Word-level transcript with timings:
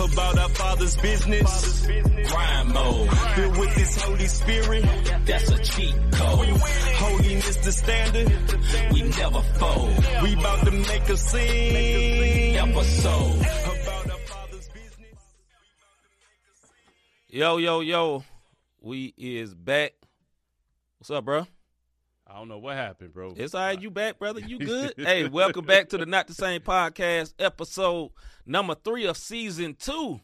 about 0.00 0.38
our 0.38 0.48
Father's 0.50 0.96
business. 0.96 1.86
Grind 1.86 2.68
mode, 2.72 3.10
filled 3.34 3.58
with 3.58 3.74
His 3.74 4.02
Holy 4.02 4.26
Spirit. 4.26 4.84
That's 5.24 5.50
a 5.50 5.58
cheat 5.58 5.94
code. 6.12 6.48
Holiness 6.48 7.56
the 7.56 7.72
standard. 7.72 8.28
We 8.92 9.02
never 9.02 9.40
fold. 9.40 10.22
We 10.22 10.34
about 10.34 10.64
to 10.64 10.70
make 10.70 11.08
a 11.08 11.16
scene. 11.16 12.56
Episode. 12.56 13.36
About 13.36 14.10
our 14.10 14.18
Father's 14.18 14.68
business. 14.68 15.20
Yo, 17.28 17.56
yo, 17.58 17.80
yo. 17.80 18.24
We 18.80 19.14
is 19.16 19.54
back. 19.54 19.92
What's 20.98 21.10
up, 21.10 21.24
bro? 21.24 21.46
I 22.44 22.46
don't 22.46 22.56
know 22.56 22.58
what 22.58 22.76
happened, 22.76 23.14
bro. 23.14 23.32
It's 23.38 23.54
all 23.54 23.62
right. 23.62 23.80
You 23.80 23.90
back, 23.90 24.18
brother? 24.18 24.38
You 24.40 24.58
good? 24.58 24.92
hey, 24.98 25.26
welcome 25.26 25.64
back 25.64 25.88
to 25.88 25.96
the 25.96 26.04
Not 26.04 26.26
the 26.26 26.34
Same 26.34 26.60
podcast, 26.60 27.32
episode 27.38 28.10
number 28.44 28.74
three 28.74 29.06
of 29.06 29.16
season 29.16 29.74
two 29.74 30.20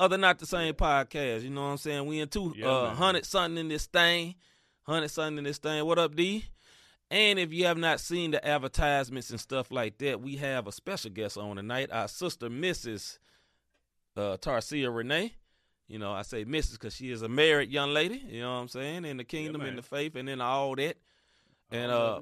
of 0.00 0.10
the 0.10 0.18
Not 0.18 0.40
the 0.40 0.46
Same 0.46 0.74
podcast. 0.74 1.42
You 1.42 1.50
know 1.50 1.62
what 1.62 1.68
I'm 1.68 1.76
saying? 1.76 2.06
We 2.06 2.18
in 2.18 2.26
two 2.26 2.54
Yeah, 2.56 2.66
uh 2.66 2.94
hundred 2.94 3.24
something 3.24 3.56
in 3.56 3.68
this 3.68 3.86
thing. 3.86 4.34
Hundred 4.82 5.12
something 5.12 5.38
in 5.38 5.44
this 5.44 5.58
thing. 5.58 5.84
What 5.86 6.00
up, 6.00 6.16
D? 6.16 6.44
And 7.08 7.38
if 7.38 7.52
you 7.52 7.66
have 7.66 7.78
not 7.78 8.00
seen 8.00 8.32
the 8.32 8.44
advertisements 8.44 9.30
and 9.30 9.38
stuff 9.38 9.70
like 9.70 9.98
that, 9.98 10.20
we 10.20 10.34
have 10.38 10.66
a 10.66 10.72
special 10.72 11.12
guest 11.12 11.38
on 11.38 11.54
tonight. 11.54 11.90
Our 11.92 12.08
sister, 12.08 12.50
Mrs. 12.50 13.20
Uh, 14.16 14.38
Tarcia 14.38 14.92
Renee. 14.92 15.36
You 15.86 16.00
know, 16.00 16.10
I 16.10 16.22
say 16.22 16.44
Mrs. 16.44 16.72
because 16.72 16.96
she 16.96 17.12
is 17.12 17.22
a 17.22 17.28
married 17.28 17.70
young 17.70 17.94
lady. 17.94 18.20
You 18.26 18.40
know 18.40 18.54
what 18.54 18.60
I'm 18.62 18.68
saying? 18.68 19.04
In 19.04 19.18
the 19.18 19.24
kingdom, 19.24 19.62
in 19.62 19.76
the 19.76 19.82
faith, 19.82 20.16
and 20.16 20.28
in 20.28 20.40
all 20.40 20.74
that. 20.74 20.96
And 21.72 21.90
uh, 21.90 22.20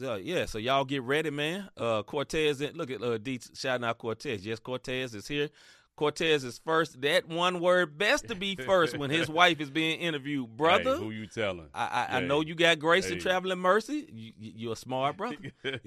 so, 0.00 0.16
yeah, 0.16 0.46
so 0.46 0.58
y'all 0.58 0.84
get 0.84 1.02
ready, 1.02 1.30
man. 1.30 1.68
Uh, 1.76 2.02
Cortez, 2.02 2.60
look 2.74 2.90
at 2.90 3.02
uh, 3.02 3.18
D 3.18 3.40
shouting 3.54 3.84
out 3.84 3.98
Cortez. 3.98 4.44
Yes, 4.44 4.58
Cortez 4.58 5.14
is 5.14 5.28
here. 5.28 5.48
Cortez 5.96 6.44
is 6.44 6.58
first. 6.64 7.00
That 7.02 7.28
one 7.28 7.58
word 7.60 7.98
best 7.98 8.28
to 8.28 8.36
be 8.36 8.54
first 8.54 8.96
when 8.96 9.10
his 9.10 9.28
wife 9.30 9.60
is 9.60 9.70
being 9.70 9.98
interviewed, 9.98 10.56
brother. 10.56 10.92
Hey, 10.92 10.98
who 10.98 11.10
you 11.10 11.26
telling? 11.26 11.66
I, 11.74 12.06
I, 12.10 12.16
I 12.18 12.20
know 12.20 12.40
you 12.40 12.54
got 12.54 12.78
grace 12.78 13.10
and 13.10 13.20
traveling 13.20 13.58
mercy. 13.58 14.06
You, 14.12 14.32
you- 14.38 14.52
you're 14.56 14.72
a 14.74 14.76
smart 14.76 15.16
brother. 15.16 15.36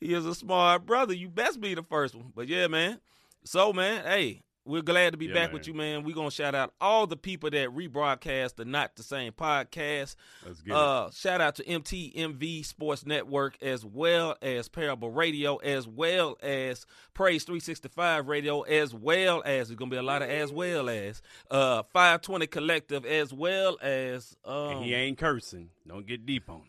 he 0.00 0.14
is 0.14 0.26
a 0.26 0.34
smart 0.34 0.86
brother. 0.86 1.14
You 1.14 1.28
best 1.28 1.60
be 1.60 1.74
the 1.74 1.82
first 1.82 2.14
one. 2.14 2.32
But 2.34 2.48
yeah, 2.48 2.66
man. 2.68 3.00
So 3.44 3.72
man, 3.72 4.04
hey, 4.04 4.42
we're 4.68 4.82
glad 4.82 5.12
to 5.12 5.16
be 5.16 5.26
Yeah, 5.26 5.34
back 5.34 5.48
man. 5.48 5.52
with 5.54 5.66
you, 5.66 5.74
man. 5.74 6.04
We're 6.04 6.14
gonna 6.14 6.30
shout 6.30 6.54
out 6.54 6.74
all 6.80 7.06
the 7.06 7.16
people 7.16 7.50
that 7.50 7.70
rebroadcast 7.70 8.56
the 8.56 8.64
Not 8.64 8.94
the 8.96 9.02
Same 9.02 9.32
podcast. 9.32 10.14
Let's 10.46 10.60
get 10.60 10.72
it. 10.72 10.76
Uh, 10.76 11.10
shout 11.10 11.40
out 11.40 11.54
to 11.56 11.64
MTMV 11.64 12.64
Sports 12.64 13.04
Network 13.06 13.60
as 13.62 13.84
well 13.84 14.36
as 14.42 14.68
Parable 14.68 15.10
Radio, 15.10 15.56
as 15.56 15.88
well 15.88 16.36
as 16.42 16.86
Praise 17.14 17.44
365 17.44 18.28
Radio, 18.28 18.62
as 18.62 18.94
well 18.94 19.42
as 19.44 19.68
there's 19.68 19.76
gonna 19.78 19.90
be 19.90 19.96
a 19.96 20.02
lot 20.02 20.22
of 20.22 20.28
as 20.30 20.52
well 20.52 20.88
as 20.88 21.22
uh 21.50 21.82
520 21.92 22.46
Collective, 22.46 23.04
as 23.06 23.32
well 23.32 23.78
as 23.82 24.36
um, 24.44 24.68
and 24.76 24.84
he 24.84 24.94
ain't 24.94 25.18
cursing. 25.18 25.70
Don't 25.86 26.06
get 26.06 26.26
deep 26.26 26.48
on 26.50 26.56
him. 26.56 26.62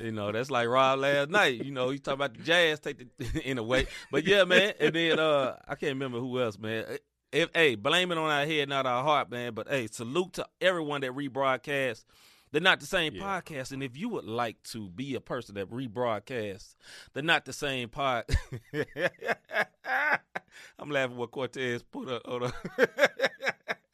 You 0.00 0.12
know, 0.12 0.32
that's 0.32 0.50
like 0.50 0.68
Rob 0.68 0.98
last 1.00 1.30
night. 1.30 1.64
You 1.64 1.72
know, 1.72 1.90
he 1.90 1.98
talking 1.98 2.14
about 2.18 2.34
the 2.36 2.42
Jazz 2.42 2.80
take 2.80 2.98
the 2.98 3.40
in 3.44 3.58
a 3.58 3.62
way. 3.62 3.86
But 4.10 4.24
yeah, 4.26 4.44
man. 4.44 4.72
And 4.80 4.94
then 4.94 5.18
uh 5.18 5.56
I 5.66 5.74
can't 5.74 5.92
remember 5.94 6.18
who 6.20 6.40
else, 6.40 6.58
man. 6.58 6.84
If 7.32 7.50
hey, 7.54 7.74
blame 7.74 8.12
it 8.12 8.18
on 8.18 8.30
our 8.30 8.46
head, 8.46 8.68
not 8.68 8.86
our 8.86 9.02
heart, 9.02 9.30
man. 9.30 9.54
But 9.54 9.68
hey, 9.68 9.86
salute 9.88 10.34
to 10.34 10.46
everyone 10.60 11.00
that 11.02 11.12
rebroadcast. 11.12 12.04
They're 12.52 12.60
not 12.62 12.78
the 12.80 12.86
same 12.86 13.14
Yeah. 13.14 13.22
podcast. 13.40 13.72
And 13.72 13.82
if 13.82 13.96
you 13.96 14.08
would 14.10 14.24
like 14.24 14.62
to 14.70 14.88
be 14.88 15.14
a 15.16 15.20
person 15.20 15.56
that 15.56 15.68
rebroadcasts, 15.70 16.76
they're 17.12 17.22
not 17.24 17.44
the 17.44 17.52
same 17.52 17.88
pod. 17.88 18.24
I'm 20.78 20.90
laughing 20.90 21.16
what 21.16 21.32
Cortez 21.32 21.82
put 21.82 22.08
up 22.08 22.22
on 22.26 22.44
a 22.44 22.52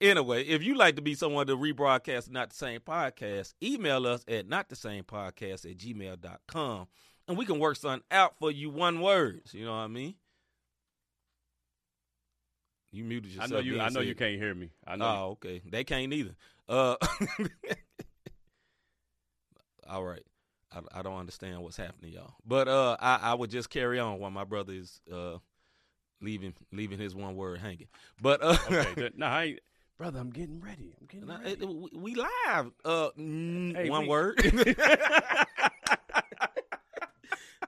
Anyway, 0.00 0.44
if 0.44 0.62
you 0.62 0.76
like 0.76 0.96
to 0.96 1.02
be 1.02 1.14
someone 1.14 1.46
to 1.48 1.56
rebroadcast 1.56 2.30
not 2.30 2.50
the 2.50 2.56
same 2.56 2.80
podcast, 2.80 3.54
email 3.62 4.06
us 4.06 4.24
at 4.28 4.48
not 4.48 4.68
the 4.68 4.76
same 4.76 5.02
podcast 5.02 5.68
at 5.68 5.76
gmail.com 5.76 6.86
and 7.28 7.36
we 7.36 7.44
can 7.44 7.58
work 7.58 7.76
something 7.76 8.02
out 8.10 8.36
for 8.38 8.50
you 8.50 8.70
one 8.70 9.00
words. 9.00 9.52
You 9.52 9.64
know 9.66 9.72
what 9.72 9.78
I 9.78 9.86
mean? 9.88 10.14
You 12.90 13.04
muted 13.04 13.32
I 13.32 13.34
yourself. 13.34 13.50
know 13.50 13.58
you. 13.58 13.80
I 13.80 13.88
know 13.90 14.00
you 14.00 14.14
can't 14.14 14.40
hear 14.40 14.54
me. 14.54 14.70
I 14.86 14.96
know. 14.96 15.04
Oh, 15.04 15.30
okay. 15.32 15.60
They 15.68 15.84
can't 15.84 16.12
either. 16.12 16.34
Uh, 16.68 16.96
all 19.88 20.04
right. 20.04 20.22
I, 20.72 20.80
I 20.98 21.02
don't 21.02 21.18
understand 21.18 21.60
what's 21.60 21.76
happening, 21.76 22.12
y'all. 22.12 22.34
But 22.46 22.68
uh, 22.68 22.96
I, 22.98 23.18
I 23.22 23.34
would 23.34 23.50
just 23.50 23.68
carry 23.68 23.98
on 23.98 24.18
while 24.18 24.30
my 24.30 24.44
brother 24.44 24.72
is 24.72 25.00
uh 25.12 25.36
leaving 26.20 26.54
leaving 26.72 26.98
his 26.98 27.14
one 27.14 27.36
word 27.36 27.58
hanging. 27.58 27.88
But 28.20 28.42
uh, 28.42 28.56
okay. 28.70 29.10
no, 29.16 29.26
I 29.26 29.44
ain't. 29.44 29.60
Brother, 29.98 30.20
I'm 30.20 30.30
getting 30.30 30.60
ready. 30.60 30.94
I'm 31.00 31.06
getting 31.08 31.26
Nah, 31.26 31.38
ready. 31.38 31.50
it- 31.52 31.68
we, 31.68 31.90
we 31.92 32.14
live. 32.14 32.70
Uh, 32.84 33.10
mm, 33.18 33.74
Hey, 33.74 33.90
one 33.90 34.02
we- 34.02 34.08
word. 34.08 34.38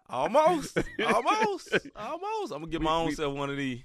almost, 0.09 0.79
almost, 1.05 1.77
almost. 1.97 2.53
I'm 2.53 2.61
gonna 2.61 2.67
give 2.69 2.83
my 2.83 2.93
We- 2.97 3.01
own 3.03 3.07
we- 3.09 3.15
self 3.15 3.35
one 3.37 3.51
of 3.51 3.57
these. 3.57 3.83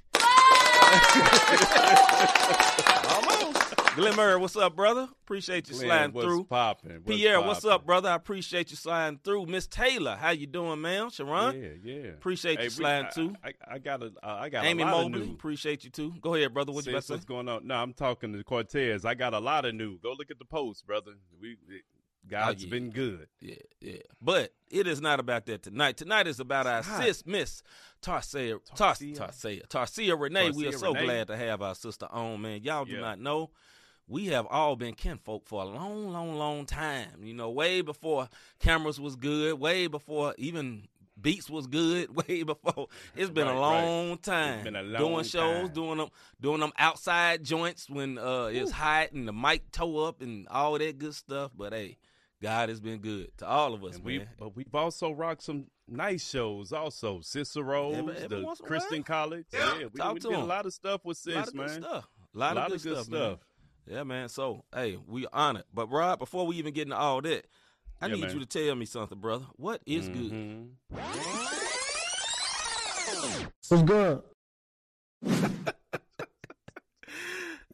almost. 3.10 3.82
Glimmer, 3.96 4.38
what's 4.40 4.58
up, 4.58 4.76
brother? 4.76 5.08
Appreciate 5.24 5.70
you 5.70 5.76
Glenn, 5.76 5.88
sliding 5.88 6.12
what's 6.14 6.26
through. 6.26 6.44
popping? 6.46 7.00
Pierre, 7.08 7.40
what's 7.40 7.64
up, 7.64 7.86
brother? 7.86 8.10
I 8.10 8.16
appreciate 8.16 8.70
you 8.70 8.76
sliding 8.76 9.20
through. 9.24 9.46
Miss 9.46 9.68
Taylor, 9.68 10.18
how 10.18 10.32
you 10.32 10.48
doing, 10.48 10.82
man? 10.82 11.10
Sharon, 11.12 11.62
Yeah, 11.62 11.70
yeah. 11.94 12.08
appreciate 12.10 12.58
Hey, 12.58 12.66
you 12.66 12.70
we- 12.70 12.74
sliding 12.76 13.06
I- 13.06 13.10
too. 13.12 13.36
I, 13.42 13.54
I 13.76 13.80
got 13.80 14.04
a. 14.04 14.08
uh, 14.22 14.38
I 14.42 14.50
got 14.50 14.66
Amy 14.66 14.84
a 14.84 14.86
lot 14.88 15.04
Mobley, 15.04 15.22
of 15.22 15.28
new. 15.30 15.34
appreciate 15.34 15.86
you 15.86 15.90
too. 15.92 16.14
Go 16.20 16.34
ahead, 16.36 16.54
brother. 16.54 16.74
What 16.74 16.86
you 16.86 16.92
about 16.92 17.04
Sis, 17.04 17.08
say? 17.08 17.14
what's 17.14 17.26
going 17.26 17.48
on? 17.48 17.66
No, 17.68 17.76
I'm 17.76 17.94
talking 17.94 18.34
to 18.34 18.44
Cortez. 18.44 19.06
I 19.06 19.14
got 19.14 19.34
a 19.34 19.40
lot 19.40 19.64
of 19.64 19.74
new. 19.74 19.98
Go 20.00 20.12
look 20.18 20.30
at 20.30 20.40
the 20.40 20.46
post, 20.46 20.86
brother. 20.86 21.12
We, 21.42 21.52
it, 21.70 21.84
God's 22.28 22.64
Oh, 22.64 22.66
yeah. 22.66 22.72
been 22.72 22.90
good. 22.90 23.28
Yeah, 23.40 23.56
yeah. 23.80 23.98
But 24.22 24.52
it 24.70 24.88
is 24.88 25.00
not 25.00 25.22
about 25.22 25.46
that 25.46 25.64
tonight. 25.64 25.96
Tonight 25.96 26.28
is 26.28 26.42
about 26.42 26.68
our 26.68 26.82
not. 26.82 27.02
sis, 27.04 27.26
Miss 27.26 27.64
Tarcia, 28.02 28.60
Tar- 28.76 28.94
Tarcia. 28.94 29.16
Tarcia, 29.18 29.68
Tarcia 29.70 30.20
Renee. 30.20 30.50
we 30.52 30.68
are 30.68 30.74
so 30.74 30.92
Renee. 30.94 31.06
glad 31.06 31.28
to 31.28 31.38
have 31.38 31.62
our 31.62 31.76
sister 31.76 32.08
on, 32.12 32.42
man. 32.42 32.62
Y'all 32.62 32.84
do 32.84 32.94
Yeah. 32.94 33.00
not 33.00 33.20
know. 33.20 33.52
We 34.08 34.28
have 34.28 34.46
all 34.48 34.76
been 34.76 34.94
kinfolk 34.94 35.48
for 35.48 35.64
a 35.64 35.66
long, 35.66 36.12
long, 36.12 36.36
long 36.36 36.66
time. 36.66 37.24
You 37.24 37.34
know, 37.34 37.50
way 37.50 37.82
before 37.82 38.30
cameras 38.60 39.00
was 39.00 39.16
good, 39.16 39.60
way 39.60 39.88
before 39.88 40.36
even 40.38 40.88
beats 41.20 41.50
was 41.50 41.66
good, 41.66 42.16
way 42.28 42.44
before. 42.44 42.88
It's 43.16 43.32
been 43.32 43.48
Right, 43.48 43.56
a 43.56 43.60
right. 43.60 43.84
long 43.84 44.18
time. 44.20 44.64
been 44.64 44.76
a 44.76 44.98
doing 44.98 45.24
shows, 45.24 45.66
time. 45.68 45.74
doing 45.74 45.98
them, 45.98 46.10
doing 46.40 46.60
them 46.60 46.72
outside 46.78 47.44
joints 47.44 47.90
when 47.90 48.18
uh 48.20 48.46
it's 48.54 48.70
hot 48.72 49.12
and 49.14 49.28
the 49.28 49.34
mic 49.34 49.72
toe 49.72 50.06
up 50.06 50.22
and 50.22 50.48
all 50.50 50.78
that 50.78 51.00
good 51.00 51.16
stuff. 51.16 51.52
But 51.58 51.74
hey, 51.74 51.98
God 52.44 52.70
has 52.70 52.80
been 52.80 53.00
good 53.00 53.36
to 53.40 53.48
all 53.48 53.74
of 53.74 53.84
us, 53.84 53.96
And 53.96 54.06
man. 54.06 54.20
we, 54.20 54.26
but 54.38 54.56
we've 54.56 54.76
also 54.76 55.12
rocked 55.14 55.42
some 55.42 55.66
nice 55.88 56.30
shows. 56.30 56.72
Also, 56.74 57.22
Cicero's, 57.22 57.96
Every- 57.96 58.18
every 58.18 58.42
the 58.42 58.56
Christian. 58.64 59.02
College. 59.02 59.46
Yeah. 59.52 59.80
Yeah, 59.80 59.86
we, 59.92 60.00
Talk 60.00 60.14
we 60.14 60.20
to 60.20 60.28
did 60.30 60.38
a 60.38 60.42
'em. 60.42 60.48
lot 60.48 60.66
of 60.68 60.74
stuff 60.74 61.04
with 61.06 61.20
A 61.28 61.32
lot 61.32 61.48
of 61.48 61.54
good 61.56 61.66
man. 61.68 61.82
stuff. 61.82 62.08
A 62.34 62.38
lot, 62.38 62.58
of 62.58 62.72
good, 62.72 62.82
stuff, 62.82 63.08
man. 63.10 63.38
Yeah, 63.88 64.04
man. 64.04 64.30
So, 64.30 64.64
hey, 64.74 64.98
we 65.08 65.28
honored. 65.32 65.66
But 65.74 65.92
Rob, 65.92 66.20
before 66.20 66.46
we 66.48 66.56
even 66.58 66.74
get 66.74 66.84
into 66.84 66.98
all 66.98 67.22
that, 67.22 67.46
I 68.02 68.08
Yeah, 68.08 68.14
need 68.16 68.22
man. 68.24 68.34
you 68.34 68.40
to 68.40 68.46
tell 68.46 68.76
me 68.76 68.86
something, 68.86 69.20
brother. 69.20 69.46
What 69.58 69.82
is 69.86 70.10
good? 70.10 70.32
Mhm. 70.32 70.70
What's 73.70 73.84
good? 73.84 74.22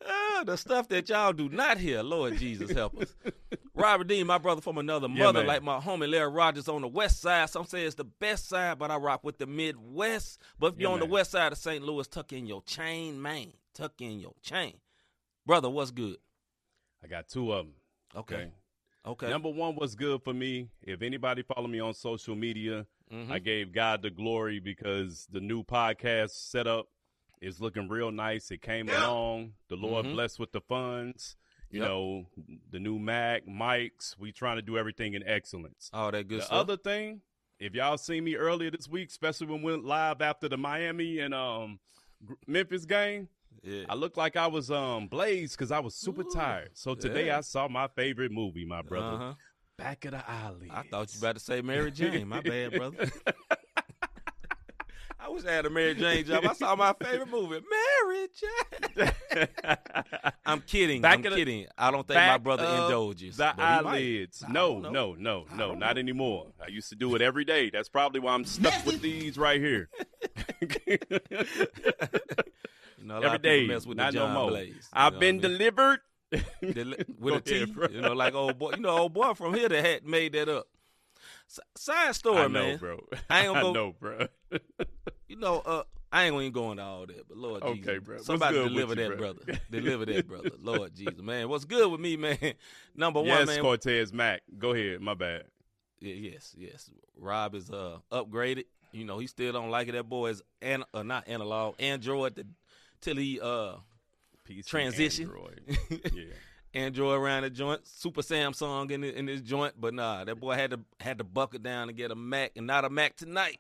Ah, 0.04 0.44
the 0.44 0.58
stuff 0.58 0.88
that 0.88 1.08
y'all 1.10 1.32
do 1.32 1.48
not 1.48 1.78
hear, 1.78 2.02
Lord 2.02 2.36
Jesus 2.38 2.72
help 2.72 3.00
us. 3.00 3.14
Robert 3.76 4.08
Dean, 4.08 4.26
my 4.26 4.40
brother 4.40 4.60
from 4.60 4.80
another 4.80 5.08
mother, 5.08 5.40
man. 5.40 5.48
like 5.48 5.62
my 5.62 5.80
homie 5.80 6.10
Larry 6.10 6.32
Rogers 6.32 6.68
on 6.68 6.82
the 6.82 6.88
west 6.88 7.22
side. 7.22 7.50
Some 7.52 7.66
say 7.66 7.84
it's 7.84 7.94
the 7.96 8.04
best 8.04 8.50
side, 8.50 8.80
but 8.80 8.90
I 8.90 8.96
rock 8.98 9.24
with 9.24 9.38
the 9.38 9.46
Midwest. 9.46 10.42
But 10.60 10.74
if 10.74 10.80
you're 10.80 10.90
Yeah, 10.90 10.94
on 10.96 11.00
the 11.00 11.06
west 11.06 11.32
side 11.32 11.52
of 11.52 11.60
St. 11.60 11.84
Louis, 11.84 12.08
tuck 12.08 12.34
in 12.34 12.48
your 12.48 12.64
chain, 12.64 13.22
man. 13.22 13.54
Tuck 13.76 13.94
in 14.02 14.20
your 14.20 14.34
chain. 14.42 14.74
Brother, 15.52 15.70
what's 15.70 15.92
good? 15.92 16.16
I 17.04 17.08
got 17.08 17.28
two 17.28 17.52
of 17.52 17.66
them. 17.66 17.74
Okay. 18.16 18.36
Okay. 18.36 18.52
Okay. 19.06 19.30
Number 19.30 19.50
one 19.50 19.76
was 19.76 19.96
good 19.96 20.24
for 20.24 20.34
me. 20.34 20.70
If 20.82 21.02
anybody 21.02 21.42
follow 21.44 21.68
me 21.68 21.82
on 21.82 21.94
social 21.94 22.36
media, 22.38 22.88
Mhm. 23.12 23.30
I 23.30 23.40
gave 23.40 23.74
God 23.74 24.02
the 24.02 24.10
glory 24.12 24.60
because 24.60 25.28
the 25.30 25.42
new 25.42 25.62
podcast 25.62 26.30
setup 26.30 26.88
is 27.42 27.60
looking 27.60 27.90
real 27.90 28.12
nice. 28.12 28.50
It 28.50 28.62
came 28.62 28.88
along. 28.88 29.56
The 29.68 29.76
Lord 29.76 30.06
Mhm. 30.06 30.14
blessed 30.14 30.40
with 30.40 30.54
the 30.54 30.62
funds. 30.62 31.36
You 31.70 31.82
Yep. 31.82 31.90
know, 31.90 32.30
the 32.70 32.80
new 32.80 32.98
Mac, 32.98 33.46
mics. 33.46 34.18
We 34.18 34.32
trying 34.32 34.56
to 34.56 34.62
do 34.62 34.78
everything 34.78 35.16
in 35.16 35.24
excellence. 35.28 35.90
All 35.92 36.12
that 36.14 36.30
good 36.30 36.44
stuff. 36.44 36.50
the 36.50 36.56
stuff. 36.56 36.60
other 36.62 36.78
thing, 36.78 37.24
if 37.60 37.76
y'all 37.76 37.98
seen 37.98 38.24
me 38.24 38.38
earlier 38.38 38.72
this 38.72 38.88
week, 38.88 39.10
especially 39.10 39.48
when 39.48 39.62
we 39.64 39.74
went 39.74 39.84
live 39.84 40.22
after 40.22 40.48
the 40.48 40.56
Miami 40.58 41.20
and 41.20 41.34
um 41.34 41.82
Memphis 42.48 42.86
game, 42.86 43.28
yeah. 43.64 43.84
I 43.90 43.96
looked 43.96 44.18
like 44.18 44.36
I 44.36 44.48
was 44.48 44.70
um 44.72 45.08
blazed 45.08 45.58
because 45.58 45.72
I 45.72 45.80
was 45.80 45.96
super 45.96 46.22
Ooh, 46.22 46.32
tired. 46.34 46.70
So 46.74 46.96
today 46.96 47.28
yeah. 47.28 47.38
I 47.38 47.42
saw 47.42 47.68
my 47.68 47.88
favorite 47.88 48.32
movie, 48.32 48.66
my 48.66 48.82
brother, 48.82 49.16
Uh-huh. 49.16 49.34
Back 49.78 50.06
of 50.06 50.12
the 50.12 50.30
Alley. 50.30 50.70
I 50.72 50.84
thought 50.84 51.12
you 51.14 51.20
about 51.20 51.34
to 51.36 51.40
say 51.40 51.62
Mary 51.62 51.90
Jane. 52.00 52.28
My 52.28 52.42
bad, 52.42 52.74
brother. 52.74 53.10
I 55.24 55.30
wish 55.30 55.46
I 55.46 55.52
had 55.52 55.66
a 55.68 55.70
Mary 55.70 55.94
Jane 55.94 56.26
job. 56.26 56.44
I 56.46 56.54
saw 56.54 56.76
my 56.76 56.94
favorite 57.02 57.30
movie, 57.30 57.62
Mary 58.06 58.28
Jane. 58.98 59.10
I'm 60.46 60.62
kidding. 60.62 61.02
Back 61.04 61.20
I'm 61.20 61.26
of 61.28 61.32
the- 61.34 61.38
kidding. 61.38 61.68
I 61.78 61.92
don't 61.92 62.08
think 62.08 62.18
my 62.20 62.38
brother 62.40 62.64
indulges. 62.66 63.38
The 63.38 63.54
but 63.56 63.78
he 63.78 63.84
might. 63.84 63.96
eyelids. 63.98 64.44
No, 64.50 64.80
no, 64.80 65.14
no, 65.14 65.46
no, 65.56 65.74
not 65.76 65.98
anymore. 66.00 66.48
I 66.64 66.70
used 66.70 66.90
to 66.90 66.96
do 66.96 67.14
it 67.16 67.22
every 67.22 67.46
day. 67.46 67.70
That's 67.70 67.88
probably 67.88 68.20
why 68.20 68.34
I'm 68.34 68.46
stuck 68.46 68.84
with 68.86 69.02
these 69.02 69.38
right 69.38 69.62
here. 69.62 69.90
Know, 73.20 73.30
every 73.30 73.64
of 73.64 73.68
mess 73.68 73.86
with 73.86 73.98
not 73.98 74.14
the 74.14 74.20
no 74.20 74.28
more. 74.30 74.50
Blaze. 74.50 74.90
I've 74.94 75.20
been 75.20 75.40
I 75.40 75.42
mean? 75.42 75.42
delivered. 75.42 76.00
Deli- 76.62 77.04
with 77.20 77.36
a 77.36 77.42
T, 77.42 77.66
bro. 77.66 77.88
you 77.90 78.00
know, 78.02 78.14
like 78.14 78.34
old 78.34 78.58
boy, 78.58 78.72
you 78.72 78.82
know, 78.82 78.90
old 78.90 79.14
boy 79.14 79.34
from 79.34 79.54
here 79.54 79.68
that 79.68 79.86
had 79.86 80.06
made 80.06 80.34
that 80.34 80.48
up. 80.48 80.68
Side 81.76 82.16
story, 82.16 82.38
I 82.44 82.48
know, 82.48 82.68
man. 82.68 82.78
bro. 82.78 83.00
I 83.30 83.40
ain't 83.46 83.48
gonna 83.54 83.62
go- 83.62 83.74
know, 83.74 83.96
bro. 84.00 84.28
You 85.28 85.38
know, 85.38 85.60
uh, 85.60 85.84
I 86.12 86.26
ain't 86.26 86.34
gonna 86.36 86.50
go 86.50 86.72
into 86.72 86.84
all 86.84 87.06
that, 87.06 87.26
but 87.28 87.38
Lord 87.38 87.64
Okay, 87.64 87.80
Jesus, 87.80 88.00
bro. 88.04 88.18
Somebody 88.18 88.58
deliver 88.58 88.90
you, 88.90 88.96
that 88.96 89.18
bro? 89.18 89.34
brother, 89.34 89.60
deliver 89.72 90.06
that 90.06 90.28
brother, 90.28 90.52
Lord 90.62 90.94
Jesus, 90.94 91.22
man. 91.22 91.48
What's 91.48 91.64
good 91.64 91.90
with 91.90 92.02
me, 92.02 92.18
man? 92.18 92.38
Number 92.94 93.22
yes, 93.24 93.38
one, 93.38 93.46
man. 93.48 93.62
Cortez 93.62 94.12
Mac. 94.12 94.42
Go 94.60 94.72
ahead. 94.74 95.00
My 95.00 95.14
bad. 95.14 95.46
Yeah, 96.02 96.16
yes, 96.16 96.54
yes. 96.58 96.90
Rob 97.18 97.56
is 97.56 97.70
uh 97.70 98.00
upgraded. 98.12 98.66
You 98.92 99.06
know, 99.06 99.20
he 99.20 99.28
still 99.28 99.54
don't 99.54 99.70
like 99.70 99.88
it. 99.88 99.94
That 99.94 100.10
boy 100.10 100.32
is 100.32 100.42
an 100.62 100.84
uh, 100.94 101.04
not 101.04 101.30
analog, 101.30 101.76
Android 101.80 102.36
the, 102.36 102.46
till 103.02 103.18
he 103.18 103.40
uh 103.42 103.76
Peace 104.44 104.66
Transition. 104.66 105.26
Android. 105.26 105.62
yeah. 106.14 106.24
Android 106.74 107.20
around 107.20 107.44
the 107.44 107.50
joint, 107.50 107.86
Super 107.86 108.22
Samsung 108.22 108.90
in 108.92 109.02
the, 109.02 109.18
in 109.18 109.28
his 109.28 109.42
joint, 109.42 109.74
but 109.78 109.94
nah, 109.94 110.24
that 110.24 110.40
boy 110.40 110.54
had 110.54 110.72
to 110.72 110.80
had 111.02 111.18
to 111.18 111.24
buckle 111.26 111.60
down 111.60 111.90
and 111.90 111.98
get 111.98 112.12
a 112.12 112.16
Mac, 112.16 112.54
and 112.56 112.66
not 112.66 112.86
a 112.86 112.90
Mac 112.90 113.18
tonight, 113.18 113.60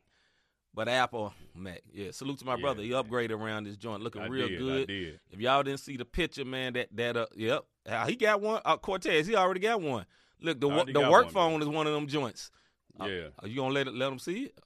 but 0.73 0.87
Apple 0.87 1.33
Mac. 1.53 1.81
Yeah, 1.93 2.11
salute 2.11 2.39
to 2.39 2.45
my 2.45 2.55
Yeah, 2.55 2.61
brother. 2.61 2.83
He 2.83 2.91
upgraded 2.91 3.31
around 3.31 3.65
this 3.65 3.75
joint, 3.75 4.01
looking 4.01 4.21
I 4.21 4.27
real 4.27 4.47
did, 4.47 4.59
good. 4.59 5.19
If 5.29 5.39
y'all 5.41 5.61
didn't 5.61 5.81
see 5.81 5.97
the 5.97 6.05
picture, 6.05 6.45
man, 6.45 6.71
that 6.73 6.87
that 6.95 7.17
uh, 7.17 7.25
yep, 7.35 7.65
Uh, 7.85 8.05
he 8.07 8.15
got 8.15 8.39
one. 8.39 8.61
Uh, 8.63 8.77
Cortez, 8.77 9.27
he 9.27 9.35
already 9.35 9.59
got 9.59 9.81
one. 9.81 10.05
Look, 10.39 10.61
the 10.61 10.69
the 10.93 11.01
work 11.09 11.25
one, 11.25 11.33
phone 11.33 11.61
is 11.61 11.67
one 11.67 11.87
of 11.87 11.93
them 11.93 12.07
joints. 12.07 12.49
Uh, 12.99 13.05
Yeah. 13.07 13.27
Are 13.39 13.47
you 13.47 13.57
gonna 13.57 13.73
let 13.73 13.87
it 13.87 13.93
let 13.93 14.09
him 14.11 14.19
see 14.19 14.45
it? 14.45 14.57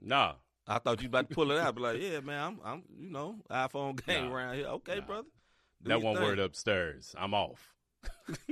Nah. 0.00 0.34
I 0.68 0.78
thought 0.78 1.00
you 1.02 1.08
about 1.08 1.28
to 1.30 1.34
pull 1.34 1.50
it 1.50 1.58
out. 1.58 1.74
Be 1.74 1.80
like, 1.80 1.98
yeah, 2.00 2.20
man, 2.20 2.42
I'm, 2.42 2.60
I'm, 2.64 2.82
you 3.00 3.10
know, 3.10 3.36
iPhone 3.50 4.04
game 4.06 4.26
Nah. 4.26 4.34
around 4.34 4.54
here. 4.56 4.66
Okay, 4.66 4.96
Nah. 5.00 5.06
brother. 5.06 5.28
That 5.82 6.02
one 6.02 6.16
thing. 6.16 6.24
word 6.24 6.38
upstairs. 6.38 7.14
I'm 7.18 7.32
off. 7.34 7.74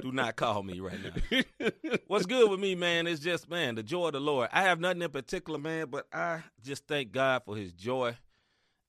Do 0.00 0.10
not 0.12 0.36
call 0.36 0.62
me 0.62 0.80
right 0.80 0.98
now. 1.02 1.40
What's 2.06 2.26
good 2.26 2.50
with 2.50 2.58
me, 2.60 2.74
man? 2.74 3.06
It's 3.06 3.20
just, 3.20 3.48
man, 3.48 3.74
the 3.74 3.82
joy 3.82 4.06
of 4.08 4.12
the 4.14 4.20
Lord. 4.20 4.48
I 4.52 4.62
have 4.62 4.80
nothing 4.80 5.02
in 5.02 5.10
particular, 5.10 5.58
man, 5.58 5.86
but 5.90 6.06
I 6.12 6.40
just 6.64 6.86
thank 6.86 7.12
God 7.12 7.42
for 7.44 7.56
His 7.56 7.72
joy 7.72 8.16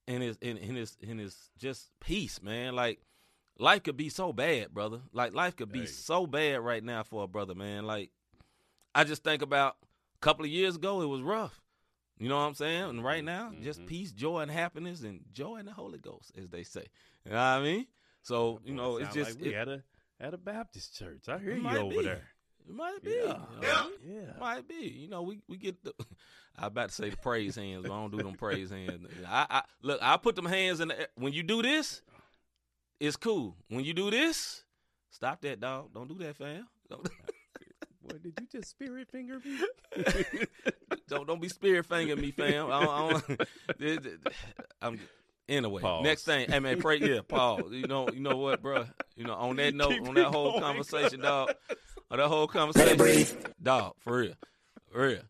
and 0.07 0.23
His, 0.23 0.37
and, 0.41 0.57
and 0.57 0.77
His, 0.77 0.97
and 1.07 1.19
His 1.19 1.35
just 1.57 1.89
peace, 1.99 2.41
man. 2.41 2.75
Like 2.75 2.99
life 3.59 3.83
could 3.83 3.97
be 3.97 4.09
so 4.09 4.33
bad, 4.33 4.73
brother. 4.73 5.01
Like 5.11 5.33
life 5.33 5.55
could 5.55 5.71
be 5.71 5.81
Hey. 5.81 5.85
so 5.87 6.25
bad 6.25 6.61
right 6.61 6.83
now 6.83 7.03
for 7.03 7.23
a 7.23 7.27
brother, 7.27 7.53
man. 7.55 7.85
Like 7.85 8.09
I 8.95 9.03
just 9.03 9.23
think 9.23 9.41
about 9.41 9.75
a 10.15 10.19
couple 10.19 10.45
of 10.45 10.51
years 10.51 10.75
ago, 10.77 11.01
it 11.01 11.07
was 11.07 11.21
rough. 11.21 11.61
You 12.23 12.29
know 12.29 12.37
what 12.37 12.43
I'm 12.43 12.53
saying? 12.55 12.83
And 12.83 13.03
right 13.03 13.23
now, 13.23 13.51
just 13.61 13.81
Mhm. 13.81 13.87
peace, 13.87 14.11
joy, 14.13 14.39
and 14.39 14.49
happiness, 14.51 15.01
and 15.01 15.25
joy 15.33 15.57
in 15.57 15.65
the 15.65 15.73
Holy 15.73 15.99
Ghost, 15.99 16.31
as 16.37 16.47
they 16.49 16.63
say. 16.63 16.85
You 17.25 17.31
know 17.31 17.37
what 17.37 17.43
I 17.43 17.61
mean? 17.61 17.87
So 18.21 18.61
you 18.63 18.73
know, 18.73 18.97
it's 18.97 19.13
just 19.13 19.31
like 19.35 19.41
we 19.43 19.53
it, 19.53 19.55
at 19.55 19.67
a 19.67 19.83
at 20.19 20.33
a 20.33 20.37
Baptist 20.37 20.95
church. 20.97 21.27
I 21.27 21.37
hear 21.39 21.55
you 21.55 21.67
over 21.67 21.89
be. 21.97 22.03
there. 22.03 22.27
it 22.65 22.73
might 22.73 23.03
be. 23.03 23.11
Yeah. 23.11 23.45
you 23.55 23.61
know 23.61 23.91
Yeah. 24.05 24.39
Might 24.39 24.67
be. 24.67 24.87
You 24.87 25.09
know, 25.09 25.21
we 25.23 25.41
we 25.49 25.57
get 25.57 25.83
the. 25.83 25.93
I 26.57 26.67
about 26.67 26.89
to 26.89 26.95
say 26.95 27.09
the 27.09 27.17
praise 27.17 27.55
hands, 27.55 27.81
but 27.87 27.91
I 27.91 27.95
don't 27.99 28.11
do 28.11 28.23
them 28.23 28.35
praise 28.35 28.69
hands. 28.69 29.05
I, 29.27 29.45
I 29.49 29.63
look. 29.81 29.99
I 30.01 30.15
put 30.17 30.35
them 30.37 30.45
hands 30.45 30.79
in 30.79 30.87
the 30.89 31.09
when 31.15 31.33
you 31.33 31.43
do 31.43 31.61
this. 31.61 32.01
It's 32.99 33.17
cool. 33.17 33.57
When 33.67 33.83
you 33.83 33.93
do 33.93 34.09
this, 34.11 34.63
stop 35.09 35.41
that, 35.41 35.59
dog. 35.59 35.93
Don't 35.93 36.07
do 36.07 36.15
that, 36.23 36.37
fam. 36.37 36.67
Don't 36.89 37.03
What 38.13 38.21
did 38.21 38.39
you 38.39 38.47
just 38.51 38.69
spirit 38.69 39.09
finger 39.09 39.39
me? 39.43 39.57
don't, 41.07 41.25
don't 41.25 41.41
be 41.41 41.49
spirit 41.49 41.83
fingering 41.87 42.21
me, 42.21 42.29
fam. 42.29 42.67
I 42.71 42.85
don't, 42.85 42.89
I 42.89 43.21
don't, 43.79 44.17
I'm 44.83 44.99
anyway. 45.49 45.81
Pause. 45.81 46.03
Next 46.03 46.23
thing, 46.23 46.47
hey 46.47 46.59
man, 46.59 46.79
pray. 46.79 46.99
Yeah, 46.99 47.21
Paul. 47.27 47.73
You 47.73 47.87
know, 47.87 48.07
you 48.09 48.19
know 48.19 48.37
what, 48.37 48.61
bro? 48.61 48.85
You 49.15 49.23
know, 49.23 49.33
on 49.33 49.55
that 49.55 49.73
note, 49.73 49.93
Keep 49.93 50.09
on 50.09 50.13
that 50.13 50.27
whole 50.27 50.51
going. 50.51 50.61
conversation, 50.61 51.21
dog. 51.21 51.55
On 52.11 52.19
that 52.19 52.27
whole 52.27 52.45
conversation, 52.45 53.35
dog. 53.59 53.95
For 54.01 54.15
real, 54.15 54.33
for 54.91 55.07
real. 55.07 55.21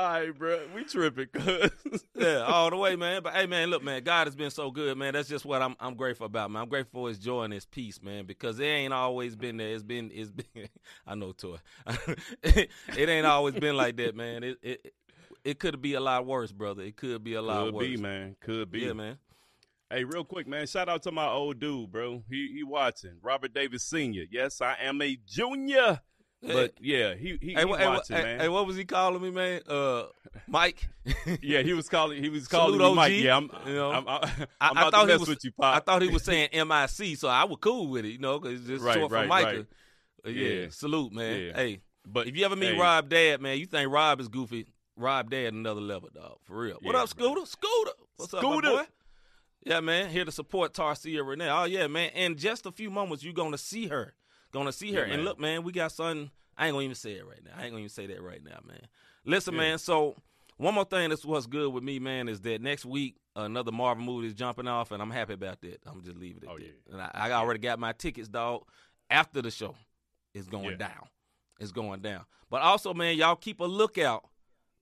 All 0.00 0.08
right, 0.08 0.38
bro. 0.38 0.60
We 0.74 0.84
tripping, 0.84 1.26
cuz. 1.34 1.70
yeah, 2.16 2.38
all 2.38 2.70
the 2.70 2.76
way, 2.76 2.96
man. 2.96 3.22
But 3.22 3.34
hey, 3.34 3.44
man, 3.44 3.68
look, 3.68 3.82
man, 3.82 4.02
God 4.02 4.26
has 4.26 4.34
been 4.34 4.50
so 4.50 4.70
good, 4.70 4.96
man. 4.96 5.12
That's 5.12 5.28
just 5.28 5.44
what 5.44 5.60
I'm 5.60 5.76
I'm 5.78 5.94
grateful 5.94 6.24
about, 6.24 6.50
man. 6.50 6.62
I'm 6.62 6.70
grateful 6.70 7.02
for 7.02 7.08
His 7.10 7.18
joy 7.18 7.42
and 7.42 7.52
His 7.52 7.66
peace, 7.66 8.00
man, 8.02 8.24
because 8.24 8.58
it 8.60 8.64
ain't 8.64 8.94
always 8.94 9.36
been 9.36 9.58
there. 9.58 9.68
It's 9.68 9.82
been 9.82 10.10
it's 10.10 10.30
been. 10.30 10.68
I 11.06 11.14
know, 11.16 11.32
toy. 11.32 11.58
it 12.42 12.70
ain't 12.96 13.26
always 13.26 13.56
been 13.56 13.76
like 13.76 13.98
that, 13.98 14.16
man. 14.16 14.42
It 14.42 14.58
it 14.62 14.94
it 15.44 15.58
could 15.58 15.82
be 15.82 15.92
a 15.92 16.00
lot 16.00 16.24
worse, 16.24 16.50
brother. 16.50 16.82
It 16.82 16.96
could 16.96 17.22
be 17.22 17.34
a 17.34 17.42
lot 17.42 17.66
Could 17.66 17.74
worse. 17.74 17.86
be, 17.86 17.96
man. 17.98 18.36
Could 18.40 18.70
be. 18.70 18.80
Yeah, 18.80 18.94
man. 18.94 19.18
Hey, 19.90 20.04
real 20.04 20.24
quick, 20.24 20.48
man. 20.48 20.66
Shout 20.66 20.88
out 20.88 21.02
to 21.02 21.12
my 21.12 21.28
old 21.28 21.60
dude, 21.60 21.92
bro. 21.92 22.22
He 22.30 22.48
he 22.54 22.62
watching. 22.62 23.18
Robert 23.20 23.52
Davis 23.52 23.84
Senior. 23.84 24.24
Yes, 24.30 24.62
I 24.62 24.76
am 24.80 25.02
a 25.02 25.18
junior. 25.26 26.00
But 26.42 26.74
yeah, 26.80 27.14
he 27.14 27.38
he, 27.40 27.52
Hey, 27.54 27.60
he 27.60 27.64
what, 27.66 27.80
hey, 27.80 27.86
watching, 27.86 28.16
hey, 28.16 28.22
man. 28.22 28.40
hey, 28.40 28.48
what 28.48 28.66
was 28.66 28.76
he 28.76 28.84
calling 28.84 29.20
me, 29.22 29.30
man? 29.30 29.60
Uh, 29.68 30.04
Mike. 30.48 30.88
yeah, 31.42 31.60
he 31.62 31.72
was 31.74 31.88
calling. 31.88 32.22
He 32.22 32.28
was 32.30 32.46
Salute 32.46 32.78
calling 32.78 32.90
me 32.90 32.94
Mike. 32.94 33.12
Yeah, 33.14 33.36
I'm. 33.36 33.50
you 33.66 33.74
know. 33.74 33.90
I'm, 33.92 34.08
I'm, 34.08 34.24
I, 34.24 34.46
I'm 34.60 34.78
I 34.78 34.80
about 34.82 34.92
thought 34.92 35.08
he 35.10 35.16
was. 35.16 35.28
with 35.28 35.44
you, 35.44 35.52
Pop. 35.52 35.76
I 35.76 35.80
thought 35.80 36.02
he 36.02 36.08
was 36.08 36.22
saying 36.24 36.48
MIC, 36.52 37.16
so 37.18 37.28
I 37.28 37.44
was 37.44 37.58
cool 37.60 37.88
with 37.88 38.04
it, 38.04 38.10
you 38.10 38.18
know, 38.18 38.38
because 38.38 38.60
it's 38.60 38.68
just 38.68 38.84
Right, 38.84 38.94
short 38.94 39.10
for 39.10 39.16
right, 39.16 39.28
Micah. 39.28 39.46
right. 39.58 39.66
Uh, 40.26 40.30
yeah, 40.30 40.48
Yeah. 40.62 40.66
salute, 40.70 41.12
man. 41.12 41.40
Yeah. 41.40 41.52
Hey, 41.54 41.80
But 42.06 42.26
if 42.26 42.36
you 42.36 42.44
ever 42.46 42.56
meet 42.56 42.74
hey, 42.74 42.78
Rob 42.78 43.08
Dad, 43.08 43.40
man, 43.40 43.58
you 43.58 43.66
think 43.66 43.90
Rob 43.92 44.20
is 44.20 44.28
goofy. 44.28 44.66
Rob 44.96 45.30
Dad 45.30 45.52
another 45.54 45.80
level, 45.80 46.08
dog. 46.14 46.38
For 46.44 46.56
real. 46.58 46.78
What 46.82 46.94
Yeah, 46.94 47.02
up, 47.02 47.16
bro. 47.16 47.26
Scooter? 47.34 47.46
Scooter. 47.46 47.90
What's 48.16 48.34
up, 48.34 48.40
Scooter. 48.40 48.68
my 48.70 48.76
boy? 48.82 48.88
Yeah, 49.64 49.80
man. 49.80 50.08
Here 50.10 50.24
to 50.24 50.32
support 50.32 50.72
Tarcia 50.72 51.26
Renee. 51.26 51.50
Oh 51.50 51.64
yeah, 51.64 51.86
man. 51.86 52.10
In 52.10 52.36
just 52.36 52.64
a 52.66 52.72
few 52.72 52.90
moments, 52.90 53.22
you're 53.24 53.34
gonna 53.34 53.58
see 53.58 53.88
her. 53.88 54.14
Gonna 54.52 54.72
see 54.72 54.92
her. 54.92 55.06
Yeah, 55.06 55.14
and 55.14 55.24
look, 55.24 55.38
man, 55.38 55.62
we 55.62 55.72
got 55.72 55.92
something. 55.92 56.30
I 56.56 56.66
ain't 56.66 56.74
gonna 56.74 56.84
even 56.84 56.94
say 56.94 57.12
it 57.12 57.26
right 57.26 57.42
now. 57.44 57.52
I 57.56 57.62
ain't 57.62 57.70
gonna 57.70 57.78
even 57.80 57.88
say 57.88 58.06
that 58.06 58.20
right 58.22 58.42
now, 58.44 58.58
man. 58.66 58.86
Listen, 59.24 59.54
Yeah. 59.54 59.60
man. 59.60 59.78
So 59.78 60.16
one 60.56 60.74
more 60.74 60.84
thing 60.84 61.10
that's 61.10 61.24
what's 61.24 61.46
good 61.46 61.72
with 61.72 61.82
me, 61.84 61.98
man, 61.98 62.28
is 62.28 62.40
that 62.42 62.60
next 62.60 62.84
week 62.84 63.16
another 63.36 63.72
Marvel 63.72 64.04
movie 64.04 64.26
is 64.26 64.34
jumping 64.34 64.66
off, 64.68 64.90
and 64.90 65.00
I'm 65.00 65.10
happy 65.10 65.32
about 65.34 65.60
that. 65.62 65.80
I'm 65.86 66.02
just 66.02 66.16
leaving 66.18 66.42
it 66.42 66.48
Oh, 66.50 66.58
that. 66.58 66.64
yeah. 66.64 66.92
And 66.92 67.00
I, 67.00 67.10
I 67.14 67.32
already 67.32 67.60
got 67.60 67.78
my 67.78 67.92
tickets, 67.92 68.28
dog. 68.28 68.64
After 69.08 69.40
the 69.40 69.50
show, 69.50 69.74
it's 70.34 70.46
going 70.48 70.76
down. 70.78 71.08
It's 71.58 71.72
going 71.72 72.00
down. 72.00 72.24
But 72.50 72.62
also, 72.62 72.92
man, 72.92 73.16
y'all 73.16 73.36
keep 73.36 73.60
a 73.60 73.64
lookout 73.64 74.24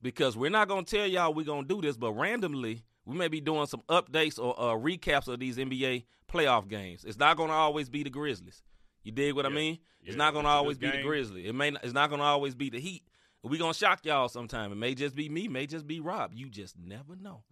because 0.03 0.37
we're 0.37 0.51
not 0.51 0.69
gonna 0.69 0.85
tell 0.85 1.07
y'all 1.07 1.35
we're 1.35 1.45
gonna 1.45 1.67
do 1.67 1.81
this, 1.81 1.97
but 1.97 2.13
randomly 2.13 2.83
we 3.05 3.17
may 3.17 3.29
be 3.29 3.41
doing 3.41 3.67
some 3.67 3.83
updates 3.89 4.39
or 4.39 4.59
uh, 4.59 4.75
recaps 4.77 5.29
of 5.29 5.39
these 5.41 5.57
NBA 5.57 6.05
playoff 6.31 6.69
games. 6.69 7.05
It's 7.05 7.19
not 7.19 7.37
gonna 7.37 7.53
always 7.53 7.89
be 7.89 8.03
the 8.03 8.11
Grizzlies. 8.11 8.63
You 9.09 9.13
dig 9.13 9.33
what 9.35 9.47
I 9.47 9.49
Yeah. 9.49 9.55
mean? 9.55 9.79
It's 10.03 10.11
Yeah, 10.11 10.17
not 10.17 10.35
gonna 10.35 10.49
it's 10.49 10.53
always 10.53 10.77
be 10.77 10.87
the 10.89 10.93
game. 10.99 11.07
Grizzlies. 11.07 11.47
It 11.47 11.55
may. 11.55 11.71
Not, 11.71 11.83
it's 11.83 11.95
not 11.95 12.11
gonna 12.11 12.25
always 12.25 12.55
be 12.55 12.69
the 12.69 12.79
Heat. 12.79 13.05
We 13.43 13.57
gonna 13.57 13.73
shock 13.73 14.05
y'all 14.05 14.29
sometime. 14.29 14.71
It 14.71 14.75
may 14.75 14.95
just 14.95 15.15
be 15.15 15.31
me. 15.31 15.49
May 15.49 15.67
just 15.67 15.87
be 15.87 15.99
Rob. 16.01 16.33
You 16.35 16.51
just 16.51 16.77
never 16.79 17.17
know. 17.17 17.43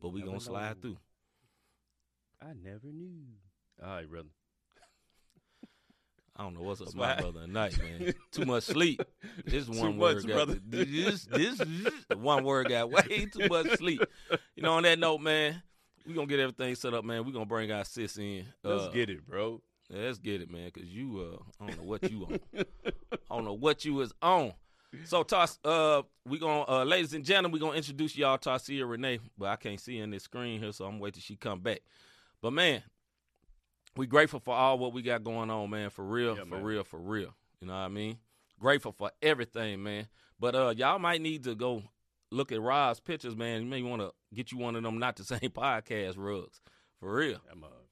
But 0.00 0.08
we 0.08 0.18
Never 0.20 0.30
gonna 0.32 0.40
slide 0.40 0.76
know. 0.76 0.80
through. 0.82 0.96
I 2.42 2.52
never 2.54 2.88
knew. 2.92 3.20
All 3.80 3.88
right, 3.90 4.10
brother. 4.10 4.28
I 6.36 6.42
don't 6.42 6.54
know 6.54 6.62
what's 6.62 6.80
up 6.80 6.88
with 6.88 6.94
Slide. 6.96 7.14
my 7.16 7.20
brother 7.22 7.40
tonight, 7.46 7.78
man. 7.78 8.12
Too 8.32 8.44
much 8.44 8.64
sleep. 8.64 9.00
This 9.46 9.66
Too 9.66 9.72
one 9.80 9.96
much, 9.98 10.14
word 10.16 10.26
got 10.26 10.34
brother. 10.34 10.60
this, 10.66 11.26
this 11.26 11.56
this 11.58 11.60
one 12.16 12.42
word 12.42 12.68
got 12.68 12.90
way 12.90 13.26
too 13.32 13.48
much 13.48 13.68
sleep. 13.76 14.02
You 14.56 14.64
know, 14.64 14.72
on 14.72 14.82
that 14.82 14.98
note, 14.98 15.20
man, 15.20 15.62
we 16.04 16.12
gonna 16.14 16.26
get 16.26 16.40
everything 16.40 16.74
set 16.74 16.92
up, 16.92 17.04
man. 17.04 17.24
We 17.24 17.30
gonna 17.32 17.46
bring 17.46 17.70
our 17.70 17.84
sis 17.84 18.18
in. 18.18 18.46
Let's 18.64 18.84
Uh, 18.84 18.90
get 18.90 19.10
it, 19.10 19.24
bro. 19.26 19.62
Yeah, 19.94 20.06
let's 20.06 20.18
get 20.18 20.40
it, 20.40 20.50
man. 20.50 20.70
Cause 20.70 20.84
you, 20.84 21.38
uh, 21.38 21.62
I 21.62 21.66
don't 21.68 21.78
know 21.78 21.84
what 21.84 22.10
you 22.10 22.24
on. 22.24 22.38
I 23.30 23.34
don't 23.36 23.44
know 23.44 23.52
what 23.52 23.84
you 23.84 24.00
is 24.00 24.12
on. 24.20 24.52
So, 25.04 25.22
Toss, 25.22 25.58
uh, 25.64 26.02
we 26.26 26.38
gonna, 26.38 26.64
uh, 26.68 26.84
ladies 26.84 27.14
and 27.14 27.24
gentlemen, 27.24 27.52
we 27.52 27.58
gonna 27.58 27.76
introduce 27.76 28.16
y'all 28.16 28.38
to 28.38 28.48
Tarcia 28.50 28.88
Renee, 28.88 29.18
but 29.36 29.46
I 29.48 29.56
can't 29.56 29.80
see 29.80 29.98
in 29.98 30.10
this 30.10 30.22
screen 30.24 30.60
here, 30.60 30.72
so 30.72 30.84
I'm 30.84 30.98
waiting 31.00 31.14
till 31.14 31.22
she 31.22 31.36
come 31.36 31.60
back. 31.60 31.80
But 32.40 32.52
man, 32.52 32.82
we 33.96 34.06
grateful 34.06 34.40
for 34.40 34.54
all 34.54 34.78
what 34.78 34.92
we 34.92 35.02
got 35.02 35.24
going 35.24 35.50
on, 35.50 35.70
man. 35.70 35.90
For 35.90 36.04
real, 36.04 36.36
Yeah, 36.36 36.44
for 36.44 36.56
man. 36.56 36.62
real, 36.64 36.84
for 36.84 36.98
real. 36.98 37.34
You 37.60 37.66
know 37.68 37.72
what 37.74 37.78
I 37.80 37.88
mean? 37.88 38.18
Grateful 38.60 38.92
for 38.92 39.10
everything, 39.22 39.82
man. 39.82 40.08
But 40.38 40.54
uh, 40.54 40.74
y'all 40.76 40.98
might 40.98 41.20
need 41.20 41.44
to 41.44 41.54
go 41.54 41.82
look 42.30 42.52
at 42.52 42.60
Rob's 42.60 43.00
pictures, 43.00 43.36
man. 43.36 43.62
You 43.62 43.68
may 43.68 43.82
want 43.82 44.02
to 44.02 44.12
get 44.32 44.52
you 44.52 44.58
one 44.58 44.76
of 44.76 44.82
them 44.82 44.98
not 44.98 45.16
the 45.16 45.24
same 45.24 45.50
podcast 45.50 46.14
rugs. 46.16 46.60
For 47.00 47.12
real. 47.14 47.38
I'm 47.50 47.62
a, 47.62 47.66
I'm 47.66 47.72
a 47.72 47.83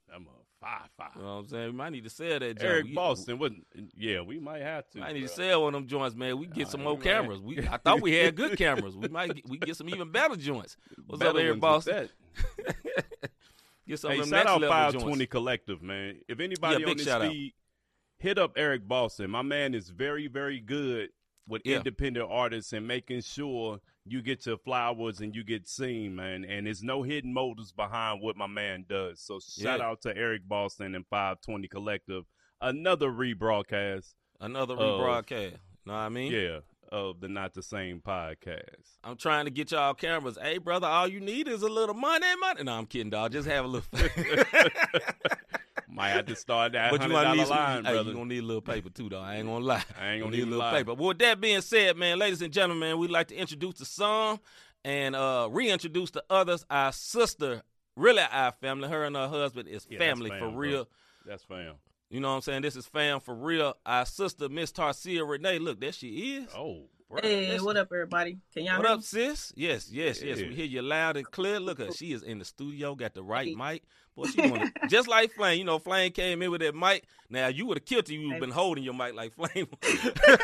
Five 0.62 0.88
five. 0.96 1.10
You 1.16 1.22
know 1.22 1.26
what 1.28 1.32
I'm 1.40 1.48
saying? 1.48 1.66
We 1.66 1.72
might 1.72 1.90
need 1.90 2.04
to 2.04 2.10
sell 2.10 2.38
that. 2.38 2.56
Joint. 2.56 2.62
Eric 2.62 2.84
We- 2.86 2.94
Boston 2.94 3.38
wouldn't. 3.38 3.66
Yeah, 3.96 4.20
we 4.22 4.38
might 4.38 4.62
have 4.62 4.88
to. 4.90 5.02
I 5.02 5.12
need 5.12 5.22
to 5.22 5.28
sell 5.28 5.64
one 5.64 5.74
of 5.74 5.80
them 5.82 5.88
joints, 5.88 6.14
man. 6.16 6.38
We 6.38 6.46
get 6.46 6.68
some 6.68 6.82
more 6.84 6.96
cameras. 6.96 7.40
We 7.42 7.58
I 7.66 7.76
thought 7.78 8.00
we 8.00 8.12
had 8.14 8.36
good 8.36 8.56
cameras. 8.56 8.96
We 8.96 9.08
might 9.08 9.34
get, 9.34 9.48
we 9.48 9.58
get 9.58 9.76
some 9.76 9.88
even 9.90 10.10
better 10.12 10.36
joints. 10.36 10.76
What's 11.06 11.18
Better 11.18 11.38
up, 11.38 11.44
Eric 11.44 11.60
Boston? 11.60 12.08
Get 13.86 13.98
some 13.98 14.12
Hey, 14.12 14.20
of 14.20 14.30
them 14.30 14.38
shout 14.38 14.46
out 14.46 14.60
520. 14.62 15.26
Collective, 15.26 15.82
man. 15.82 16.18
If 16.28 16.38
anybody 16.40 16.82
Yeah, 16.82 16.90
on 16.90 16.96
this 16.96 17.12
feed, 17.32 17.52
hit 18.18 18.38
up 18.38 18.52
Eric 18.56 18.86
Boston. 18.86 19.28
My 19.30 19.42
man 19.42 19.74
is 19.74 19.90
very, 19.90 20.28
very 20.28 20.60
good 20.60 21.10
with 21.48 21.62
Yeah. 21.64 21.78
independent 21.78 22.28
artists 22.30 22.72
and 22.72 22.86
making 22.86 23.22
sure 23.22 23.80
you 24.04 24.20
get 24.22 24.44
your 24.46 24.58
flowers 24.58 25.20
and 25.20 25.34
you 25.34 25.44
get 25.44 25.68
seen, 25.68 26.16
man. 26.16 26.44
And 26.44 26.66
there's 26.66 26.82
no 26.82 27.02
hidden 27.02 27.32
motives 27.32 27.72
behind 27.72 28.20
what 28.20 28.36
my 28.36 28.46
man 28.48 28.84
does. 28.88 29.20
So 29.20 29.38
shout 29.40 29.78
Yeah. 29.80 29.86
out 29.86 30.02
to 30.02 30.16
Eric 30.16 30.42
Boston 30.48 30.94
and 30.94 31.06
520 31.08 31.68
Collective. 31.68 32.24
Another 32.60 33.08
rebroadcast, 33.10 34.14
Another 34.40 34.74
Of- 34.74 35.00
rebroadcast. 35.00 35.58
Know 35.86 35.92
what 35.94 35.98
I 35.98 36.08
mean? 36.08 36.32
yeah, 36.32 36.58
of 36.90 37.20
the 37.20 37.28
Not 37.28 37.54
the 37.54 37.62
Same 37.62 38.00
podcast. 38.00 38.98
I'm 39.04 39.16
trying 39.16 39.44
to 39.46 39.50
get 39.50 39.70
y'all 39.72 39.94
cameras. 39.94 40.38
Hey, 40.40 40.58
brother, 40.58 40.86
all 40.86 41.08
you 41.08 41.20
need 41.20 41.48
is 41.48 41.62
a 41.62 41.68
little 41.68 41.94
money, 41.94 42.26
money. 42.40 42.62
No, 42.64 42.72
I'm 42.72 42.86
kidding, 42.86 43.10
dog. 43.10 43.32
Just 43.32 43.48
have 43.48 43.64
a 43.64 43.68
little. 43.68 43.88
Might 45.94 46.10
have 46.10 46.26
to 46.26 46.36
start 46.36 46.72
that 46.72 46.90
but 46.90 47.02
you 47.02 47.14
hundred 47.14 47.22
gonna 47.24 47.36
need 47.36 47.46
some, 47.46 47.56
line, 47.56 47.84
hey, 47.84 47.92
brother. 47.92 48.10
you 48.10 48.16
gonna 48.16 48.28
need 48.28 48.38
a 48.42 48.46
little 48.46 48.62
paper 48.62 48.88
too, 48.90 49.08
though. 49.10 49.20
I 49.20 49.36
ain't 49.36 49.46
gonna 49.46 49.64
lie. 49.64 49.84
I 50.00 50.06
ain't 50.08 50.16
You 50.18 50.24
gonna 50.24 50.36
need 50.36 50.42
a 50.42 50.46
little 50.46 50.58
lie. 50.60 50.72
paper. 50.72 50.96
But 50.96 50.98
with 51.04 51.18
that 51.18 51.40
being 51.40 51.60
said, 51.60 51.96
man, 51.96 52.18
ladies 52.18 52.40
and 52.42 52.52
gentlemen, 52.52 52.98
we'd 52.98 53.10
like 53.10 53.28
to 53.28 53.36
introduce 53.36 53.74
the 53.74 53.84
some 53.84 54.40
and 54.84 55.14
uh, 55.14 55.48
reintroduce 55.50 56.10
the 56.10 56.24
others. 56.30 56.64
Our 56.70 56.92
sister, 56.92 57.62
really 57.96 58.22
our 58.32 58.52
family. 58.52 58.88
Her 58.88 59.04
and 59.04 59.14
her 59.16 59.28
husband 59.28 59.68
is 59.68 59.86
Yeah, 59.90 59.98
that's 59.98 60.08
family 60.10 60.30
for 60.30 60.38
fam, 60.38 60.50
bro. 60.50 60.58
real. 60.58 60.88
That's 61.26 61.44
fam. 61.44 61.74
You 62.10 62.20
know 62.20 62.28
what 62.30 62.34
I'm 62.36 62.40
saying? 62.42 62.62
This 62.62 62.76
is 62.76 62.86
fam 62.86 63.20
for 63.20 63.34
real. 63.34 63.74
Our 63.86 64.04
sister, 64.06 64.48
Miss 64.48 64.72
Tarcia 64.72 65.28
Renee. 65.28 65.58
Look, 65.58 65.80
there 65.80 65.92
she 65.92 66.36
is. 66.36 66.48
Oh, 66.54 66.84
bro. 67.08 67.20
Hey, 67.22 67.48
Listen. 67.48 67.64
what 67.64 67.76
up, 67.78 67.88
everybody? 67.92 68.38
Can 68.52 68.64
y'all 68.64 68.76
What 68.78 68.86
hear 68.86 68.92
up, 68.94 68.98
me? 68.98 69.04
sis? 69.04 69.52
Yes, 69.56 69.90
yes, 69.90 70.22
yes. 70.22 70.38
Yeah. 70.40 70.48
We 70.48 70.54
hear 70.54 70.66
you 70.66 70.82
loud 70.82 71.16
and 71.16 71.30
clear. 71.30 71.58
Look 71.60 71.80
at. 71.80 71.94
She 71.94 72.12
is 72.12 72.22
in 72.22 72.38
the 72.38 72.44
studio, 72.44 72.94
got 72.94 73.14
the 73.14 73.22
right 73.22 73.54
mic. 73.56 73.84
Boy, 74.16 74.24
she 74.26 74.42
doing 74.42 74.60
it 74.62 74.72
just 74.88 75.08
like 75.08 75.32
Flame. 75.32 75.58
You 75.58 75.64
know, 75.64 75.78
Flame 75.78 76.12
came 76.12 76.42
in 76.42 76.50
with 76.50 76.60
that 76.60 76.74
mic. 76.74 77.04
Now 77.30 77.46
you 77.48 77.64
would 77.66 77.78
have 77.78 77.84
killed 77.86 78.08
her. 78.08 78.14
You've 78.14 78.40
been 78.40 78.50
holding 78.50 78.84
your 78.84 78.94
mic 78.94 79.14
like 79.14 79.32
Flame. 79.34 79.66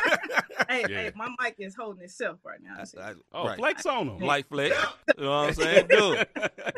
Hey, 0.67 0.81
Yeah. 0.81 0.87
hey, 0.87 1.11
my 1.15 1.29
mic 1.41 1.55
is 1.57 1.75
holding 1.75 2.03
itself 2.03 2.37
right 2.43 2.59
now. 2.61 2.75
I- 2.77 3.09
I- 3.11 3.13
Oh, 3.31 3.47
right. 3.47 3.57
flex 3.57 3.85
on 3.87 4.05
them. 4.07 4.19
Like 4.19 4.47
flex. 4.49 4.75
You 5.17 5.23
know 5.23 5.29
what 5.31 5.47
I'm 5.47 5.53
saying? 5.53 5.87
Do 5.89 6.13
it. 6.13 6.29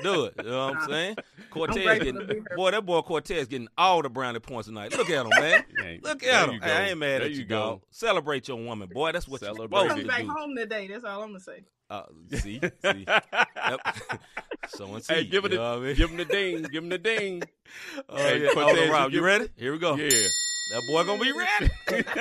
Do 0.02 0.24
it. 0.26 0.34
You 0.38 0.44
know 0.50 0.68
what 0.68 0.78
I'm 0.78 0.90
saying? 0.90 1.16
Cortez 1.50 1.84
grateful 1.84 2.06
getting 2.06 2.22
to 2.22 2.26
be 2.28 2.34
here. 2.36 2.44
boy, 2.56 2.72
that 2.72 2.86
boy 2.86 3.02
Cortez 3.02 3.48
getting 3.48 3.68
all 3.78 4.02
the 4.02 4.10
brownie 4.10 4.40
points 4.40 4.68
tonight. 4.70 4.96
Look 4.98 5.10
at 5.10 5.26
him, 5.26 5.32
man. 5.38 5.66
Hey, 5.78 6.00
Look 6.02 6.22
there 6.22 6.32
at 6.36 6.48
him. 6.50 6.56
you 6.56 6.62
Hey, 6.62 6.72
I 6.72 6.90
ain't 6.90 7.00
mad 7.00 7.20
There 7.22 7.24
at 7.24 7.32
you, 7.32 7.40
you 7.40 7.46
go. 7.46 7.60
dog. 7.60 7.82
Celebrate 7.90 8.48
your 8.48 8.58
woman, 8.64 8.88
boy. 8.88 9.12
That's 9.12 9.28
what 9.28 9.42
you're 9.42 9.54
Celebrate 9.54 9.78
supposed 9.80 9.90
Coming 9.90 10.06
to 10.06 10.28
back 10.28 10.38
home 10.38 10.56
today. 10.56 10.88
That's 10.88 11.04
all 11.04 11.22
I'm 11.24 11.30
gonna 11.30 11.40
say. 11.42 11.64
Uh, 11.92 12.04
see, 12.38 12.60
see. 12.84 13.06
Yep. 13.06 13.98
Someone 14.70 14.96
and 14.98 15.04
see. 15.06 15.14
Hey, 15.14 15.24
give 15.26 15.44
it 15.46 15.52
you 15.52 15.60
a, 15.60 15.62
know 15.62 15.70
what 15.74 15.84
I 15.84 15.86
mean? 15.88 15.96
give 15.98 16.10
him 16.10 16.18
the 16.18 16.26
ding, 16.26 16.62
give 16.64 16.84
him 16.84 16.90
the 16.90 16.98
ding. 16.98 17.44
Oh, 18.10 18.16
Hey, 18.18 18.44
yeah. 18.44 18.50
Cortez, 18.54 18.64
Hold 18.64 18.78
on, 18.80 18.86
you 18.86 18.92
Rob. 18.92 19.12
You 19.12 19.18
give- 19.18 19.24
ready? 19.24 19.48
Here 19.58 19.72
we 19.74 19.78
go. 19.80 19.96
Yeah. 19.96 20.10
That 20.10 20.82
boy 20.90 21.04
gonna 21.06 21.22
be 21.22 21.32
ready. 21.38 22.04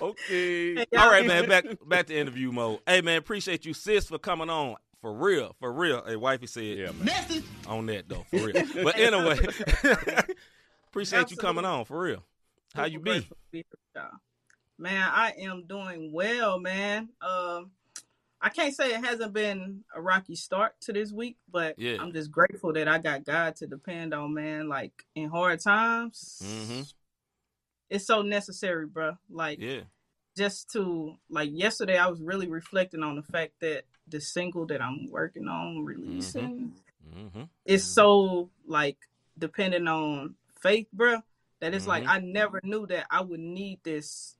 Okay. 0.00 0.74
Hey, 0.74 0.86
All 0.98 1.10
right, 1.10 1.26
man. 1.26 1.48
Back 1.48 1.64
back 1.86 2.06
to 2.08 2.14
interview 2.16 2.52
mode. 2.52 2.80
Hey, 2.86 3.00
man. 3.00 3.16
Appreciate 3.16 3.64
you, 3.64 3.72
sis, 3.72 4.06
for 4.06 4.18
coming 4.18 4.50
on. 4.50 4.76
For 5.00 5.12
real, 5.12 5.54
for 5.58 5.72
real. 5.72 6.02
Hey, 6.06 6.16
wifey 6.16 6.46
said 6.46 6.64
Yeah, 6.64 6.90
man. 6.92 7.42
on 7.66 7.86
that 7.86 8.08
though, 8.08 8.26
for 8.30 8.38
real. 8.46 8.62
But 8.82 8.98
anyway, 8.98 9.38
appreciate 10.88 11.30
you 11.30 11.36
coming 11.36 11.64
on 11.64 11.84
for 11.86 11.98
real. 12.00 12.22
How 12.74 12.84
you 12.86 12.98
Super 13.06 13.24
be? 13.52 13.64
Man, 14.78 15.08
I 15.10 15.32
am 15.38 15.64
doing 15.66 16.12
well, 16.12 16.58
man. 16.58 17.08
Um, 17.22 17.70
I 18.40 18.50
can't 18.50 18.74
say 18.74 18.90
it 18.94 19.04
hasn't 19.04 19.32
been 19.32 19.82
a 19.94 20.00
rocky 20.00 20.34
start 20.36 20.74
to 20.82 20.92
this 20.92 21.10
week, 21.10 21.38
but 21.50 21.78
Yeah. 21.78 21.96
I'm 21.98 22.12
just 22.12 22.30
grateful 22.30 22.72
that 22.74 22.86
I 22.86 22.98
got 22.98 23.24
God 23.24 23.56
to 23.56 23.66
depend 23.66 24.12
on, 24.12 24.34
man. 24.34 24.68
Like 24.68 24.92
in 25.14 25.30
hard 25.30 25.60
times, 25.60 26.38
hmm 26.42 26.82
it's 27.88 28.06
so 28.06 28.20
necessary, 28.22 28.86
bro. 28.86 29.16
Like 29.30 29.60
Yeah. 29.60 29.82
just 30.36 30.70
to 30.72 31.16
like 31.30 31.50
yesterday, 31.52 31.96
I 31.96 32.08
was 32.08 32.20
really 32.20 32.48
reflecting 32.48 33.02
on 33.02 33.16
the 33.16 33.22
fact 33.22 33.54
that 33.60 33.84
the 34.08 34.20
single 34.20 34.66
that 34.66 34.82
I'm 34.82 35.08
working 35.10 35.48
on 35.48 35.84
releasing 35.84 36.72
hmm 37.12 37.42
it's 37.64 37.84
so 37.84 38.50
like 38.66 38.96
dependent 39.38 39.88
on 39.88 40.36
faith, 40.60 40.86
bruh, 40.94 41.22
that 41.60 41.74
it's 41.74 41.86
like 41.86 42.04
Mhm. 42.04 42.08
I 42.08 42.18
never 42.20 42.60
knew 42.62 42.86
that 42.86 43.06
I 43.10 43.22
would 43.22 43.40
need 43.40 43.80
this 43.82 44.35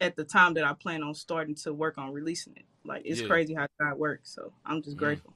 at 0.00 0.16
the 0.16 0.24
time 0.24 0.54
that 0.54 0.64
I 0.64 0.72
plan 0.72 1.02
on 1.02 1.14
starting 1.14 1.54
to 1.56 1.72
work 1.72 1.98
on 1.98 2.12
releasing 2.12 2.54
it. 2.56 2.64
Like 2.84 3.02
it's 3.04 3.20
Yeah. 3.20 3.26
crazy 3.26 3.54
how 3.54 3.66
God 3.78 3.98
works. 3.98 4.30
So 4.30 4.52
I'm 4.64 4.82
just 4.82 4.96
Mm. 4.96 5.00
grateful. 5.00 5.34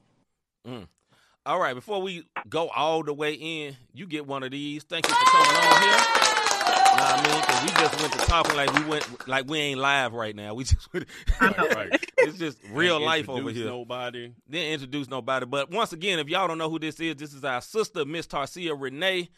All 1.45 1.59
right. 1.59 1.75
Before 1.75 2.01
we 2.01 2.25
go 2.49 2.69
all 2.69 3.03
the 3.03 3.13
way 3.13 3.33
in, 3.33 3.77
you 3.93 4.07
get 4.07 4.25
one 4.25 4.41
of 4.41 4.49
these. 4.49 4.83
Thank 4.83 5.07
you 5.07 5.13
for 5.13 5.25
coming 5.25 5.55
on 5.55 5.81
here. 5.81 5.91
You 5.91 7.01
know 7.01 7.03
what 7.03 7.19
I 7.19 7.33
mean? 7.33 7.43
'Cause 7.43 7.61
we 7.61 7.69
just 7.69 8.01
went 8.01 8.13
to 8.13 8.19
talking 8.27 8.55
like 8.55 8.73
we 8.73 8.83
went 8.85 9.27
like 9.27 9.47
we 9.47 9.59
ain't 9.59 9.79
live 9.79 10.13
right 10.13 10.35
now. 10.35 10.55
We 10.55 10.63
just 10.63 10.91
went, 10.91 11.05
I 11.39 11.49
know. 11.49 11.67
Right. 11.69 11.93
it's 12.23 12.39
just 12.39 12.57
real 12.71 12.95
Ain't 12.95 13.05
life 13.05 13.29
over 13.29 13.51
here. 13.51 13.65
Nobody. 13.65 14.33
didn't 14.49 14.73
introduce 14.73 15.07
nobody. 15.07 15.45
But 15.45 15.69
once 15.69 15.93
again, 15.93 16.17
if 16.17 16.29
y'all 16.29 16.47
don't 16.47 16.57
know 16.57 16.69
who 16.69 16.79
this 16.79 16.99
is, 16.99 17.15
this 17.17 17.33
is 17.33 17.43
our 17.43 17.61
sister, 17.61 18.05
Miss 18.05 18.25
Tarcia 18.25 18.75
Renee. 18.79 19.29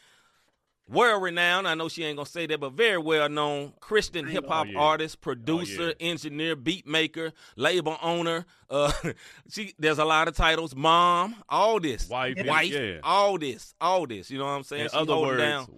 World 0.90 1.22
renowned, 1.22 1.68
I 1.68 1.74
know 1.76 1.90
she 1.90 2.04
ain't 2.06 2.16
gonna 2.16 2.26
say 2.26 2.46
that, 2.48 2.60
but 2.62 2.72
very 2.72 2.98
well 2.98 3.28
known 3.28 3.74
Christian 3.82 4.26
hip 4.26 4.48
hop 4.48 4.68
Oh, 4.68 4.72
yeah. 4.72 4.80
artist, 4.80 5.20
producer, 5.20 5.88
yeah. 6.00 6.08
engineer, 6.12 6.56
beat 6.56 6.88
maker, 6.88 7.34
label 7.58 7.98
owner. 8.02 8.46
Uh, 8.70 8.92
she 9.52 9.74
there's 9.78 10.00
a 10.00 10.06
lot 10.06 10.28
of 10.30 10.36
titles, 10.36 10.76
mom, 10.76 11.36
all 11.50 11.80
this, 11.82 12.08
Wife. 12.08 12.38
wife, 12.46 12.72
Yeah. 12.72 13.00
all 13.04 13.38
this, 13.38 13.74
all 13.82 14.08
this. 14.08 14.32
You 14.32 14.38
know 14.38 14.46
what 14.46 14.52
I'm 14.52 14.64
saying? 14.64 14.84
In 14.86 14.90
She 14.92 14.98
other 14.98 15.18
words, 15.18 15.42
down. 15.42 15.78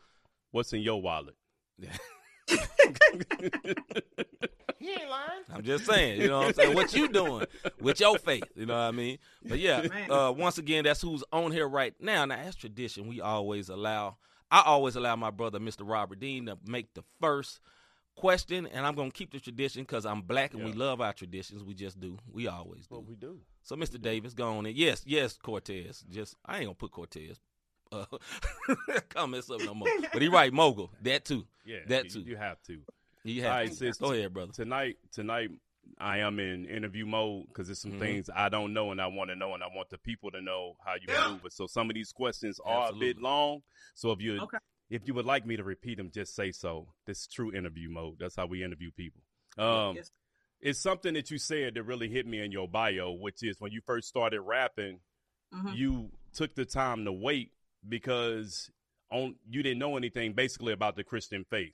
what's 0.51 0.73
in 0.73 0.81
your 0.81 1.01
wallet? 1.01 1.35
he 4.79 4.89
ain't 4.91 5.09
lying. 5.09 5.43
I'm 5.53 5.63
just 5.63 5.85
saying, 5.85 6.21
you 6.21 6.27
know 6.27 6.39
what 6.39 6.47
I'm 6.47 6.53
saying? 6.53 6.75
What 6.75 6.93
you 6.93 7.07
doing 7.09 7.45
with 7.81 7.99
your 7.99 8.17
faith? 8.17 8.43
You 8.55 8.65
know 8.65 8.73
what 8.75 8.79
I 8.81 8.91
mean? 8.91 9.17
But 9.43 9.59
yeah, 9.59 9.85
uh, 10.09 10.31
once 10.31 10.57
again, 10.57 10.83
that's 10.83 11.01
who's 11.01 11.23
on 11.31 11.51
here 11.51 11.67
right 11.67 11.93
now. 11.99 12.25
Now, 12.25 12.35
as 12.35 12.55
tradition, 12.55 13.07
we 13.07 13.21
always 13.21 13.69
allow, 13.69 14.17
I 14.51 14.63
always 14.65 14.95
allow 14.95 15.15
my 15.15 15.31
brother, 15.31 15.59
Mr. 15.59 15.81
Robert 15.83 16.19
Dean, 16.19 16.47
to 16.47 16.57
make 16.65 16.93
the 16.93 17.03
first 17.21 17.59
question, 18.15 18.67
and 18.67 18.85
I'm 18.85 18.95
gonna 18.95 19.11
keep 19.11 19.31
the 19.31 19.39
tradition 19.39 19.83
because 19.83 20.05
I'm 20.05 20.21
black 20.21 20.53
and 20.53 20.63
we 20.63 20.73
love 20.73 21.01
our 21.01 21.13
traditions. 21.13 21.63
We 21.63 21.73
just 21.73 21.99
do. 21.99 22.17
We 22.31 22.47
always 22.47 22.87
do. 22.87 22.95
What 22.95 23.05
we 23.05 23.15
do. 23.15 23.39
So, 23.63 23.75
Mr. 23.75 24.01
Davis, 24.01 24.33
go 24.33 24.57
on 24.57 24.65
in. 24.65 24.75
Yes, 24.75 25.03
yes, 25.05 25.37
Cortez. 25.37 26.03
Just 26.09 26.35
I 26.45 26.57
ain't 26.57 26.65
gonna 26.65 26.75
put 26.75 26.91
Cortez. 26.91 27.39
Uh, 27.91 28.05
comments 29.09 29.49
up 29.49 29.61
no 29.61 29.73
more. 29.73 29.89
But 30.13 30.21
he 30.21 30.27
right, 30.27 30.53
mogul. 30.53 30.91
That 31.01 31.25
too. 31.25 31.45
Yeah. 31.65 31.79
That 31.87 32.05
you, 32.05 32.09
too. 32.09 32.19
You 32.21 32.35
have 32.35 32.61
to. 32.63 32.79
You 33.23 33.41
have 33.43 33.51
right, 33.51 33.69
to. 33.69 33.75
sis. 33.75 33.97
Go 33.97 34.11
ahead, 34.11 34.33
brother. 34.33 34.51
Tonight, 34.51 34.97
tonight, 35.11 35.51
I 35.97 36.19
am 36.19 36.39
in 36.39 36.65
interview 36.65 37.05
mode 37.05 37.47
because 37.47 37.67
there's 37.67 37.81
some 37.81 37.93
Mhm. 37.93 37.99
things 37.99 38.29
I 38.29 38.49
don't 38.49 38.73
know 38.73 38.91
and 38.91 39.01
I 39.01 39.07
want 39.07 39.29
to 39.29 39.35
know, 39.35 39.53
and 39.53 39.63
I 39.63 39.67
want 39.67 39.89
the 39.89 39.97
people 39.97 40.31
to 40.31 40.41
know 40.41 40.77
how 40.85 40.93
you 40.95 41.07
maneuver. 41.07 41.49
So 41.49 41.67
some 41.67 41.89
of 41.89 41.93
these 41.95 42.11
questions 42.11 42.59
are 42.65 42.89
a 42.89 42.93
bit 42.93 43.17
long. 43.19 43.63
So 43.95 44.11
if 44.11 44.21
you 44.21 44.39
Okay. 44.41 44.57
if 44.89 45.07
you 45.07 45.13
would 45.13 45.25
like 45.25 45.45
me 45.45 45.55
to 45.55 45.63
repeat 45.63 45.97
them, 45.97 46.09
just 46.11 46.33
say 46.33 46.51
so. 46.51 46.93
This 47.05 47.19
is 47.21 47.27
true 47.27 47.53
interview 47.53 47.89
mode. 47.91 48.17
That's 48.19 48.35
how 48.35 48.47
we 48.47 48.63
interview 48.63 48.89
people. 48.91 49.21
Um, 49.57 49.97
Yes. 49.97 50.11
it's 50.61 50.79
something 50.79 51.13
that 51.13 51.29
you 51.29 51.37
said 51.37 51.75
that 51.75 51.83
really 51.83 52.09
hit 52.09 52.25
me 52.25 52.39
in 52.39 52.51
your 52.51 52.67
bio, 52.67 53.11
which 53.11 53.43
is 53.43 53.59
when 53.61 53.71
you 53.71 53.81
first 53.81 54.07
started 54.07 54.41
rapping, 54.41 54.99
Mhm. 55.53 55.75
you 55.75 56.11
took 56.33 56.55
the 56.55 56.65
time 56.65 57.05
to 57.05 57.11
wait 57.11 57.51
because 57.87 58.71
on 59.11 59.37
you 59.47 59.61
didn't 59.63 59.79
know 59.79 59.95
anything 59.97 60.33
basically 60.33 60.73
about 60.73 60.95
the 60.95 61.03
Christian 61.03 61.43
faith 61.45 61.73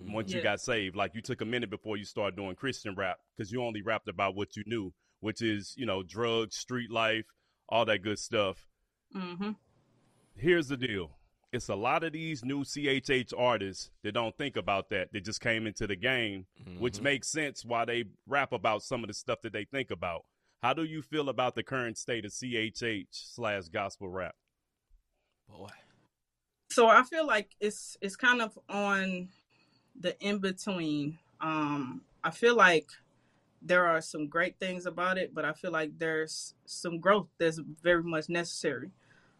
once 0.00 0.32
you 0.32 0.42
got 0.42 0.60
saved. 0.60 0.96
Like 0.96 1.14
you 1.14 1.22
took 1.22 1.40
a 1.40 1.44
minute 1.44 1.70
before 1.70 1.96
you 1.96 2.04
started 2.04 2.36
doing 2.36 2.54
Christian 2.56 2.94
rap 2.96 3.18
because 3.36 3.52
you 3.52 3.62
only 3.62 3.82
rapped 3.82 4.08
about 4.08 4.34
what 4.34 4.56
you 4.56 4.62
knew, 4.66 4.92
which 5.20 5.40
is 5.42 5.74
you 5.76 5.86
know 5.86 6.02
drugs, 6.02 6.56
street 6.56 6.90
life, 6.90 7.26
all 7.68 7.84
that 7.86 8.02
good 8.02 8.18
stuff. 8.18 8.66
Mm-hmm. 9.14 9.52
Here's 10.36 10.68
the 10.68 10.76
deal. 10.76 11.18
It's 11.52 11.68
a 11.68 11.76
lot 11.76 12.02
of 12.02 12.12
these 12.12 12.44
new 12.44 12.64
CHH 12.64 13.32
artists 13.38 13.90
that 14.02 14.12
don't 14.12 14.36
think 14.36 14.56
about 14.56 14.88
that. 14.90 15.12
They 15.12 15.20
just 15.20 15.40
came 15.40 15.68
into 15.68 15.86
the 15.86 15.94
game, 15.94 16.46
which 16.78 16.98
Mhm. 16.98 17.02
makes 17.02 17.30
sense 17.30 17.64
why 17.64 17.84
they 17.84 18.04
rap 18.26 18.50
about 18.52 18.82
some 18.82 19.04
of 19.04 19.08
the 19.08 19.14
stuff 19.14 19.40
that 19.42 19.52
they 19.52 19.64
think 19.64 19.92
about. 19.92 20.24
How 20.62 20.72
do 20.74 20.82
you 20.82 21.00
feel 21.00 21.28
about 21.28 21.54
the 21.54 21.62
current 21.62 21.96
state 21.96 22.24
of 22.24 22.32
CHH 22.32 23.06
slash 23.12 23.68
gospel 23.68 24.08
rap? 24.08 24.34
boy. 25.46 25.68
So 26.70 26.88
I 26.88 27.04
feel 27.04 27.24
like 27.26 27.54
it's 27.60 27.96
it's 28.00 28.16
kind 28.16 28.42
of 28.42 28.58
on 28.68 29.28
the 29.98 30.18
in 30.20 30.38
between. 30.38 31.18
Um, 31.40 32.02
I 32.22 32.30
feel 32.30 32.56
like 32.56 32.88
there 33.62 33.86
are 33.86 34.00
some 34.00 34.28
great 34.28 34.58
things 34.58 34.86
about 34.86 35.18
it, 35.18 35.34
but 35.34 35.44
I 35.44 35.52
feel 35.52 35.70
like 35.70 35.98
there's 35.98 36.54
some 36.66 36.98
growth 37.00 37.28
that's 37.38 37.58
very 37.82 38.02
much 38.02 38.28
necessary. 38.28 38.90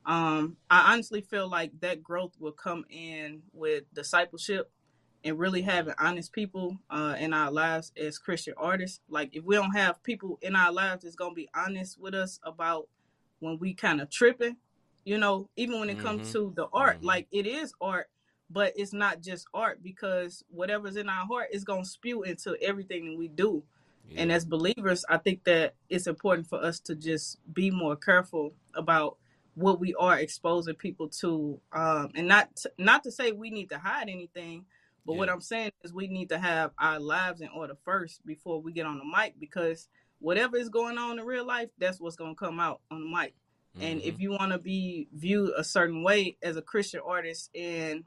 Um, 0.07 0.57
I 0.71 0.93
honestly 0.93 1.21
feel 1.21 1.49
like 1.49 1.79
that 1.81 2.03
growth 2.03 2.33
will 2.39 2.53
come 2.53 2.85
in 2.91 3.43
with 3.53 3.85
discipleship 3.95 4.71
and 5.25 5.39
really 5.39 5.63
having 5.63 5.95
honest 5.99 6.33
people 6.33 6.79
uh, 6.91 7.17
in 7.19 7.33
our 7.33 7.51
lives 7.51 7.93
as 7.97 8.19
Christian 8.19 8.55
artists. 8.59 9.01
Like 9.09 9.35
if 9.35 9.45
we 9.45 9.57
don't 9.57 9.73
have 9.75 10.03
people 10.03 10.39
in 10.43 10.55
our 10.55 10.73
lives 10.73 11.05
that's 11.05 11.17
gonna 11.17 11.35
be 11.35 11.49
honest 11.55 11.99
with 11.99 12.15
us 12.15 12.39
about 12.43 12.89
when 13.41 13.59
we 13.59 13.73
kind 13.73 14.01
of 14.01 14.11
tripping, 14.11 14.57
you 15.05 15.17
know, 15.19 15.49
even 15.57 15.81
when 15.81 15.91
it 15.91 15.99
comes 15.99 16.29
Mhm. 16.29 16.33
to 16.33 16.53
the 16.55 16.67
art, 16.73 17.01
Mhm. 17.01 17.05
like 17.05 17.27
it 17.31 17.47
is 17.47 17.75
art, 17.81 18.11
but 18.51 18.73
it's 18.77 18.93
not 18.93 19.21
just 19.21 19.47
art 19.55 19.83
because 19.83 20.45
whatever's 20.49 20.97
in 20.97 21.09
our 21.09 21.27
heart 21.27 21.49
is 21.53 21.65
gonna 21.65 21.85
spew 21.85 22.23
into 22.23 22.57
everything 22.63 23.17
we 23.19 23.29
do. 23.29 23.63
And 24.17 24.31
as 24.31 24.45
believers, 24.45 25.05
I 25.09 25.19
think 25.19 25.45
that 25.45 25.75
it's 25.89 26.07
important 26.07 26.47
for 26.49 26.63
us 26.63 26.79
to 26.81 26.95
just 26.95 27.39
be 27.53 27.71
more 27.71 27.97
careful 27.97 28.55
about 28.75 29.17
what 29.55 29.81
we 29.81 29.95
are 29.95 30.19
exposing 30.19 30.75
people 30.75 31.09
to, 31.09 31.61
um, 31.73 32.11
and 32.15 32.29
not 32.29 32.55
to, 32.57 32.73
not 32.79 33.03
to 33.05 33.11
say 33.11 33.33
we 33.33 33.51
need 33.51 33.71
to 33.71 33.79
hide 33.79 34.09
anything, 34.09 34.67
but 35.07 35.15
what 35.15 35.29
I'm 35.29 35.41
saying 35.41 35.73
is 35.83 35.93
we 35.93 36.07
need 36.09 36.29
to 36.31 36.39
have 36.39 36.73
our 36.79 37.01
lives 37.01 37.41
in 37.41 37.49
order 37.49 37.77
first 37.85 38.25
before 38.27 38.61
we 38.61 38.73
get 38.73 38.87
on 38.87 38.99
the 38.99 39.05
mic 39.05 39.35
because 39.39 39.89
whatever 40.19 40.57
is 40.57 40.69
going 40.69 40.97
on 40.99 41.19
in 41.19 41.25
real 41.25 41.45
life, 41.47 41.71
that's 41.79 42.01
what's 42.01 42.17
gonna 42.17 42.35
come 42.35 42.61
out 42.61 42.81
on 42.91 43.01
the 43.01 43.17
mic. 43.17 43.35
And 43.81 44.01
Mhm. 44.01 44.05
if 44.05 44.21
you 44.21 44.31
want 44.31 44.53
to 44.53 44.59
be 44.59 45.09
viewed 45.13 45.53
a 45.57 45.65
certain 45.65 46.03
way 46.03 46.37
as 46.43 46.57
a 46.57 46.63
Christian 46.63 47.01
artist 47.05 47.51
and 47.55 48.05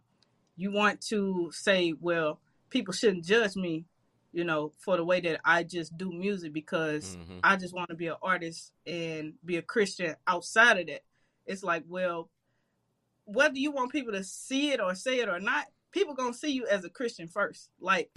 you 0.58 0.72
want 0.72 1.00
to 1.02 1.52
say, 1.54 1.94
well, 2.02 2.40
people 2.70 2.94
shouldn't 2.94 3.24
judge 3.24 3.56
me, 3.56 3.86
you 4.34 4.44
know, 4.44 4.74
for 4.80 4.98
the 4.98 5.06
way 5.06 5.22
that 5.22 5.40
I 5.46 5.64
just 5.64 5.96
do 5.98 6.12
music 6.12 6.52
because 6.52 7.16
Mhm. 7.16 7.40
I 7.44 7.56
just 7.56 7.74
want 7.74 7.90
to 7.90 7.96
be 7.96 8.08
an 8.08 8.18
artist 8.22 8.74
and 8.86 9.36
be 9.46 9.58
a 9.58 9.62
Christian 9.62 10.16
outside 10.26 10.80
of 10.80 10.88
that. 10.88 11.04
It's 11.46 11.64
like, 11.64 11.84
well, 11.88 12.30
whether 13.26 13.58
you 13.58 13.72
want 13.72 13.92
people 13.92 14.14
to 14.14 14.24
see 14.24 14.72
it 14.72 14.82
or 14.82 14.96
say 14.96 15.20
it 15.20 15.30
or 15.30 15.40
not, 15.40 15.68
people 15.92 16.14
gonna 16.14 16.34
see 16.34 16.52
you 16.52 16.66
as 16.68 16.84
a 16.84 16.90
Christian 16.90 17.28
first. 17.28 17.70
Like, 17.80 18.12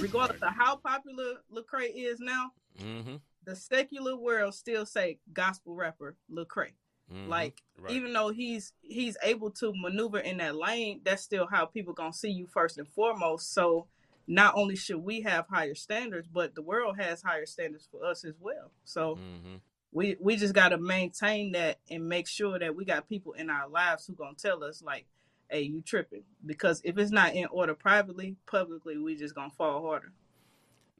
regardless 0.00 0.40
of 0.42 0.54
how 0.54 0.76
popular 0.76 1.42
Lecrae 1.50 1.92
is 1.94 2.20
now, 2.20 2.52
Mhm. 2.78 3.20
the 3.44 3.56
secular 3.56 4.16
world 4.16 4.54
still 4.54 4.86
say 4.86 5.18
gospel 5.32 5.74
rapper 5.74 6.16
Lecrae. 6.30 6.72
Mhm. 7.10 7.28
Like 7.28 7.62
Right. 7.78 7.92
even 7.92 8.12
though 8.12 8.28
he's 8.30 8.72
he's 8.82 9.16
able 9.22 9.50
to 9.52 9.72
maneuver 9.74 10.18
in 10.18 10.36
that 10.38 10.56
lane, 10.56 11.00
that's 11.04 11.22
still 11.22 11.46
how 11.46 11.66
people 11.66 11.92
gonna 11.92 12.12
see 12.12 12.30
you 12.30 12.46
first 12.46 12.78
and 12.78 12.88
foremost. 12.88 13.52
So 13.52 13.88
not 14.26 14.54
only 14.54 14.76
should 14.76 14.98
we 14.98 15.22
have 15.22 15.46
higher 15.48 15.74
standards, 15.74 16.28
but 16.28 16.54
the 16.54 16.62
world 16.62 16.96
has 16.98 17.22
higher 17.22 17.46
standards 17.46 17.88
for 17.90 18.04
us 18.04 18.24
as 18.24 18.34
well. 18.38 18.70
So 18.84 19.16
Mhm. 19.16 19.60
we 19.92 20.16
we 20.20 20.36
just 20.36 20.54
gotta 20.54 20.78
maintain 20.78 21.52
that 21.52 21.80
and 21.90 22.08
make 22.08 22.28
sure 22.28 22.58
that 22.58 22.76
we 22.76 22.84
got 22.84 23.08
people 23.08 23.32
in 23.32 23.50
our 23.50 23.68
lives 23.68 24.06
who 24.06 24.14
gonna 24.14 24.36
tell 24.36 24.62
us 24.62 24.82
like, 24.82 25.06
hey, 25.48 25.62
you 25.62 25.80
tripping. 25.82 26.24
Because 26.46 26.80
if 26.84 26.96
it's 26.98 27.10
not 27.10 27.34
in 27.34 27.46
order 27.46 27.74
privately, 27.74 28.36
publicly 28.46 28.98
we 28.98 29.16
just 29.16 29.34
gonna 29.34 29.50
fall 29.50 29.82
harder. 29.82 30.12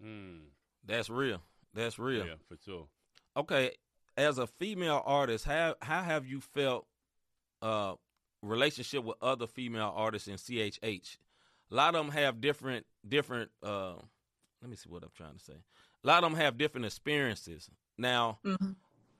Mm, 0.02 0.46
That's 0.84 1.10
real. 1.10 1.42
That's 1.74 1.98
real. 1.98 2.26
yeah, 2.26 2.34
for 2.48 2.56
sure. 2.64 2.88
Okay, 3.36 3.76
as 4.20 4.38
a 4.38 4.46
female 4.46 5.02
artist, 5.04 5.44
how 5.44 5.74
how 5.80 6.02
have 6.02 6.26
you 6.26 6.40
felt 6.40 6.86
uh 7.62 7.94
relationship 8.42 9.04
with 9.04 9.16
other 9.20 9.46
female 9.46 9.92
artists 9.94 10.28
in 10.28 10.34
CHH? 10.36 11.16
A 11.70 11.74
lot 11.74 11.94
of 11.94 12.04
them 12.04 12.12
have 12.12 12.40
different 12.40 12.86
different 13.06 13.50
uh 13.62 13.94
let 14.62 14.70
me 14.70 14.76
see 14.76 14.90
what 14.90 15.02
I'm 15.02 15.10
trying 15.16 15.34
to 15.38 15.44
say. 15.44 15.54
A 16.04 16.06
lot 16.06 16.22
of 16.22 16.30
them 16.30 16.38
have 16.40 16.58
different 16.58 16.84
experiences. 16.86 17.70
Now, 17.96 18.38
Mhm. 18.44 18.76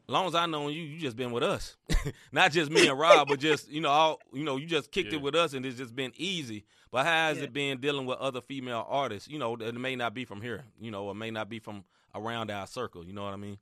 long 0.09 0.27
as 0.27 0.35
I 0.35 0.45
know 0.47 0.69
you, 0.69 0.83
you 0.83 0.99
just 0.99 1.17
been 1.17 1.33
with 1.33 1.43
us. 1.43 1.77
Not 2.33 2.53
just 2.53 2.71
me 2.71 2.87
and 2.89 2.99
Rob, 2.99 3.29
but 3.29 3.39
just, 3.41 3.69
you 3.71 3.81
know, 3.81 3.89
all 3.91 4.21
you 4.35 4.45
know, 4.45 4.57
you 4.57 4.67
just 4.67 4.91
kicked 4.93 5.13
Yeah. 5.13 5.19
it 5.19 5.23
with 5.23 5.35
us 5.35 5.55
and 5.55 5.65
it's 5.65 5.79
just 5.79 5.95
been 5.97 6.13
easy. 6.17 6.65
But 6.91 7.07
how 7.07 7.29
has 7.29 7.39
Yeah. 7.39 7.45
it 7.45 7.53
been 7.55 7.81
dealing 7.81 8.05
with 8.07 8.19
other 8.19 8.41
female 8.43 8.85
artists, 8.89 9.29
you 9.29 9.39
know, 9.39 9.57
that 9.57 9.75
may 9.75 9.97
not 9.97 10.13
be 10.13 10.25
from 10.27 10.43
here, 10.43 10.65
you 10.79 10.91
know, 10.91 11.07
or 11.07 11.15
may 11.15 11.31
not 11.31 11.49
be 11.49 11.59
from 11.59 11.85
around 12.15 12.51
our 12.51 12.67
circle, 12.67 13.07
you 13.07 13.13
know 13.15 13.23
what 13.25 13.33
I 13.33 13.37
mean? 13.37 13.59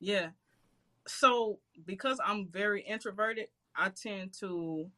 Yeah. 0.00 0.30
So 1.06 1.58
because 1.84 2.18
I'm 2.24 2.46
very 2.48 2.82
introverted, 2.82 3.48
I 3.76 3.90
tend 3.90 4.32
to 4.40 4.90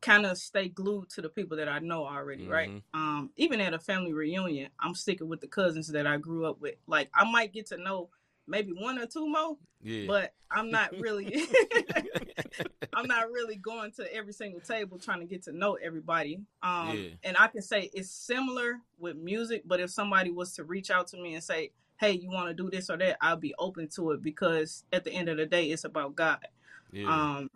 kind 0.00 0.26
of 0.26 0.36
stay 0.36 0.68
glued 0.68 1.08
to 1.10 1.22
the 1.22 1.28
people 1.28 1.56
that 1.56 1.68
I 1.68 1.78
know 1.78 2.04
already, 2.04 2.46
right? 2.48 2.68
Mhm. 2.70 2.82
Um, 2.92 3.30
even 3.36 3.60
at 3.60 3.72
a 3.72 3.78
family 3.78 4.12
reunion, 4.12 4.70
I'm 4.80 4.94
sticking 4.94 5.28
with 5.28 5.40
the 5.40 5.46
cousins 5.46 5.88
that 5.88 6.06
I 6.06 6.16
grew 6.16 6.44
up 6.44 6.60
with. 6.60 6.74
Like 6.86 7.08
I 7.14 7.30
might 7.30 7.52
get 7.52 7.66
to 7.66 7.76
know 7.76 8.10
maybe 8.46 8.72
one 8.72 8.98
or 8.98 9.06
two 9.06 9.28
more, 9.28 9.56
Yeah. 9.80 10.06
but 10.08 10.34
I'm 10.50 10.70
not 10.70 10.92
really 10.98 11.32
I'm 12.92 13.06
not 13.06 13.30
really 13.30 13.54
going 13.56 13.92
to 13.92 14.12
every 14.12 14.32
single 14.32 14.60
table 14.60 14.98
trying 14.98 15.20
to 15.20 15.26
get 15.26 15.44
to 15.44 15.52
know 15.52 15.74
everybody. 15.74 16.40
Um, 16.62 16.96
Yeah. 16.96 17.10
and 17.22 17.36
I 17.38 17.46
can 17.46 17.62
say 17.62 17.90
it's 17.94 18.10
similar 18.10 18.80
with 18.98 19.16
music, 19.16 19.62
but 19.64 19.78
if 19.80 19.90
somebody 19.90 20.32
was 20.32 20.54
to 20.54 20.64
reach 20.64 20.90
out 20.90 21.06
to 21.08 21.16
me 21.16 21.34
and 21.34 21.44
say, 21.44 21.70
"Hey, 22.00 22.12
you 22.12 22.30
want 22.30 22.48
to 22.48 22.54
do 22.54 22.70
this 22.70 22.90
or 22.90 22.96
that," 22.96 23.18
I'll 23.20 23.36
be 23.36 23.54
open 23.58 23.88
to 23.90 24.12
it 24.12 24.22
because 24.22 24.84
at 24.92 25.04
the 25.04 25.12
end 25.12 25.28
of 25.28 25.36
the 25.36 25.46
day, 25.46 25.70
it's 25.70 25.84
about 25.84 26.16
God. 26.16 26.46
yeah. 26.92 27.36
Um, 27.36 27.50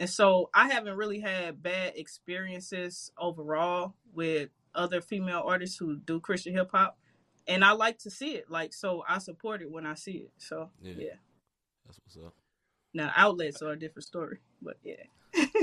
and 0.00 0.10
so 0.10 0.50
I 0.52 0.68
haven't 0.68 0.96
really 0.96 1.20
had 1.20 1.62
bad 1.62 1.92
experiences 1.96 3.12
overall 3.16 3.94
with 4.12 4.50
other 4.74 5.00
female 5.00 5.42
artists 5.46 5.78
who 5.78 5.96
do 5.96 6.18
Christian 6.20 6.52
hip 6.52 6.70
hop. 6.72 6.98
And 7.46 7.64
I 7.64 7.72
like 7.72 7.98
to 8.00 8.10
see 8.10 8.34
it. 8.34 8.50
Like, 8.50 8.72
so 8.74 9.04
I 9.08 9.18
support 9.18 9.62
it 9.62 9.70
when 9.70 9.86
I 9.86 9.94
see 9.94 10.12
it. 10.12 10.32
So, 10.38 10.70
Yeah. 10.82 10.94
yeah. 10.98 11.14
That's 11.86 12.00
what's 12.00 12.16
up. 12.16 12.34
Now, 12.94 13.12
outlets 13.16 13.60
are 13.62 13.72
a 13.72 13.78
different 13.78 14.06
story. 14.06 14.38
But, 14.62 14.76
yeah. 14.84 14.94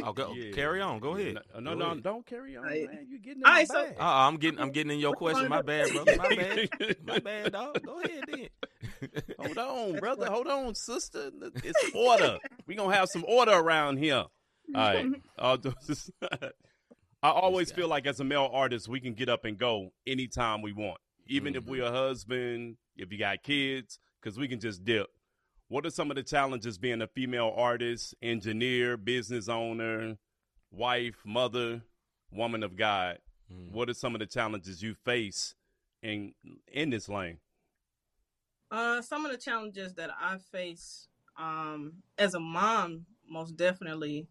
I'll 0.03 0.11
go 0.13 0.33
Yeah. 0.35 0.51
carry 0.51 0.81
on. 0.81 0.99
Go 0.99 1.15
ahead. 1.15 1.37
No, 1.55 1.59
no, 1.61 1.75
Go 1.75 1.93
no, 1.93 1.99
don't 2.01 2.25
carry 2.25 2.57
on, 2.57 2.65
Alright. 2.65 2.87
man. 2.91 3.07
You 3.09 3.19
getting 3.19 3.39
in 3.41 3.45
Alright, 3.47 3.67
my 3.69 3.73
so- 3.73 3.85
bag. 3.87 3.95
Uh, 3.99 4.03
I'm 4.03 4.35
getting 4.37 4.59
I'm 4.59 4.71
getting 4.71 4.91
in 4.91 4.99
your 4.99 5.13
question. 5.13 5.47
My 5.47 5.61
bad, 5.61 5.91
brother. 5.93 6.17
My 6.17 6.35
bad. 6.35 6.97
My 7.05 7.19
bad, 7.19 7.51
dog. 7.53 7.81
Go 7.81 8.01
ahead 8.01 8.23
then. 8.27 8.47
Hold 9.39 9.57
on, 9.57 9.95
brother. 9.99 10.25
Hold 10.27 10.47
on, 10.47 10.75
sister. 10.75 11.31
It's 11.63 11.95
order. 11.95 12.37
we 12.67 12.75
gonna 12.75 12.93
have 12.93 13.07
some 13.13 13.23
order 13.27 13.53
around 13.53 13.97
here. 13.97 14.25
All 14.25 14.29
right. 14.75 15.05
All 15.39 15.57
jokes 15.57 16.09
I 17.23 17.29
always 17.29 17.71
feel 17.71 17.87
like 17.87 18.07
as 18.07 18.19
a 18.19 18.23
male 18.23 18.49
artist, 18.51 18.87
we 18.89 18.99
can 18.99 19.13
get 19.13 19.29
up 19.29 19.45
and 19.45 19.57
go 19.57 19.91
anytime 20.07 20.61
we 20.61 20.73
want, 20.73 20.97
even 21.27 21.55
if 21.55 21.63
Mhm. 21.65 21.69
we're 21.69 21.83
a 21.85 21.91
husband, 21.91 22.77
if 22.97 23.11
you 23.11 23.19
got 23.19 23.43
kids, 23.43 23.99
because 24.19 24.37
we 24.39 24.47
can 24.47 24.59
just 24.59 24.83
dip. 24.83 25.07
What 25.71 25.85
are 25.85 25.89
some 25.89 26.11
of 26.11 26.17
the 26.17 26.23
challenges 26.23 26.77
being 26.77 27.01
a 27.01 27.07
female 27.07 27.53
artist, 27.55 28.13
engineer, 28.21 28.97
business 28.97 29.47
owner, 29.47 30.17
wife, 30.69 31.15
mother, 31.23 31.81
woman 32.29 32.61
of 32.61 32.75
God? 32.75 33.19
Mm. 33.49 33.71
What 33.71 33.89
are 33.89 33.93
some 33.93 34.13
of 34.13 34.19
the 34.19 34.25
challenges 34.25 34.83
you 34.83 34.95
face 35.05 35.55
in 36.03 36.33
in 36.67 36.89
this 36.89 37.07
lane? 37.07 37.37
Uh, 38.69 39.01
some 39.01 39.25
of 39.25 39.31
the 39.31 39.37
challenges 39.37 39.93
that 39.93 40.09
I 40.19 40.39
face 40.51 41.07
um, 41.37 41.93
as 42.17 42.33
a 42.33 42.39
mom, 42.41 43.05
most 43.25 43.55
definitely, 43.55 44.27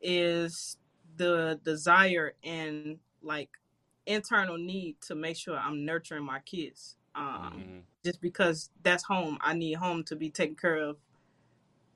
is 0.00 0.76
the 1.16 1.58
desire 1.64 2.34
and 2.44 3.00
like 3.20 3.50
internal 4.06 4.56
need 4.56 5.00
to 5.08 5.16
make 5.16 5.38
sure 5.38 5.58
I'm 5.58 5.84
nurturing 5.84 6.22
my 6.22 6.38
kids. 6.38 6.97
Um, 7.14 7.52
Mhm. 7.52 7.82
Just 8.04 8.20
because 8.20 8.70
that's 8.82 9.02
home, 9.02 9.38
I 9.40 9.54
need 9.54 9.74
home 9.74 10.04
to 10.04 10.16
be 10.16 10.30
taken 10.30 10.54
care 10.54 10.76
of 10.76 10.98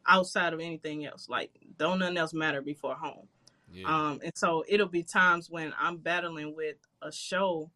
outside 0.07 0.53
of 0.53 0.61
anything 0.61 1.07
else. 1.07 1.29
Like, 1.29 1.51
don't 1.79 1.99
nothing 2.01 2.17
else 2.17 2.35
matter 2.35 2.61
before 2.61 2.95
home. 2.95 3.29
Yeah. 3.73 3.87
Um, 4.11 4.21
and 4.23 4.33
so 4.37 4.65
it'll 4.69 4.89
be 4.89 5.03
times 5.03 5.49
when 5.49 5.73
I'm 5.79 5.97
battling 5.99 6.55
with 6.55 6.77
a 7.01 7.13
show, 7.13 7.71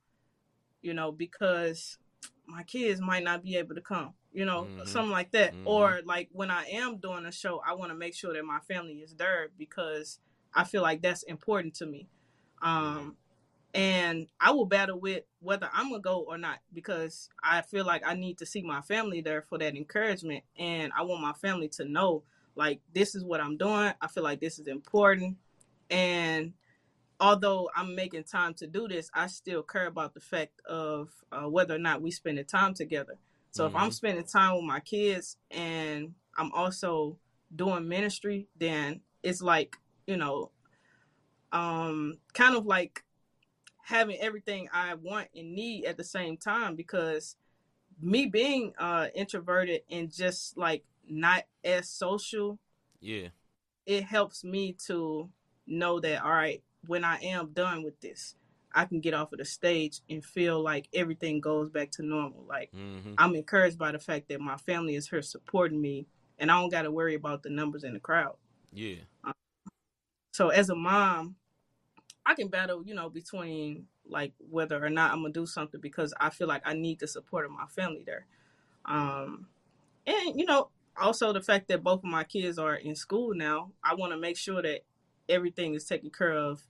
you 0.82 0.92
know, 0.92 1.12
because 1.12 1.98
my 2.46 2.62
kids 2.64 3.00
might 3.00 3.24
not 3.24 3.42
be 3.42 3.56
able 3.56 3.74
to 3.74 3.80
come, 3.80 4.14
you 4.32 4.44
know, 4.44 4.64
Mhm. 4.64 4.86
something 4.88 5.10
like 5.10 5.30
that. 5.32 5.54
Mhm. 5.54 5.62
Or 5.64 6.02
like 6.04 6.28
when 6.32 6.50
I 6.50 6.66
am 6.66 6.98
doing 6.98 7.26
a 7.26 7.32
show, 7.32 7.60
I 7.60 7.74
want 7.74 7.90
to 7.90 7.94
make 7.96 8.14
sure 8.14 8.32
that 8.34 8.44
my 8.44 8.60
family 8.60 9.02
is 9.02 9.14
there 9.14 9.50
because 9.56 10.20
I 10.54 10.64
feel 10.64 10.82
like 10.82 11.02
that's 11.02 11.22
important 11.24 11.74
to 11.76 11.86
me. 11.86 12.08
Um, 12.62 13.16
and 13.74 14.28
I 14.40 14.52
will 14.52 14.66
battle 14.66 14.98
with 14.98 15.24
whether 15.40 15.68
I'm 15.72 15.90
gonna 15.90 16.00
go 16.02 16.20
or 16.20 16.38
not 16.38 16.60
because 16.72 17.28
I 17.42 17.62
feel 17.62 17.84
like 17.84 18.06
I 18.06 18.14
need 18.14 18.38
to 18.38 18.46
see 18.46 18.62
my 18.62 18.80
family 18.82 19.20
there 19.20 19.42
for 19.42 19.58
that 19.58 19.76
encouragement, 19.76 20.44
and 20.58 20.92
I 20.96 21.02
want 21.02 21.22
my 21.22 21.32
family 21.34 21.68
to 21.70 21.84
know 21.84 22.22
like 22.54 22.80
this 22.94 23.14
is 23.14 23.24
what 23.24 23.40
I'm 23.40 23.56
doing. 23.56 23.92
I 24.00 24.06
feel 24.08 24.22
like 24.24 24.40
this 24.40 24.58
is 24.58 24.66
important, 24.68 25.36
and 25.90 26.54
although 27.20 27.70
I'm 27.74 27.94
making 27.94 28.24
time 28.24 28.54
to 28.54 28.66
do 28.66 28.88
this, 28.88 29.10
I 29.14 29.26
still 29.28 29.62
care 29.62 29.86
about 29.86 30.14
the 30.14 30.20
fact 30.20 30.60
of 30.66 31.10
uh, 31.32 31.48
whether 31.48 31.74
or 31.74 31.78
not 31.78 32.02
we 32.02 32.10
spend 32.10 32.38
the 32.38 32.44
time 32.44 32.74
together. 32.74 33.18
So 33.52 33.66
if 33.66 33.74
I'm 33.74 33.90
Mhm. 33.90 33.94
spending 33.94 34.24
time 34.24 34.56
with 34.56 34.64
my 34.64 34.80
kids 34.80 35.38
and 35.50 36.14
I'm 36.36 36.52
also 36.52 37.18
doing 37.54 37.88
ministry, 37.88 38.48
then 38.56 39.00
it's 39.22 39.42
like 39.42 39.76
you 40.06 40.16
know, 40.16 40.52
um, 41.52 42.18
kind 42.34 42.56
of 42.56 42.66
like 42.66 43.02
having 43.86 44.18
everything 44.18 44.68
I 44.72 44.94
want 44.94 45.28
and 45.34 45.54
need 45.54 45.84
at 45.84 45.96
the 45.96 46.02
same 46.02 46.36
time 46.36 46.74
because 46.74 47.36
me 48.02 48.26
being 48.26 48.72
uh 48.78 49.06
introverted 49.14 49.82
and 49.88 50.12
just 50.12 50.58
like 50.58 50.82
not 51.08 51.44
as 51.64 51.88
social 51.88 52.58
yeah. 53.00 53.28
it 53.86 54.02
helps 54.02 54.42
me 54.42 54.74
to 54.86 55.30
know 55.68 56.00
that 56.00 56.24
all 56.24 56.32
right, 56.32 56.62
when 56.88 57.04
I 57.04 57.18
am 57.22 57.52
done 57.52 57.84
with 57.84 58.00
this, 58.00 58.34
I 58.74 58.86
can 58.86 59.00
get 59.00 59.14
off 59.14 59.32
of 59.32 59.38
the 59.38 59.44
stage 59.44 60.00
and 60.10 60.24
feel 60.24 60.60
like 60.60 60.88
everything 60.92 61.40
goes 61.40 61.70
back 61.70 61.92
to 61.92 62.02
normal. 62.02 62.44
Like 62.48 62.72
Mm-hmm. 62.72 63.14
I'm 63.18 63.36
encouraged 63.36 63.78
by 63.78 63.92
the 63.92 64.00
fact 64.00 64.28
that 64.28 64.40
my 64.40 64.56
family 64.56 64.96
is 64.96 65.08
here 65.08 65.22
supporting 65.22 65.80
me, 65.80 66.06
and 66.38 66.50
I 66.50 66.60
don't 66.60 66.70
got 66.70 66.82
to 66.82 66.90
worry 66.90 67.14
about 67.14 67.44
the 67.44 67.50
numbers 67.50 67.84
in 67.84 67.94
the 67.94 68.00
crowd. 68.00 68.34
Yeah. 68.72 68.96
So 70.32 70.48
as 70.48 70.68
a 70.68 70.74
mom, 70.74 71.36
I 72.26 72.34
can 72.34 72.48
battle, 72.48 72.82
you 72.84 72.94
know, 72.94 73.08
between 73.08 73.86
like 74.08 74.32
whether 74.50 74.84
or 74.84 74.90
not 74.90 75.12
I'm 75.12 75.22
gonna 75.22 75.32
do 75.32 75.46
something 75.46 75.80
because 75.80 76.12
I 76.20 76.30
feel 76.30 76.48
like 76.48 76.62
I 76.64 76.74
need 76.74 76.98
the 76.98 77.06
support 77.06 77.44
of 77.44 77.52
my 77.52 77.66
family 77.66 78.02
there. 78.04 78.26
Um, 78.84 79.46
and 80.06 80.38
you 80.38 80.44
know, 80.44 80.68
also 81.00 81.32
the 81.32 81.40
fact 81.40 81.68
that 81.68 81.84
both 81.84 82.00
of 82.00 82.04
my 82.04 82.24
kids 82.24 82.58
are 82.58 82.74
in 82.74 82.96
school 82.96 83.34
now, 83.34 83.70
I 83.82 83.94
want 83.94 84.12
to 84.12 84.18
make 84.18 84.36
sure 84.36 84.60
that 84.60 84.80
everything 85.28 85.74
is 85.74 85.84
taken 85.84 86.10
care 86.10 86.32
of 86.32 86.62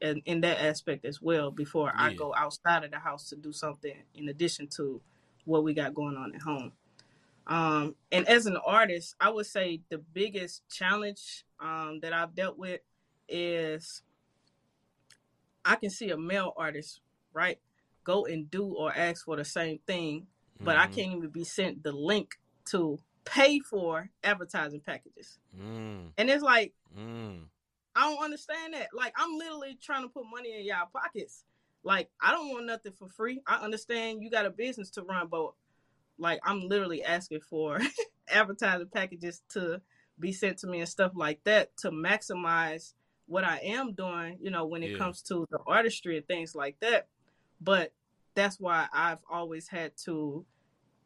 in, 0.00 0.22
in 0.24 0.40
that 0.42 0.62
aspect 0.62 1.04
as 1.04 1.20
well 1.20 1.50
before 1.50 1.92
I 1.94 2.14
go 2.14 2.34
outside 2.34 2.84
of 2.84 2.90
the 2.90 2.98
house 2.98 3.28
to 3.30 3.36
do 3.36 3.52
something 3.52 3.94
in 4.14 4.28
addition 4.28 4.68
to 4.76 5.00
what 5.44 5.64
we 5.64 5.74
got 5.74 5.94
going 5.94 6.16
on 6.16 6.34
at 6.34 6.42
home. 6.42 6.72
Um, 7.46 7.94
and 8.12 8.28
as 8.28 8.46
an 8.46 8.58
artist, 8.58 9.16
I 9.20 9.30
would 9.30 9.46
say 9.46 9.80
the 9.88 9.98
biggest 9.98 10.62
challenge 10.70 11.44
um, 11.58 12.00
that 12.02 12.12
I've 12.12 12.34
dealt 12.34 12.58
with 12.58 12.80
is 13.28 14.02
I 15.68 15.76
can 15.76 15.90
see 15.90 16.10
a 16.10 16.16
male 16.16 16.54
artist, 16.56 17.00
right, 17.32 17.60
go 18.04 18.24
and 18.24 18.50
do 18.50 18.64
or 18.74 18.90
ask 18.92 19.24
for 19.26 19.36
the 19.36 19.44
same 19.44 19.78
thing, 19.86 20.26
but 20.60 20.76
I 20.76 20.86
Mhm. 20.88 20.94
can't 20.94 21.12
even 21.18 21.30
be 21.30 21.44
sent 21.44 21.82
the 21.82 21.92
link 21.92 22.40
to 22.70 22.98
pay 23.24 23.60
for 23.60 24.10
advertising 24.24 24.80
packages. 24.80 25.38
Mm, 25.54 26.12
And 26.16 26.30
it's 26.30 26.42
like, 26.42 26.74
mm. 26.96 27.46
I 27.94 28.10
don't 28.10 28.24
understand 28.24 28.74
that. 28.74 28.88
Like, 28.94 29.12
I'm 29.16 29.36
literally 29.36 29.76
trying 29.80 30.02
to 30.02 30.08
put 30.08 30.24
money 30.24 30.58
in 30.58 30.64
y'all 30.64 30.86
pockets. 30.92 31.44
Like, 31.82 32.10
I 32.20 32.32
don't 32.32 32.48
want 32.50 32.66
nothing 32.66 32.92
for 32.92 33.08
free. 33.08 33.42
I 33.46 33.56
understand 33.56 34.22
you 34.22 34.30
got 34.30 34.46
a 34.46 34.50
business 34.50 34.90
to 34.90 35.02
run, 35.02 35.28
but 35.28 35.52
like, 36.16 36.40
I'm 36.44 36.66
literally 36.66 37.04
asking 37.04 37.40
for 37.42 37.78
advertising 38.28 38.88
packages 38.88 39.42
to 39.50 39.82
be 40.18 40.32
sent 40.32 40.58
to 40.58 40.66
me 40.66 40.80
and 40.80 40.88
stuff 40.88 41.12
like 41.14 41.44
that 41.44 41.76
to 41.78 41.90
maximize 41.90 42.94
what 43.28 43.44
I 43.44 43.58
am 43.58 43.92
doing, 43.92 44.38
you 44.40 44.50
know, 44.50 44.64
when 44.66 44.82
it 44.82 44.92
Yeah. 44.92 44.98
comes 44.98 45.22
to 45.24 45.46
the 45.50 45.58
artistry 45.66 46.16
and 46.16 46.26
things 46.26 46.54
like 46.54 46.80
that. 46.80 47.06
But 47.60 47.92
that's 48.34 48.58
why 48.58 48.88
I've 48.92 49.18
always 49.30 49.68
had 49.68 49.96
to 50.04 50.44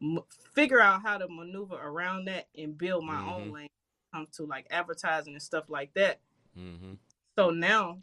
m- 0.01 0.23
figure 0.55 0.81
out 0.81 1.03
how 1.03 1.19
to 1.19 1.29
maneuver 1.29 1.75
around 1.77 2.27
that 2.27 2.49
and 2.57 2.77
build 2.79 3.05
my 3.05 3.21
own 3.21 3.49
Mhm. 3.49 3.53
lane 3.53 3.53
when 3.53 3.65
it 3.65 4.13
comes 4.13 4.37
to 4.37 4.45
like 4.47 4.67
advertising 4.71 5.35
and 5.35 5.43
stuff 5.43 5.69
like 5.69 5.93
that. 5.95 6.21
Mm-hmm. 6.57 6.95
So 7.37 7.51
now 7.51 8.03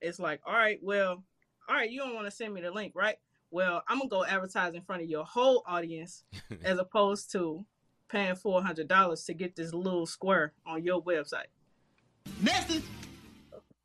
it's 0.00 0.18
like, 0.18 0.40
all 0.46 0.52
right, 0.54 0.78
well, 0.82 1.24
all 1.68 1.74
right, 1.74 1.90
you 1.90 2.00
don't 2.00 2.14
want 2.14 2.26
to 2.26 2.30
send 2.30 2.52
me 2.54 2.60
the 2.60 2.70
link, 2.70 2.94
right? 2.94 3.18
Well, 3.50 3.82
I'm 3.88 3.98
gonna 3.98 4.08
go 4.10 4.24
advertise 4.24 4.74
in 4.74 4.82
front 4.82 5.02
of 5.02 5.08
your 5.08 5.24
whole 5.24 5.62
audience 5.66 6.24
as 6.64 6.78
opposed 6.78 7.30
to 7.32 7.64
paying 8.08 8.34
four 8.36 8.62
hundred 8.62 8.88
dollars 8.88 9.24
to 9.26 9.34
get 9.34 9.54
this 9.56 9.72
little 9.72 10.06
square 10.06 10.52
on 10.66 10.82
your 10.82 11.02
website. 11.02 11.46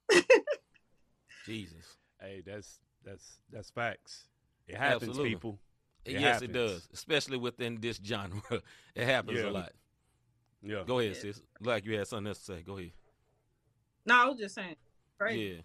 Jesus. 1.46 1.98
Hey, 2.20 2.44
that's 2.46 2.80
that's 3.04 3.40
that's 3.52 3.70
facts. 3.70 4.26
It 4.68 4.76
happens, 4.76 5.04
Absolutely. 5.10 5.30
people. 5.32 5.60
It 6.06 6.20
yes, 6.20 6.42
it 6.42 6.54
does, 6.54 6.88
especially 6.94 7.38
within 7.38 7.80
this 7.82 8.00
genre. 8.04 8.42
it 8.96 9.06
happens 9.06 9.40
Yeah. 9.40 9.50
a 9.50 9.52
lot. 9.52 9.72
Yeah. 10.62 10.84
Go 10.86 11.00
ahead, 11.00 11.16
Yeah. 11.16 11.22
sis. 11.22 11.42
Like 11.62 11.86
you 11.86 11.98
had 11.98 12.08
something 12.08 12.28
else 12.28 12.40
to 12.40 12.46
say. 12.58 12.62
Go 12.62 12.78
ahead. 12.78 12.92
No, 14.06 14.16
I 14.24 14.26
was 14.28 14.38
just 14.40 14.56
saying, 14.56 14.76
right? 15.20 15.38
Yeah. 15.38 15.62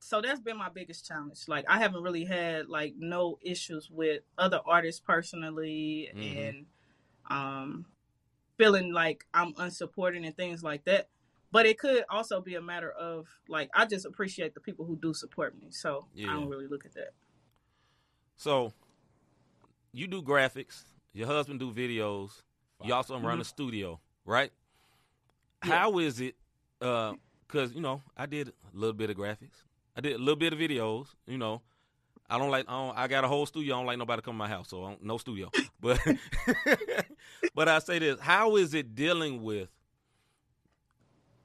so 0.00 0.20
that's 0.22 0.40
been 0.40 0.56
my 0.56 0.68
biggest 0.70 1.06
challenge. 1.06 1.40
Like 1.48 1.64
I 1.68 1.78
haven't 1.78 2.02
really 2.02 2.24
had 2.24 2.68
like 2.68 2.94
no 2.96 3.38
issues 3.42 3.90
with 3.90 4.22
other 4.38 4.60
artists 4.64 5.00
personally 5.00 6.10
Mhm. 6.14 6.48
and 6.48 6.66
um 7.28 7.86
feeling 8.56 8.92
like 8.92 9.26
I'm 9.34 9.52
unsupported 9.58 10.24
and 10.24 10.36
things 10.36 10.62
like 10.62 10.84
that. 10.84 11.08
But 11.50 11.64
it 11.66 11.78
could 11.78 12.04
also 12.10 12.40
be 12.40 12.56
a 12.56 12.62
matter 12.62 12.90
of 12.90 13.26
like 13.48 13.70
I 13.74 13.86
just 13.86 14.04
appreciate 14.04 14.54
the 14.54 14.60
people 14.60 14.84
who 14.84 14.96
do 14.96 15.14
support 15.14 15.58
me. 15.58 15.68
So 15.70 16.06
Yeah. 16.14 16.30
I 16.30 16.34
don't 16.34 16.48
really 16.48 16.66
look 16.66 16.84
at 16.84 16.94
that. 16.94 17.12
So 18.36 18.72
you 19.92 20.06
do 20.06 20.22
graphics. 20.22 20.84
Your 21.12 21.26
husband 21.26 21.58
do 21.60 21.72
videos. 21.72 22.42
You 22.84 22.94
also 22.94 23.18
run 23.18 23.40
a 23.40 23.44
studio, 23.44 23.98
right? 24.24 24.50
Mm-hmm. 25.62 25.70
Yeah. 25.70 25.78
How 25.78 25.98
is 25.98 26.20
it? 26.20 26.36
Because 26.78 27.74
you 27.74 27.80
know, 27.80 28.02
I 28.16 28.26
did 28.26 28.48
a 28.48 28.52
little 28.72 28.92
bit 28.92 29.10
of 29.10 29.16
graphics. 29.16 29.64
I 29.96 30.00
did 30.00 30.14
a 30.14 30.18
little 30.18 30.36
bit 30.36 30.52
of 30.52 30.58
videos. 30.60 31.08
You 31.26 31.38
know, 31.38 31.62
I 32.30 32.38
don't 32.38 32.50
like. 32.50 32.66
I, 32.68 32.72
don't, 32.72 32.96
I 32.96 33.08
got 33.08 33.24
a 33.24 33.28
whole 33.28 33.46
studio. 33.46 33.74
I 33.74 33.78
don't 33.78 33.86
like 33.86 33.98
nobody 33.98 34.20
to 34.20 34.24
come 34.24 34.34
to 34.34 34.38
my 34.38 34.48
house, 34.48 34.68
so 34.68 34.84
I 34.84 34.90
don't, 34.90 35.04
no 35.04 35.18
studio. 35.18 35.50
But 35.80 36.00
but 37.54 37.68
I 37.68 37.78
say 37.78 37.98
this: 38.00 38.18
How 38.20 38.56
is 38.56 38.74
it 38.74 38.94
dealing 38.96 39.42
with 39.42 39.68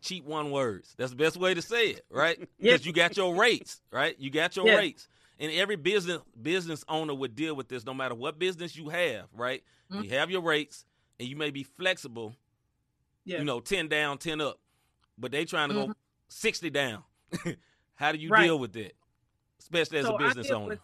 cheap 0.03 0.25
one 0.25 0.51
words? 0.51 0.93
That's 0.97 1.11
the 1.11 1.17
best 1.17 1.37
way 1.37 1.53
to 1.53 1.61
say 1.61 1.89
it, 1.89 2.05
right? 2.11 2.37
Because 2.59 2.85
you 2.85 2.93
got 2.93 3.17
your 3.17 3.33
rates, 3.35 3.81
right? 3.91 4.15
You 4.19 4.29
got 4.29 4.55
your 4.55 4.65
rates, 4.65 5.07
and 5.39 5.51
every 5.51 5.75
business 5.77 6.19
business 6.39 6.83
owner 6.87 7.13
would 7.13 7.35
deal 7.35 7.55
with 7.55 7.67
this, 7.69 7.85
no 7.85 7.93
matter 7.93 8.13
what 8.15 8.37
business 8.39 8.75
you 8.75 8.89
have, 8.89 9.25
right? 9.33 9.63
Mhm. 9.91 10.03
You 10.03 10.09
have 10.11 10.29
your 10.29 10.41
rates, 10.41 10.85
and 11.19 11.27
you 11.27 11.35
may 11.35 11.49
be 11.51 11.63
flexible. 11.63 12.35
Yeah. 13.25 13.39
You 13.39 13.45
know, 13.45 13.59
ten 13.61 13.87
down, 13.87 14.17
ten 14.17 14.41
up, 14.41 14.59
but 15.17 15.31
they 15.31 15.45
trying 15.45 15.69
to 15.69 15.75
go 15.75 15.93
sixty 16.27 16.69
down. 16.69 17.03
How 17.95 18.11
do 18.11 18.17
you 18.17 18.25
Mm-hmm. 18.27 18.33
Right. 18.33 18.43
deal 18.45 18.59
with 18.59 18.73
that, 18.73 18.93
especially 19.59 19.99
as 19.99 20.05
so 20.05 20.15
a 20.15 20.19
business 20.19 20.49
owner? 20.51 20.77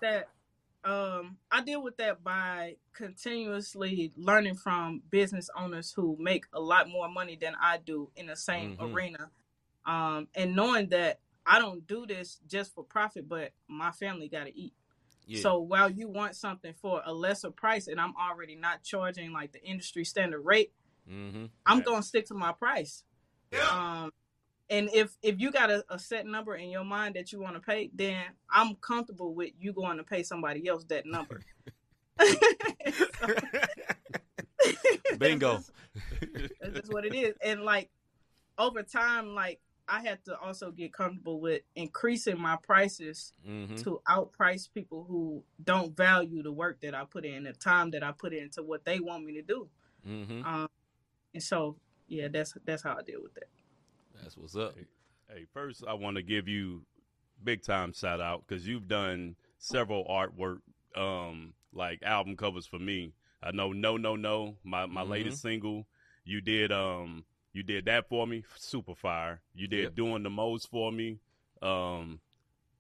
With 0.84 0.92
that. 0.92 1.20
Um, 1.20 1.38
I 1.52 1.62
deal 1.64 1.82
with 1.84 1.98
that 1.98 2.24
by 2.24 2.78
continuously 2.94 4.12
learning 4.16 4.56
from 4.56 5.02
business 5.10 5.50
owners 5.56 5.92
who 5.92 6.18
make 6.20 6.46
a 6.54 6.60
lot 6.60 6.90
more 6.90 7.10
money 7.10 7.38
than 7.40 7.56
I 7.60 7.78
do 7.78 8.12
in 8.16 8.28
the 8.28 8.36
same 8.36 8.78
Mhm. 8.78 8.94
arena, 8.94 9.32
um, 9.86 10.28
and 10.36 10.56
knowing 10.56 10.90
that 10.90 11.20
I 11.46 11.58
don't 11.60 11.86
do 11.88 12.06
this 12.06 12.40
just 12.48 12.74
for 12.76 12.84
profit, 12.84 13.28
but 13.28 13.54
my 13.68 13.92
family 13.92 14.28
got 14.30 14.44
to 14.46 14.56
eat. 14.58 14.74
yeah. 15.26 15.42
So 15.42 15.60
while 15.60 15.90
you 15.92 16.08
want 16.08 16.36
something 16.36 16.74
for 16.74 17.02
a 17.06 17.14
lesser 17.14 17.52
price, 17.52 17.88
and 17.88 18.00
I'm 18.02 18.16
already 18.16 18.56
not 18.56 18.84
charging 18.84 19.32
like 19.32 19.52
the 19.52 19.64
industry 19.64 20.04
standard 20.04 20.42
rate, 20.42 20.74
mm-hmm. 21.08 21.46
I'm 21.66 21.78
Yeah. 21.80 21.84
gonna 21.84 22.04
stick 22.04 22.26
to 22.28 22.34
my 22.34 22.52
price. 22.52 23.04
Um, 23.72 24.12
and 24.70 24.90
if 24.94 25.16
if 25.22 25.40
you 25.40 25.52
got 25.52 25.72
a, 25.72 25.86
a 25.90 25.98
set 25.98 26.26
number 26.26 26.56
in 26.56 26.70
your 26.70 26.84
mind 26.84 27.16
that 27.16 27.32
you 27.32 27.40
want 27.40 27.56
to 27.56 27.62
pay, 27.62 27.90
then 27.94 28.24
I'm 28.50 28.76
comfortable 28.76 29.34
with 29.34 29.52
you 29.60 29.74
going 29.74 29.98
to 29.98 30.04
pay 30.04 30.24
somebody 30.24 30.68
else 30.68 30.84
that 30.86 31.06
number. 31.06 31.42
Bingo. 35.18 35.54
That's 35.54 35.72
just, 36.22 36.54
that's 36.62 36.76
just 36.76 36.94
what 36.94 37.06
it 37.06 37.16
is. 37.16 37.34
And 37.44 37.64
like 37.64 37.90
over 38.58 38.84
time, 38.84 39.34
like 39.34 39.60
I 39.88 40.02
had 40.02 40.24
to 40.26 40.38
also 40.38 40.72
get 40.72 40.92
comfortable 40.94 41.40
with 41.40 41.62
increasing 41.76 42.40
my 42.40 42.58
prices 42.62 43.34
mm-hmm. 43.48 43.78
to 43.78 44.02
outprice 44.08 44.72
people 44.72 45.06
who 45.08 45.42
don't 45.64 45.98
value 45.98 46.44
the 46.44 46.52
work 46.52 46.82
that 46.82 46.94
I 46.94 47.06
put 47.06 47.26
in, 47.26 47.44
the 47.44 47.54
time 47.54 47.90
that 47.92 48.04
I 48.04 48.12
put 48.12 48.34
into 48.34 48.62
what 48.62 48.84
they 48.86 49.00
want 49.00 49.26
me 49.26 49.34
to 49.34 49.42
do. 49.42 49.68
Mm-hmm. 50.08 50.46
Um, 50.46 50.70
and 51.34 51.44
so 51.44 51.78
yeah, 52.08 52.28
that's 52.28 52.54
that's 52.66 52.84
how 52.84 52.98
I 53.00 53.02
deal 53.02 53.22
with 53.22 53.34
that. 53.36 53.50
That's 54.22 54.38
what's 54.38 54.56
up. 54.56 54.76
Hey, 55.28 55.46
first 55.54 55.84
I 55.88 55.94
want 55.94 56.16
to 56.18 56.24
give 56.24 56.48
you 56.48 56.84
big 57.44 57.64
time 57.64 57.94
shout 57.94 58.20
out 58.22 58.44
because 58.48 58.68
you've 58.68 58.88
done 58.88 59.36
several 59.58 60.06
artwork, 60.06 60.60
um, 61.00 61.54
like 61.74 62.02
album 62.04 62.36
covers 62.36 62.66
for 62.66 62.80
me. 62.80 63.14
I 63.42 63.52
know, 63.52 63.72
no, 63.72 63.96
no, 63.98 64.16
no, 64.16 64.58
my 64.64 64.86
my 64.86 65.04
Mhm. 65.04 65.10
latest 65.10 65.42
single. 65.42 65.88
You 66.26 66.42
did, 66.42 66.72
um, 66.72 67.24
you 67.54 67.64
did 67.64 67.86
that 67.86 68.10
for 68.10 68.28
me, 68.28 68.44
super 68.58 68.94
fire. 68.96 69.42
You 69.54 69.68
did 69.68 69.84
Yep. 69.84 69.96
doing 69.96 70.24
the 70.24 70.30
most 70.30 70.70
for 70.70 70.92
me. 70.92 71.20
Um, 71.62 72.20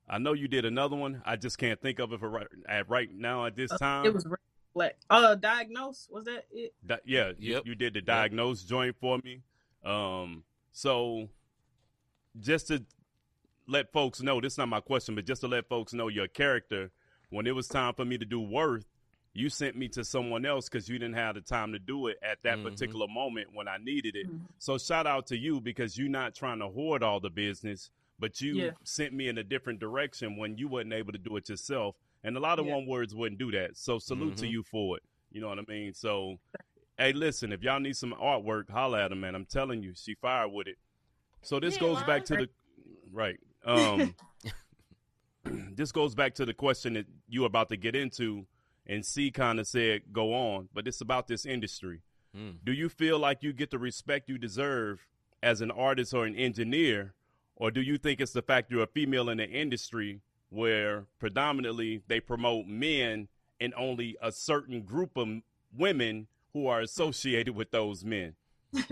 I 0.07 0.17
know 0.17 0.33
you 0.33 0.47
did 0.47 0.65
another 0.65 0.95
one. 0.95 1.21
I 1.25 1.35
just 1.35 1.57
can't 1.57 1.79
think 1.79 1.99
of 1.99 2.11
it 2.13 2.19
for 2.19 2.29
right 2.29 2.47
at 2.67 2.89
right 2.89 3.11
now 3.13 3.45
at 3.45 3.55
this 3.55 3.71
time. 3.77 4.05
It 4.05 4.13
was 4.13 4.25
Red 4.25 4.39
black. 4.73 4.97
Uh, 5.09 5.35
diagnose 5.35 6.09
was 6.09 6.25
that 6.25 6.45
it? 6.51 6.73
Di- 6.85 6.99
yeah, 7.05 7.29
you- 7.37 7.53
Yep. 7.53 7.65
you, 7.65 7.75
did 7.75 7.93
the 7.93 8.01
diagnose 8.01 8.63
joint 8.63 8.95
for 8.97 9.19
me. 9.19 9.41
Um, 9.83 10.43
so 10.71 11.29
just 12.39 12.67
to 12.67 12.83
let 13.67 13.91
folks 13.91 14.21
know, 14.21 14.41
this 14.41 14.53
is 14.53 14.57
not 14.57 14.69
my 14.69 14.79
question, 14.79 15.15
but 15.15 15.25
just 15.25 15.41
to 15.41 15.47
let 15.47 15.67
folks 15.67 15.93
know 15.93 16.07
your 16.07 16.27
character, 16.27 16.91
when 17.29 17.45
it 17.47 17.55
was 17.55 17.67
time 17.67 17.93
for 17.93 18.05
me 18.05 18.17
to 18.17 18.25
do 18.25 18.39
worth, 18.39 18.85
you 19.33 19.49
sent 19.49 19.75
me 19.75 19.87
to 19.87 20.03
someone 20.03 20.45
else 20.45 20.67
because 20.67 20.89
you 20.89 20.97
didn't 20.97 21.15
have 21.15 21.35
the 21.35 21.41
time 21.41 21.71
to 21.71 21.79
do 21.79 22.07
it 22.07 22.17
at 22.23 22.41
that 22.43 22.57
Mhm. 22.57 22.63
particular 22.63 23.07
moment 23.07 23.53
when 23.53 23.67
I 23.67 23.77
needed 23.77 24.15
it. 24.15 24.27
Mhm. 24.27 24.41
So 24.57 24.77
shout 24.79 25.05
out 25.05 25.27
to 25.27 25.37
you 25.37 25.61
because 25.61 25.97
you're 25.97 26.09
not 26.09 26.33
trying 26.33 26.59
to 26.59 26.67
hoard 26.67 27.03
all 27.03 27.19
the 27.19 27.29
business, 27.29 27.91
but 28.17 28.41
you 28.41 28.55
Yeah. 28.55 28.71
sent 28.83 29.13
me 29.13 29.27
in 29.27 29.37
a 29.37 29.43
different 29.43 29.79
direction 29.79 30.35
when 30.35 30.57
you 30.57 30.67
wasn't 30.67 30.93
able 30.93 31.11
to 31.13 31.19
do 31.19 31.37
it 31.37 31.47
yourself. 31.47 31.95
And 32.23 32.35
a 32.35 32.39
lot 32.39 32.57
of 32.59 32.65
Yeah. 32.65 32.75
one 32.75 32.87
words 32.87 33.13
wouldn't 33.13 33.39
do 33.39 33.51
that. 33.51 33.77
So 33.77 33.99
salute 33.99 34.37
to 34.37 34.45
Mhm. 34.45 34.51
you 34.51 34.63
for 34.63 34.97
it. 34.97 35.03
You 35.31 35.41
know 35.41 35.47
what 35.49 35.59
I 35.59 35.63
mean? 35.67 35.93
So 35.93 36.39
hey, 36.99 37.13
listen, 37.13 37.51
if 37.51 37.63
y'all 37.63 37.79
need 37.79 37.95
some 37.95 38.13
artwork, 38.21 38.69
holla 38.69 39.05
at 39.05 39.11
her, 39.11 39.15
man. 39.15 39.33
I'm 39.33 39.45
telling 39.45 39.81
you, 39.81 39.93
she 39.95 40.15
fired 40.15 40.51
with 40.51 40.67
it. 40.67 40.77
So 41.41 41.59
this 41.59 41.75
Yeah, 41.75 41.81
goes 41.81 42.03
back 42.03 42.25
to 42.25 42.35
the 42.35 42.49
right. 43.11 43.39
Um, 43.65 44.15
this 45.75 45.91
goes 45.91 46.13
back 46.13 46.35
to 46.35 46.45
the 46.45 46.53
question 46.53 46.93
that 46.93 47.07
you 47.27 47.41
were 47.41 47.47
about 47.47 47.69
to 47.69 47.77
get 47.77 47.95
into, 47.95 48.45
and 48.85 49.05
C 49.05 49.31
kind 49.31 49.59
of 49.59 49.67
said, 49.67 50.01
"Go 50.11 50.33
on," 50.33 50.69
but 50.73 50.87
it's 50.87 51.01
about 51.01 51.27
this 51.27 51.45
industry. 51.45 52.01
Mm. 52.35 52.57
Do 52.63 52.73
you 52.73 52.89
feel 52.89 53.17
like 53.17 53.41
you 53.41 53.53
get 53.53 53.71
the 53.71 53.79
respect 53.79 54.29
you 54.29 54.37
deserve 54.37 55.07
as 55.41 55.61
an 55.61 55.71
artist 55.71 56.13
or 56.13 56.25
an 56.25 56.35
engineer, 56.35 57.13
or 57.55 57.71
do 57.71 57.81
you 57.81 57.97
think 57.97 58.19
it's 58.19 58.33
the 58.33 58.41
fact 58.41 58.69
you're 58.69 58.83
a 58.83 58.87
female 58.87 59.29
in 59.29 59.37
the 59.37 59.49
industry 59.49 60.21
where 60.49 61.05
predominantly 61.19 62.01
they 62.07 62.19
promote 62.19 62.65
men 62.67 63.27
and 63.61 63.73
only 63.75 64.17
a 64.21 64.31
certain 64.31 64.81
group 64.81 65.17
of 65.17 65.27
women 65.75 66.27
who 66.53 66.67
are 66.67 66.81
associated 66.81 67.55
with 67.55 67.71
those 67.71 68.03
men? 68.03 68.35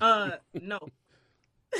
Uh, 0.00 0.32
no. 0.60 0.78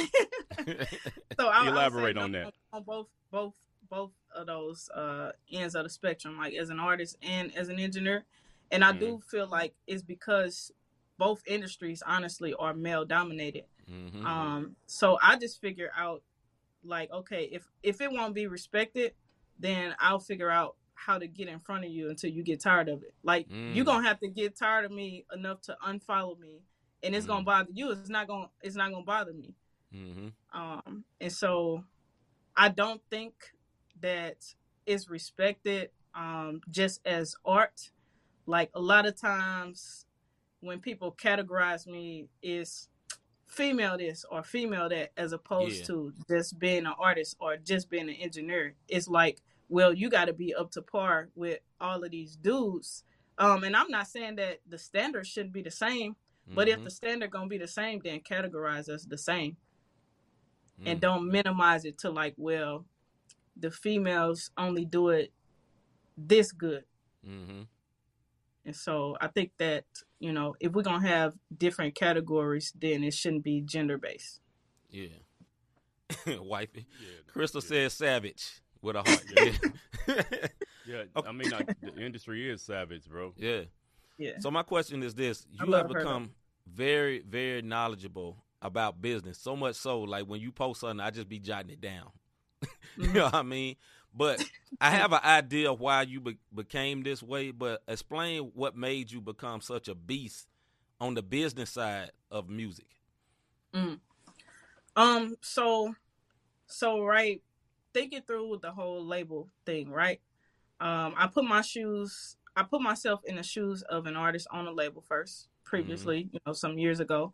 so 1.39 1.49
I'll, 1.49 1.69
Elaborate 1.69 2.17
I 2.17 2.23
would 2.23 2.25
on 2.25 2.33
say 2.33 2.39
that. 2.45 2.55
on 2.73 2.83
both 2.83 3.07
both 3.31 3.55
both 3.91 4.11
of 4.35 4.47
those 4.47 4.89
uh 4.95 5.33
ends 5.53 5.75
of 5.75 5.85
the 5.85 5.91
spectrum, 5.91 6.39
like 6.39 6.55
as 6.55 6.71
an 6.71 6.81
artist 6.81 7.17
and 7.23 7.55
as 7.55 7.69
an 7.69 7.79
engineer. 7.79 8.25
And 8.71 8.83
I 8.85 8.93
Mm. 8.93 8.99
do 9.01 9.21
feel 9.31 9.47
like 9.47 9.75
it's 9.87 10.03
because 10.03 10.73
both 11.19 11.43
industries 11.47 12.03
honestly 12.07 12.55
are 12.55 12.75
male 12.75 13.05
dominated. 13.05 13.65
Mhm. 13.91 14.25
Um, 14.25 14.77
so 14.87 15.19
I 15.23 15.37
just 15.37 15.61
figure 15.61 15.91
out 15.97 16.23
like, 16.83 17.11
okay, 17.13 17.45
if 17.53 17.69
if 17.83 18.01
it 18.01 18.11
won't 18.11 18.35
be 18.35 18.47
respected, 18.47 19.13
then 19.59 19.95
I'll 20.01 20.21
figure 20.21 20.51
out 20.51 20.77
how 20.99 21.19
to 21.19 21.27
get 21.29 21.49
in 21.49 21.61
front 21.61 21.85
of 21.85 21.91
you 21.91 22.11
until 22.11 22.31
you 22.31 22.43
get 22.43 22.61
tired 22.61 22.89
of 22.89 23.03
it. 23.03 23.15
Like 23.23 23.49
Mm. 23.49 23.75
you're 23.75 23.85
gonna 23.85 24.07
have 24.07 24.19
to 24.21 24.29
get 24.29 24.57
tired 24.57 24.85
of 24.85 24.91
me 24.93 25.25
enough 25.33 25.61
to 25.63 25.77
unfollow 25.87 26.39
me, 26.39 26.61
and 27.03 27.15
it's 27.15 27.25
Mm. 27.25 27.29
gonna 27.29 27.45
bother 27.45 27.71
you. 27.73 27.91
It's 27.93 28.09
not 28.09 28.27
gonna 28.27 28.51
it's 28.63 28.77
not 28.77 28.91
gonna 28.91 29.05
bother 29.05 29.33
me. 29.33 29.55
Mhm. 29.95 30.33
Um, 30.53 31.05
and 31.21 31.33
so 31.33 31.85
I 32.57 32.69
don't 32.69 33.01
think 33.11 33.55
that 34.01 34.55
it's 34.87 35.09
respected 35.09 35.91
um, 36.15 36.63
just 36.69 37.01
as 37.07 37.37
art. 37.45 37.93
Like 38.47 38.71
a 38.75 38.81
lot 38.81 39.07
of 39.07 39.15
times 39.15 40.07
when 40.61 40.81
people 40.81 41.13
categorize 41.13 41.87
me 41.87 42.29
is 42.43 42.89
female 43.47 43.97
this 43.97 44.25
or 44.25 44.43
female 44.43 44.89
that 44.89 45.13
as 45.17 45.33
opposed 45.33 45.81
Yeah. 45.81 45.85
to 45.87 46.13
just 46.29 46.59
being 46.59 46.87
an 46.87 46.95
artist 46.99 47.37
or 47.39 47.57
just 47.57 47.89
being 47.89 48.09
an 48.09 48.17
engineer. 48.17 48.75
It's 48.89 49.07
like, 49.07 49.41
well, 49.69 49.93
you 49.93 50.09
got 50.11 50.27
to 50.27 50.33
be 50.33 50.55
up 50.55 50.71
to 50.73 50.83
par 50.83 51.29
with 51.35 51.59
all 51.81 52.03
of 52.03 52.11
these 52.11 52.37
dudes. 52.37 53.05
Um, 53.39 53.65
and 53.65 53.77
I'm 53.77 53.91
not 53.91 54.07
saying 54.09 54.37
that 54.37 54.61
the 54.69 54.79
standard 54.79 55.27
shouldn't 55.27 55.53
be 55.53 55.63
the 55.63 55.71
same, 55.71 56.17
but 56.49 56.69
if 56.69 56.79
Mhm. 56.81 56.85
the 56.85 56.91
standard 56.91 57.31
gonna 57.31 57.47
be 57.49 57.59
the 57.59 57.69
same, 57.69 58.01
then 58.01 58.21
categorize 58.21 58.89
us 58.89 59.05
the 59.05 59.19
same 59.19 59.57
and 60.85 60.99
Mm. 60.99 61.03
don't 61.03 61.29
minimize 61.31 61.85
it 61.85 61.99
to 61.99 62.11
like, 62.11 62.35
well, 62.37 62.87
the 63.57 63.71
females 63.71 64.51
only 64.57 64.85
do 64.85 65.11
it 65.11 65.33
this 66.17 66.51
good. 66.53 66.85
Mhm. 67.25 67.69
And 68.65 68.75
so 68.77 69.17
I 69.21 69.29
think 69.29 69.57
that, 69.59 69.85
you 70.19 70.33
know, 70.33 70.57
if 70.61 70.73
we're 70.73 70.83
gonna 70.83 71.07
have 71.07 71.39
different 71.57 71.95
categories, 71.95 72.73
then 72.73 73.05
it 73.05 73.15
shouldn't 73.15 73.45
be 73.45 73.61
gender 73.61 73.99
based. 73.99 74.41
Yeah. 74.91 75.19
Wifey. 76.41 76.87
Yeah, 77.01 77.21
Crystal 77.27 77.61
yeah. 77.63 77.69
says 77.69 77.93
savage 77.95 78.63
with 78.83 78.97
a 78.97 79.03
heart. 79.03 79.25
Yeah. 79.29 79.53
Yeah, 80.85 81.05
Okay. 81.17 81.29
I 81.29 81.33
mean, 81.33 81.51
like, 81.51 81.69
the 81.83 81.95
industry 81.97 82.49
is 82.49 82.63
savage, 82.63 83.07
bro. 83.09 83.35
yeah. 83.37 83.63
Yeah. 84.19 84.39
So 84.39 84.51
my 84.51 84.63
question 84.63 85.03
is 85.03 85.15
this: 85.15 85.47
You 85.51 85.73
have 85.73 85.87
become 85.89 86.31
very, 86.67 87.21
very 87.21 87.63
knowledgeable 87.63 88.45
about 88.63 89.01
business. 89.01 89.39
So 89.39 89.55
much 89.57 89.77
so, 89.77 90.01
like 90.01 90.25
when 90.27 90.41
you 90.41 90.51
post 90.51 90.81
something, 90.81 91.01
I 91.01 91.11
just 91.11 91.29
be 91.29 91.39
jotting 91.39 91.71
it 91.71 91.81
down. 91.81 92.11
you 92.97 93.09
Mhm. 93.09 93.15
know 93.15 93.25
what 93.25 93.35
I 93.35 93.43
mean? 93.43 93.77
But 94.15 94.43
I 94.81 94.91
have 94.91 95.13
an 95.13 95.21
idea 95.23 95.73
why 95.73 96.03
you 96.03 96.21
be- 96.21 96.39
became 96.55 97.03
this 97.03 97.23
way. 97.23 97.51
But 97.51 97.83
explain 97.87 98.51
what 98.55 98.77
made 98.77 99.11
you 99.13 99.21
become 99.21 99.61
such 99.61 99.89
a 99.89 99.95
beast 99.95 100.49
on 101.01 101.15
the 101.15 101.23
business 101.23 101.71
side 101.71 102.11
of 102.31 102.49
music. 102.49 102.87
Um, 104.97 105.37
so 105.43 105.95
so 106.67 107.03
right, 107.05 107.43
thinking 107.93 108.23
through 108.27 108.49
with 108.49 108.61
the 108.63 108.71
whole 108.73 109.05
label 109.05 109.49
thing, 109.67 109.91
right? 109.91 110.21
Um, 110.81 111.15
I 111.17 111.27
put 111.27 111.45
my 111.45 111.63
shoes 111.63 112.37
I 112.57 112.65
put 112.65 112.81
myself 112.83 113.21
in 113.25 113.37
the 113.37 113.43
shoes 113.45 113.83
of 113.83 114.07
an 114.07 114.17
artist 114.17 114.49
on 114.51 114.67
a 114.67 114.73
label 114.73 115.01
first, 115.07 115.49
previously, 115.65 116.29
you 116.33 116.41
know, 116.45 116.53
some 116.53 116.77
years 116.77 116.99
ago. 116.99 117.33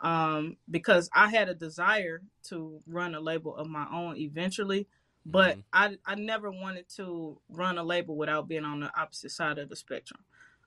Um, 0.00 0.58
because 0.70 1.08
I 1.14 1.30
had 1.30 1.48
a 1.48 1.54
desire 1.54 2.20
to 2.48 2.78
run 2.86 3.14
a 3.14 3.20
label 3.20 3.56
of 3.56 3.68
my 3.68 3.86
own 3.90 4.18
eventually, 4.18 4.86
but 5.24 5.56
Mhm. 5.56 5.62
I 5.72 5.98
I 6.04 6.14
never 6.16 6.50
wanted 6.50 6.88
to 6.96 7.40
run 7.48 7.78
a 7.78 7.82
label 7.82 8.16
without 8.16 8.48
being 8.48 8.64
on 8.66 8.80
the 8.80 9.00
opposite 9.00 9.30
side 9.30 9.58
of 9.58 9.70
the 9.70 9.76
spectrum. 9.76 10.20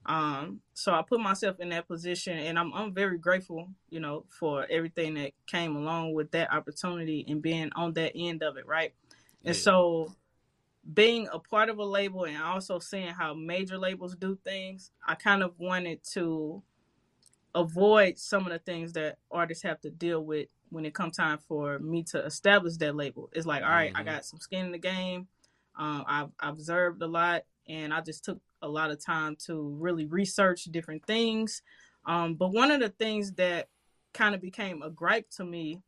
Um, 0.07 0.61
so 0.73 0.93
I 0.93 1.03
put 1.03 1.19
myself 1.19 1.59
in 1.59 1.69
that 1.69 1.87
position, 1.87 2.37
and 2.39 2.57
I'm 2.57 2.73
I'm 2.73 2.93
very 2.93 3.19
grateful, 3.19 3.69
you 3.91 3.99
know, 3.99 4.25
for 4.29 4.65
everything 4.71 5.13
that 5.15 5.33
came 5.45 5.75
along 5.75 6.13
with 6.13 6.31
that 6.31 6.51
opportunity 6.51 7.25
and 7.27 7.41
being 7.43 7.71
on 7.75 7.93
that 7.93 8.13
end 8.15 8.41
of 8.41 8.57
it, 8.57 8.65
right? 8.65 8.93
And 9.45 9.55
Yeah. 9.55 9.61
so, 9.61 10.15
being 10.93 11.27
a 11.31 11.39
part 11.39 11.69
of 11.69 11.77
a 11.79 11.83
label 11.85 12.25
and 12.25 12.37
also 12.41 12.79
seeing 12.79 13.09
how 13.13 13.33
major 13.33 13.77
labels 13.77 14.15
do 14.15 14.37
things, 14.43 14.91
I 15.07 15.15
kind 15.15 15.43
of 15.43 15.59
wanted 15.59 16.03
to 16.13 16.63
avoid 17.55 18.17
some 18.17 18.45
of 18.45 18.51
the 18.53 18.59
things 18.59 18.93
that 18.93 19.17
artists 19.31 19.63
have 19.63 19.81
to 19.81 19.89
deal 19.89 20.23
with 20.23 20.49
when 20.69 20.85
it 20.85 20.93
comes 20.93 21.17
time 21.17 21.39
for 21.47 21.79
me 21.79 22.03
to 22.03 22.23
establish 22.25 22.77
that 22.77 22.95
label. 22.95 23.29
It's 23.33 23.45
like, 23.45 23.63
all 23.63 23.69
right, 23.69 23.91
I 23.95 24.01
Mhm. 24.01 24.05
got 24.05 24.25
some 24.25 24.39
skin 24.39 24.67
in 24.67 24.71
the 24.71 24.77
game. 24.77 25.27
Um, 25.75 26.03
I've 26.07 26.29
I've 26.39 26.53
observed 26.55 27.01
a 27.01 27.07
lot, 27.07 27.43
and 27.67 27.93
I 27.93 28.01
just 28.01 28.23
took 28.25 28.41
a 28.61 28.67
lot 28.67 28.91
of 28.91 29.03
time 29.03 29.35
to 29.47 29.61
really 29.79 30.05
research 30.05 30.65
different 30.65 31.05
things. 31.05 31.61
Um, 32.05 32.35
but 32.35 32.49
one 32.51 32.71
of 32.71 32.79
the 32.81 32.89
things 32.89 33.33
that 33.33 33.69
kind 34.13 34.35
of 34.35 34.41
became 34.41 34.81
a 34.81 34.89
gripe 34.89 35.29
to 35.31 35.45
me, 35.45 35.81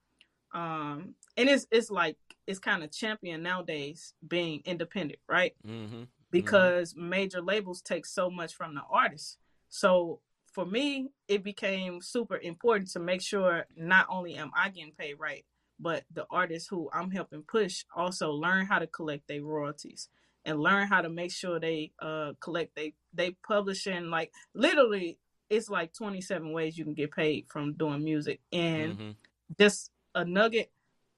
um, 0.54 1.16
and 1.38 1.50
it's 1.50 1.68
it's 1.72 1.92
like 1.92 2.18
it's 2.48 2.60
kind 2.60 2.84
of 2.84 2.92
champion 2.92 3.44
nowadays 3.44 4.14
being 4.28 4.62
independent, 4.66 5.20
right? 5.28 5.54
Mm-hmm. 5.68 6.04
because 6.32 6.96
major 6.96 7.42
labels 7.42 7.82
take 7.82 8.06
so 8.06 8.30
much 8.30 8.54
from 8.54 8.74
the 8.76 8.82
artist. 8.90 9.38
So 9.70 10.22
for 10.54 10.66
me, 10.66 11.10
it 11.28 11.44
became 11.44 12.02
super 12.02 12.38
important 12.38 12.90
to 12.92 13.00
make 13.00 13.22
sure 13.22 13.66
not 13.76 14.08
only 14.10 14.36
am 14.36 14.52
I 14.56 14.70
getting 14.70 14.94
paid 14.98 15.16
right, 15.20 15.46
but 15.80 16.04
the 16.14 16.26
artists 16.30 16.70
who 16.70 16.90
I'm 16.94 17.12
helping 17.12 17.44
push 17.44 17.84
also 17.96 18.32
learn 18.32 18.66
how 18.66 18.80
to 18.80 18.88
collect 18.88 19.28
their 19.28 19.44
royalties 19.44 20.10
and 20.46 20.60
learn 20.60 20.88
how 20.88 21.02
to 21.02 21.10
make 21.10 21.32
sure 21.32 21.60
they 21.60 21.92
uh 22.00 22.34
collect 22.40 22.76
they 22.76 22.94
they 23.14 23.32
publishing 23.48 24.10
like 24.10 24.32
literally 24.54 25.18
it's 25.50 25.70
like 25.70 25.94
27 25.94 26.52
ways 26.52 26.78
you 26.78 26.84
can 26.86 26.94
get 26.94 27.12
paid 27.12 27.46
from 27.50 27.74
doing 27.74 28.04
music 28.04 28.40
and 28.54 28.98
Mhm. 28.98 29.16
just 29.60 29.92
a 30.16 30.24
nugget 30.26 30.72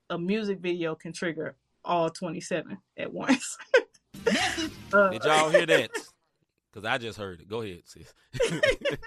a 0.09 0.17
music 0.17 0.59
video 0.59 0.95
can 0.95 1.13
trigger 1.13 1.55
all 1.85 2.09
27 2.09 2.77
at 2.97 3.11
once 3.11 3.57
Uh, 4.93 5.09
Did 5.09 5.23
y'all 5.25 5.49
hear 5.49 5.65
that? 5.65 5.89
Because 6.71 6.87
I 6.87 6.97
just 6.97 7.17
heard 7.17 7.41
it. 7.41 7.49
Go 7.49 7.61
ahead, 7.61 7.81
sis. 7.85 8.13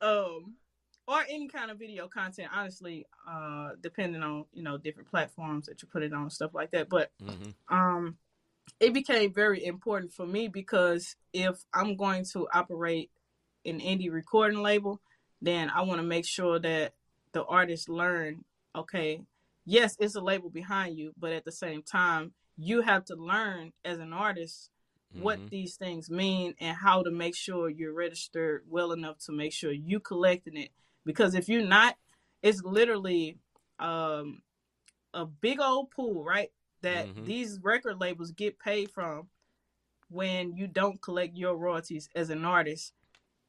um 0.00 0.54
or 1.06 1.22
any 1.28 1.48
kind 1.48 1.70
of 1.70 1.78
video 1.78 2.08
content 2.08 2.48
honestly 2.54 3.04
uh 3.28 3.70
depending 3.82 4.22
on 4.22 4.46
you 4.54 4.62
know 4.62 4.78
different 4.78 5.10
platforms 5.10 5.66
that 5.66 5.82
you 5.82 5.88
put 5.88 6.02
it 6.02 6.12
on 6.12 6.30
stuff 6.30 6.54
like 6.54 6.70
that 6.70 6.88
but 6.88 7.10
hmm 7.20 7.50
um 7.68 8.16
it 8.78 8.94
became 8.94 9.30
very 9.30 9.62
important 9.64 10.10
for 10.10 10.26
me 10.26 10.48
because 10.48 11.16
if 11.34 11.64
i'm 11.74 11.96
going 11.96 12.24
to 12.24 12.48
operate 12.54 13.10
an 13.66 13.78
indie 13.78 14.10
recording 14.10 14.62
label 14.62 15.00
then 15.42 15.68
i 15.68 15.82
want 15.82 16.00
to 16.00 16.06
make 16.06 16.24
sure 16.24 16.58
that 16.58 16.94
the 17.32 17.44
artists 17.44 17.88
learn 17.88 18.42
okay 18.74 19.20
yes 19.70 19.96
it's 20.00 20.16
a 20.16 20.20
label 20.20 20.50
behind 20.50 20.98
you 20.98 21.12
but 21.16 21.32
at 21.32 21.44
the 21.44 21.52
same 21.52 21.82
time 21.82 22.32
you 22.56 22.80
have 22.80 23.04
to 23.04 23.14
learn 23.14 23.72
as 23.84 23.98
an 23.98 24.12
artist 24.12 24.70
what 25.12 25.38
Mhm. 25.38 25.50
these 25.50 25.76
things 25.76 26.10
mean 26.10 26.54
and 26.60 26.76
how 26.76 27.02
to 27.02 27.10
make 27.10 27.36
sure 27.36 27.68
you're 27.68 27.92
registered 27.94 28.64
well 28.68 28.90
enough 28.92 29.18
to 29.18 29.32
make 29.32 29.52
sure 29.52 29.70
you 29.72 30.00
collecting 30.00 30.56
it 30.56 30.70
because 31.04 31.34
if 31.34 31.48
you're 31.48 31.64
not 31.64 31.96
it's 32.42 32.62
literally 32.62 33.38
um 33.78 34.42
a 35.14 35.24
big 35.24 35.60
old 35.60 35.90
pool 35.92 36.24
right 36.24 36.50
that 36.82 37.06
Mhm. 37.14 37.24
these 37.26 37.60
record 37.62 38.00
labels 38.00 38.32
get 38.32 38.58
paid 38.58 38.90
from 38.90 39.28
when 40.08 40.56
you 40.56 40.66
don't 40.66 41.00
collect 41.00 41.36
your 41.36 41.56
royalties 41.56 42.08
as 42.16 42.30
an 42.30 42.44
artist 42.44 42.92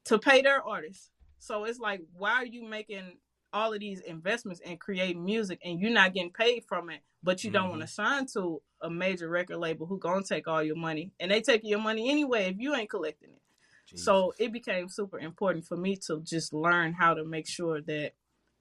to 0.04 0.18
pay 0.18 0.40
their 0.42 0.62
artists 0.62 1.10
so 1.38 1.64
it's 1.64 1.80
like 1.80 2.00
why 2.12 2.32
are 2.34 2.46
you 2.46 2.62
making 2.64 3.18
all 3.52 3.72
of 3.72 3.80
these 3.80 4.00
investments 4.00 4.60
and 4.64 4.80
create 4.80 5.16
music 5.16 5.58
and 5.64 5.80
you're 5.80 5.90
not 5.90 6.14
getting 6.14 6.32
paid 6.32 6.64
from 6.64 6.90
it 6.90 7.00
but 7.22 7.44
you 7.44 7.50
don't 7.50 7.66
Mhm. 7.66 7.70
want 7.70 7.80
to 7.82 7.86
sign 7.86 8.26
to 8.26 8.60
a 8.80 8.90
major 8.90 9.28
record 9.28 9.58
label 9.58 9.86
who 9.86 9.98
gonna 9.98 10.24
take 10.24 10.48
all 10.48 10.62
your 10.62 10.76
money 10.76 11.12
and 11.20 11.30
they 11.30 11.40
take 11.40 11.62
your 11.64 11.78
money 11.80 12.10
anyway 12.10 12.44
if 12.46 12.58
you 12.58 12.74
ain't 12.74 12.90
collecting 12.90 13.30
it 13.30 13.42
so 13.98 14.32
it 14.38 14.52
became 14.52 14.88
super 14.88 15.18
important 15.18 15.66
for 15.66 15.76
me 15.76 15.96
to 15.96 16.20
just 16.22 16.52
learn 16.52 16.92
how 16.94 17.12
to 17.14 17.24
make 17.24 17.46
sure 17.46 17.80
that 17.82 18.12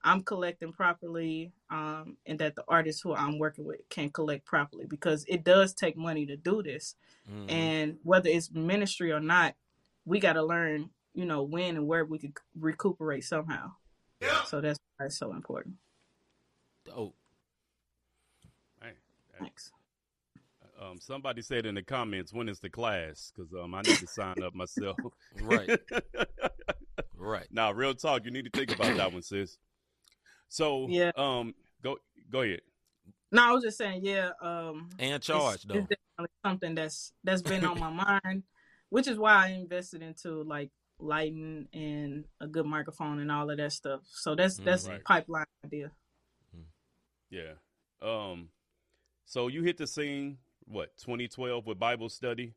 I'm 0.03 0.23
collecting 0.23 0.73
properly, 0.73 1.53
um, 1.69 2.17
and 2.25 2.39
that 2.39 2.55
the 2.55 2.63
artists 2.67 3.03
who 3.03 3.13
I'm 3.13 3.37
working 3.37 3.65
with 3.65 3.87
can 3.89 4.09
collect 4.09 4.45
properly 4.45 4.87
because 4.87 5.23
it 5.27 5.43
does 5.43 5.75
take 5.75 5.95
money 5.95 6.25
to 6.25 6.35
do 6.35 6.63
this. 6.63 6.95
Mhm. 7.29 7.51
And 7.51 7.99
whether 8.01 8.27
it's 8.27 8.49
ministry 8.51 9.11
or 9.11 9.19
not, 9.19 9.55
we 10.03 10.19
got 10.19 10.33
to 10.33 10.43
learn, 10.43 10.89
you 11.13 11.25
know, 11.25 11.43
when 11.43 11.75
and 11.77 11.87
where 11.87 12.03
we 12.03 12.17
could 12.17 12.33
recuperate 12.59 13.23
somehow. 13.23 13.75
So 14.47 14.61
that's 14.61 14.79
why 14.97 15.05
it's 15.07 15.17
so 15.17 15.31
important. 15.33 15.75
Dope. 16.85 17.15
Man, 18.81 18.93
Thanks. 19.39 19.71
um, 20.81 20.99
somebody 20.99 21.41
said 21.41 21.65
in 21.65 21.75
the 21.75 21.83
comments, 21.83 22.33
when 22.33 22.49
is 22.49 22.59
the 22.59 22.69
class? 22.69 23.31
Because 23.35 23.53
um, 23.53 23.73
I 23.73 23.81
need 23.81 23.99
to 23.99 24.07
sign 24.07 24.41
up 24.43 24.53
myself. 24.53 24.97
Right. 25.41 25.69
Right. 27.15 27.47
Now, 27.51 27.71
real 27.71 27.93
talk, 27.93 28.25
you 28.25 28.31
need 28.31 28.45
to 28.45 28.49
think 28.49 28.71
about 28.73 28.97
that 28.97 29.13
one, 29.13 29.21
sis. 29.21 29.59
So, 30.49 30.87
Yeah. 30.89 31.11
um, 31.15 31.53
go 31.83 31.97
go 32.31 32.41
ahead. 32.41 32.61
No, 33.31 33.43
I 33.43 33.51
was 33.51 33.63
just 33.63 33.77
saying, 33.77 34.03
yeah. 34.03 34.31
Um, 34.41 34.89
And 34.97 35.21
charge 35.21 35.55
it's, 35.55 35.63
though. 35.65 35.75
it's 35.75 35.87
definitely 35.87 36.35
something 36.43 36.73
that's 36.75 37.13
that's 37.23 37.43
been 37.43 37.63
on 37.63 37.79
my 37.79 37.89
mind, 38.23 38.41
which 38.89 39.07
is 39.07 39.19
why 39.19 39.33
I 39.45 39.47
invested 39.49 40.01
into 40.01 40.41
like 40.43 40.71
lighting 41.01 41.67
and 41.73 42.25
a 42.39 42.47
good 42.47 42.65
microphone 42.65 43.19
and 43.19 43.31
all 43.31 43.49
of 43.49 43.57
that 43.57 43.71
stuff. 43.73 44.01
So 44.05 44.35
that's 44.35 44.59
Mm, 44.59 44.63
that's 44.65 44.87
right. 44.87 44.99
a 44.99 45.03
pipeline 45.03 45.45
idea. 45.65 45.91
Yeah. 47.29 47.53
Um, 48.01 48.49
so 49.25 49.47
you 49.47 49.63
hit 49.63 49.77
the 49.77 49.87
scene 49.87 50.37
what 50.65 50.97
2012 50.97 51.65
with 51.65 51.79
Bible 51.79 52.09
study. 52.09 52.53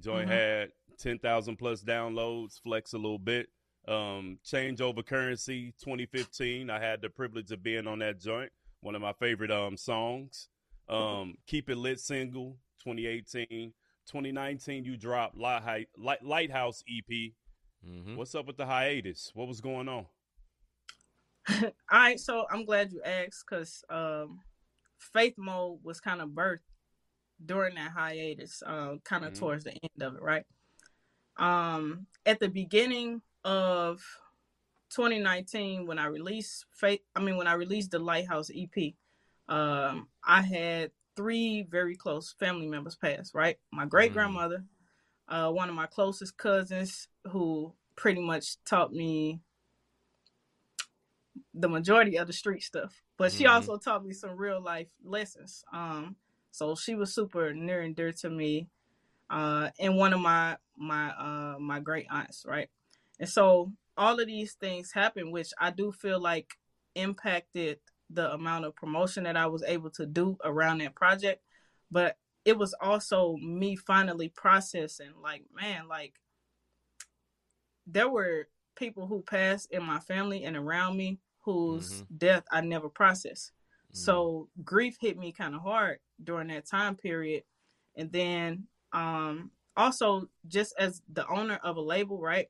Joint 0.00 0.28
Mhm. 0.28 0.32
had 0.32 0.72
10,000 0.98 1.56
plus 1.56 1.82
downloads. 1.82 2.60
Flex 2.60 2.92
a 2.92 2.98
little 2.98 3.18
bit. 3.18 3.50
Um, 3.86 4.38
change 4.44 4.80
over 4.80 5.02
currency 5.02 5.72
2015. 5.78 6.70
I 6.70 6.78
had 6.78 7.00
the 7.00 7.10
privilege 7.10 7.50
of 7.52 7.62
being 7.62 7.86
on 7.86 8.00
that 8.00 8.18
joint. 8.20 8.52
One 8.80 8.94
of 8.94 9.02
my 9.02 9.12
favorite 9.14 9.50
um 9.50 9.76
songs. 9.76 10.48
Um, 10.88 11.36
keep 11.46 11.68
it 11.68 11.76
lit 11.76 12.00
single 12.00 12.58
2018. 12.82 13.74
2019 14.06 14.84
you 14.84 14.96
dropped 14.96 15.36
Light, 15.36 15.88
Light, 15.96 16.22
Lighthouse 16.22 16.82
EP. 16.88 17.34
Hmm 17.84 18.16
What's 18.16 18.34
up 18.34 18.46
with 18.46 18.56
the 18.56 18.66
hiatus? 18.66 19.30
What 19.34 19.48
was 19.48 19.60
going 19.60 19.88
on? 19.88 20.06
All 21.62 21.70
right, 21.92 22.20
so 22.20 22.44
I'm 22.50 22.64
glad 22.64 22.92
you 22.92 23.00
asked 23.04 23.44
because 23.48 23.82
um, 23.88 24.40
Faith 24.98 25.34
Mode 25.38 25.78
was 25.82 26.00
kind 26.00 26.20
of 26.20 26.30
birthed 26.30 26.60
during 27.44 27.76
that 27.76 27.92
hiatus, 27.92 28.62
uh, 28.66 28.96
kind 29.04 29.24
of 29.24 29.32
Mhm. 29.32 29.38
towards 29.38 29.64
the 29.64 29.72
end 29.72 30.02
of 30.02 30.16
it, 30.16 30.22
right? 30.22 30.44
Um, 31.36 32.06
at 32.26 32.40
the 32.40 32.48
beginning 32.48 33.22
of 33.44 34.02
2019, 34.90 35.86
when 35.86 35.98
I 35.98 36.06
released 36.06 36.66
Faith, 36.72 37.00
I 37.14 37.20
mean 37.20 37.36
when 37.36 37.46
I 37.46 37.54
released 37.54 37.92
the 37.92 37.98
Lighthouse 37.98 38.50
EP, 38.54 38.94
um, 39.48 40.08
I 40.24 40.42
had 40.42 40.90
three 41.16 41.62
very 41.62 41.96
close 41.96 42.32
family 42.38 42.66
members 42.68 42.96
pass, 42.96 43.34
right? 43.34 43.58
My 43.72 43.86
great 43.86 44.12
grandmother, 44.12 44.64
uh, 45.28 45.50
one 45.50 45.68
of 45.68 45.74
my 45.74 45.86
closest 45.86 46.36
cousins, 46.36 47.08
who 47.30 47.72
pretty 47.96 48.20
much 48.20 48.62
taught 48.64 48.92
me 48.92 49.40
the 51.54 51.68
majority 51.68 52.16
of 52.16 52.26
the 52.26 52.32
street 52.32 52.62
stuff, 52.62 53.02
but 53.16 53.32
she 53.32 53.44
Mhm. 53.44 53.50
also 53.50 53.76
taught 53.76 54.04
me 54.04 54.12
some 54.12 54.36
real 54.36 54.60
life 54.60 54.88
lessons. 55.02 55.64
Um, 55.72 56.16
so 56.50 56.74
she 56.74 56.94
was 56.94 57.14
super 57.14 57.52
near 57.52 57.82
and 57.82 57.94
dear 57.96 58.12
to 58.12 58.30
me, 58.30 58.68
uh, 59.30 59.70
and 59.78 59.96
one 59.96 60.12
of 60.12 60.20
my 60.20 60.56
my 60.76 61.10
uh 61.10 61.58
my 61.58 61.80
great 61.80 62.06
aunts, 62.10 62.44
right? 62.46 62.70
And 63.18 63.28
so 63.28 63.72
all 63.96 64.18
of 64.20 64.26
these 64.26 64.54
things 64.54 64.92
happened, 64.92 65.32
which 65.32 65.50
I 65.58 65.70
do 65.70 65.90
feel 65.92 66.20
like 66.20 66.56
impacted 66.94 67.80
the 68.10 68.32
amount 68.32 68.64
of 68.64 68.74
promotion 68.76 69.24
that 69.24 69.36
I 69.36 69.46
was 69.46 69.62
able 69.64 69.90
to 69.90 70.06
do 70.06 70.38
around 70.44 70.78
that 70.78 70.94
project. 70.94 71.42
But 71.90 72.16
it 72.48 72.56
was 72.56 72.74
also 72.80 73.36
me 73.42 73.76
finally 73.76 74.30
processing, 74.30 75.10
like, 75.22 75.44
man, 75.54 75.86
like 75.86 76.14
there 77.86 78.08
were 78.08 78.48
people 78.74 79.06
who 79.06 79.20
passed 79.20 79.70
in 79.70 79.82
my 79.82 79.98
family 79.98 80.44
and 80.44 80.56
around 80.56 80.96
me 80.96 81.18
whose 81.40 82.04
death 82.16 82.44
I 82.50 82.62
never 82.62 82.88
processed. 82.88 83.52
So 83.92 84.48
grief 84.64 84.96
hit 84.98 85.18
me 85.18 85.30
kind 85.30 85.54
of 85.54 85.60
hard 85.60 85.98
during 86.24 86.48
that 86.48 86.66
time 86.66 86.94
period. 86.94 87.42
And 87.96 88.10
then 88.10 88.64
um 88.94 89.50
also 89.76 90.30
just 90.46 90.74
as 90.78 91.02
the 91.12 91.28
owner 91.28 91.60
of 91.62 91.76
a 91.76 91.82
label, 91.82 92.18
right? 92.18 92.48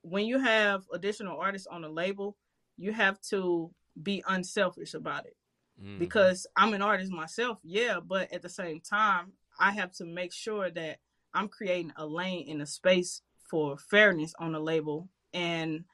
When 0.00 0.26
you 0.26 0.40
have 0.40 0.82
additional 0.92 1.38
artists 1.38 1.68
on 1.68 1.84
a 1.84 1.88
label, 1.88 2.36
you 2.76 2.92
have 2.92 3.20
to 3.30 3.70
be 4.02 4.24
unselfish 4.26 4.94
about 4.94 5.26
it 5.26 5.36
Mhm. 5.80 5.98
because 5.98 6.46
I'm 6.56 6.74
an 6.74 6.82
artist 6.82 7.12
myself, 7.12 7.58
yeah, 7.62 8.00
but 8.00 8.32
at 8.32 8.42
the 8.42 8.48
same 8.48 8.80
time, 8.80 9.32
I 9.58 9.72
have 9.72 9.92
to 9.92 10.04
make 10.04 10.32
sure 10.32 10.70
that 10.70 10.98
I'm 11.34 11.48
creating 11.48 11.92
a 11.96 12.06
lane 12.06 12.48
in 12.48 12.60
a 12.60 12.66
space 12.66 13.22
for 13.50 13.76
fairness 13.76 14.34
on 14.38 14.52
the 14.52 14.60
label 14.60 15.08
and 15.32 15.84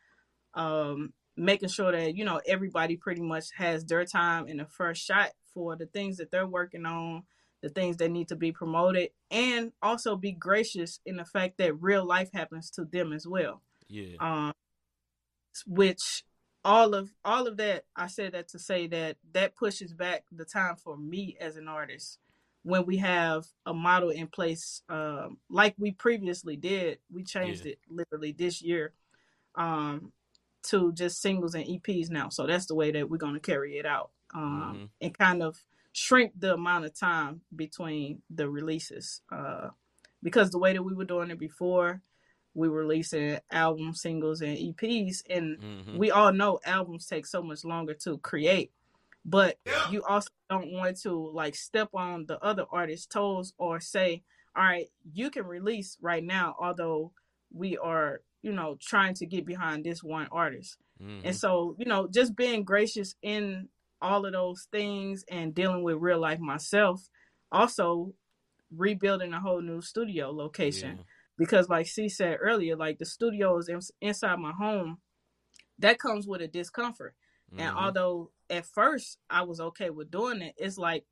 um, 0.54 1.12
making 1.36 1.68
sure 1.68 1.92
that 1.92 2.16
you 2.16 2.24
know 2.24 2.40
everybody 2.46 2.96
pretty 2.96 3.22
much 3.22 3.46
has 3.56 3.84
their 3.84 4.04
time 4.04 4.46
and 4.48 4.60
the 4.60 4.66
first 4.66 5.04
shot 5.04 5.30
for 5.54 5.76
the 5.76 5.86
things 5.86 6.16
that 6.16 6.30
they're 6.30 6.46
working 6.46 6.86
on, 6.86 7.24
the 7.62 7.68
things 7.68 7.96
that 7.98 8.10
need 8.10 8.28
to 8.28 8.36
be 8.36 8.52
promoted, 8.52 9.10
and 9.30 9.72
also 9.82 10.16
be 10.16 10.32
gracious 10.32 11.00
in 11.06 11.16
the 11.16 11.24
fact 11.24 11.58
that 11.58 11.80
real 11.80 12.04
life 12.04 12.30
happens 12.32 12.70
to 12.70 12.84
them 12.84 13.12
as 13.12 13.26
well 13.26 13.62
yeah. 13.88 14.16
um 14.20 14.52
which 15.66 16.24
all 16.64 16.94
of 16.94 17.10
all 17.24 17.46
of 17.46 17.56
that 17.56 17.84
i 17.96 18.06
said 18.06 18.32
that 18.32 18.48
to 18.48 18.58
say 18.58 18.86
that 18.86 19.16
that 19.32 19.54
pushes 19.56 19.92
back 19.92 20.24
the 20.32 20.44
time 20.44 20.76
for 20.76 20.96
me 20.96 21.36
as 21.40 21.56
an 21.56 21.68
artist 21.68 22.18
when 22.64 22.84
we 22.84 22.96
have 22.96 23.46
a 23.66 23.72
model 23.72 24.10
in 24.10 24.26
place 24.26 24.82
um 24.88 25.38
like 25.48 25.74
we 25.78 25.92
previously 25.92 26.56
did 26.56 26.98
we 27.10 27.22
changed 27.24 27.64
Yeah. 27.64 27.72
it 27.72 27.78
literally 27.88 28.32
this 28.32 28.60
year 28.60 28.92
um 29.54 30.12
to 30.64 30.92
just 30.92 31.22
singles 31.22 31.54
and 31.54 31.64
eps 31.66 32.10
now 32.10 32.28
so 32.28 32.46
that's 32.46 32.66
the 32.66 32.74
way 32.74 32.90
that 32.90 33.08
we're 33.08 33.16
going 33.16 33.34
to 33.34 33.40
carry 33.40 33.78
it 33.78 33.86
out 33.86 34.10
um 34.34 34.80
Mhm. 34.82 34.88
and 35.00 35.18
kind 35.18 35.42
of 35.42 35.62
shrink 35.92 36.32
the 36.38 36.54
amount 36.54 36.84
of 36.84 36.94
time 36.98 37.40
between 37.56 38.22
the 38.30 38.48
releases 38.48 39.22
uh 39.32 39.68
because 40.22 40.50
the 40.50 40.58
way 40.58 40.72
that 40.72 40.82
we 40.82 40.94
were 40.94 41.04
doing 41.04 41.30
it 41.30 41.38
before 41.38 42.02
we 42.58 42.68
were 42.68 42.78
releasing 42.80 43.38
albums, 43.52 44.02
singles, 44.02 44.40
and 44.42 44.58
EPs, 44.58 45.22
and 45.30 45.58
Mhm. 45.58 45.96
we 45.98 46.10
all 46.10 46.32
know 46.32 46.58
albums 46.64 47.06
take 47.06 47.24
so 47.26 47.42
much 47.42 47.64
longer 47.64 47.94
to 47.94 48.18
create. 48.18 48.72
But 49.24 49.58
you 49.90 50.02
also 50.04 50.30
don't 50.50 50.72
want 50.72 50.96
to 51.02 51.12
like 51.32 51.54
step 51.54 51.90
on 51.94 52.26
the 52.26 52.38
other 52.42 52.66
artist's 52.70 53.06
toes 53.06 53.52
or 53.58 53.78
say, 53.80 54.24
"All 54.56 54.64
right, 54.64 54.88
you 55.12 55.30
can 55.30 55.46
release 55.46 55.96
right 56.00 56.24
now," 56.24 56.56
although 56.58 57.12
we 57.52 57.78
are, 57.78 58.22
you 58.42 58.52
know, 58.52 58.76
trying 58.80 59.14
to 59.14 59.26
get 59.26 59.44
behind 59.46 59.84
this 59.84 60.02
one 60.02 60.26
artist. 60.32 60.78
Mhm. 61.00 61.20
And 61.26 61.36
so, 61.36 61.76
you 61.78 61.84
know, 61.86 62.08
just 62.08 62.34
being 62.36 62.64
gracious 62.64 63.14
in 63.22 63.68
all 64.00 64.26
of 64.26 64.32
those 64.32 64.66
things 64.72 65.24
and 65.30 65.54
dealing 65.54 65.82
with 65.82 65.96
real 65.96 66.18
life 66.20 66.40
myself, 66.40 67.08
also 67.52 68.14
rebuilding 68.70 69.32
a 69.32 69.40
whole 69.40 69.60
new 69.62 69.80
studio 69.80 70.30
location 70.30 70.96
Yeah. 70.98 71.04
Because 71.38 71.68
like 71.70 71.86
she 71.86 72.08
said 72.10 72.38
earlier, 72.40 72.76
like 72.76 72.98
the 72.98 73.06
studio 73.06 73.58
is 73.58 73.68
in, 73.68 73.80
inside 74.02 74.38
my 74.40 74.52
home, 74.52 74.98
that 75.78 75.98
comes 75.98 76.26
with 76.26 76.42
a 76.42 76.48
discomfort. 76.48 77.14
And 77.58 77.70
Mhm. 77.70 77.76
although 77.76 78.32
at 78.50 78.66
first 78.66 79.18
I 79.30 79.42
was 79.42 79.60
okay 79.60 79.90
with 79.90 80.10
doing 80.10 80.42
it, 80.42 80.54
it's 80.58 80.78
like, 80.78 81.04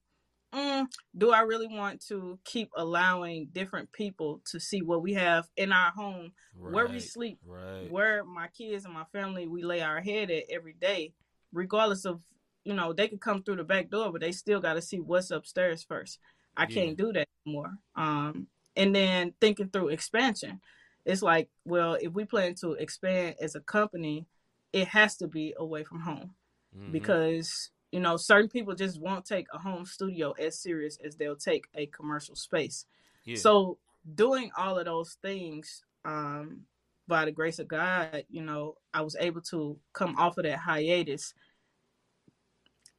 mm, 0.55 0.87
do 1.17 1.33
I 1.33 1.41
really 1.41 1.69
want 1.69 2.05
to 2.09 2.39
keep 2.45 2.71
allowing 2.77 3.49
different 3.53 3.93
people 3.93 4.43
to 4.51 4.61
see 4.61 4.83
what 4.83 5.03
we 5.03 5.15
have 5.15 5.49
in 5.57 5.73
our 5.73 5.91
home, 5.93 6.33
where 6.63 6.89
we 6.89 7.01
sleep, 7.01 7.41
Right. 7.45 7.91
where 7.91 8.25
my 8.25 8.49
kids 8.49 8.85
and 8.85 8.95
my 8.95 9.05
family 9.13 9.47
we 9.47 9.63
lay 9.63 9.83
our 9.83 10.01
head 10.01 10.31
at 10.31 10.45
every 10.51 10.75
day, 10.75 11.15
regardless 11.53 12.05
of 12.05 12.23
you 12.65 12.75
know 12.75 12.93
they 12.93 13.09
could 13.09 13.21
come 13.21 13.43
through 13.43 13.57
the 13.57 13.65
back 13.65 13.91
door, 13.91 14.13
but 14.13 14.21
they 14.21 14.33
still 14.33 14.61
got 14.61 14.75
to 14.75 14.83
see 14.83 15.01
what's 15.01 15.31
upstairs 15.31 15.85
first. 15.85 16.19
I 16.57 16.67
Yeah. 16.67 16.83
can't 16.87 16.97
do 16.97 17.13
that 17.13 17.29
anymore. 17.47 17.75
Um, 17.97 18.49
and 18.77 18.95
then 18.95 19.33
thinking 19.41 19.69
through 19.71 19.89
expansion, 19.89 20.61
it's 21.05 21.23
like, 21.23 21.49
well, 21.65 21.95
if 22.01 22.13
we 22.13 22.25
plan 22.25 22.55
to 22.57 22.73
expand 22.73 23.37
as 23.41 23.55
a 23.55 23.61
company, 23.61 24.27
it 24.73 24.89
has 24.89 25.17
to 25.17 25.27
be 25.29 25.55
away 25.57 25.85
from 25.85 26.01
home 26.01 26.35
Mhm. 26.75 26.93
because 26.93 27.71
you 27.93 28.01
know 28.01 28.17
certain 28.17 28.49
people 28.51 28.75
just 28.75 29.01
won't 29.01 29.25
take 29.25 29.47
a 29.53 29.59
home 29.59 29.87
studio 29.87 30.33
as 30.33 30.59
serious 30.59 30.99
as 31.05 31.17
they'll 31.17 31.37
take 31.37 31.69
a 31.75 31.87
commercial 31.87 32.35
space. 32.35 32.87
yeah. 33.25 33.37
So 33.37 33.79
doing 34.15 34.51
all 34.57 34.79
of 34.79 34.85
those 34.85 35.15
things, 35.23 35.85
um, 36.05 36.67
by 37.09 37.25
the 37.25 37.33
grace 37.33 37.59
of 37.61 37.69
God, 37.69 38.25
you 38.29 38.43
know, 38.43 38.77
I 38.93 39.01
was 39.03 39.17
able 39.19 39.41
to 39.43 39.79
come 39.93 40.17
off 40.17 40.37
of 40.39 40.45
that 40.45 40.59
hiatus, 40.59 41.33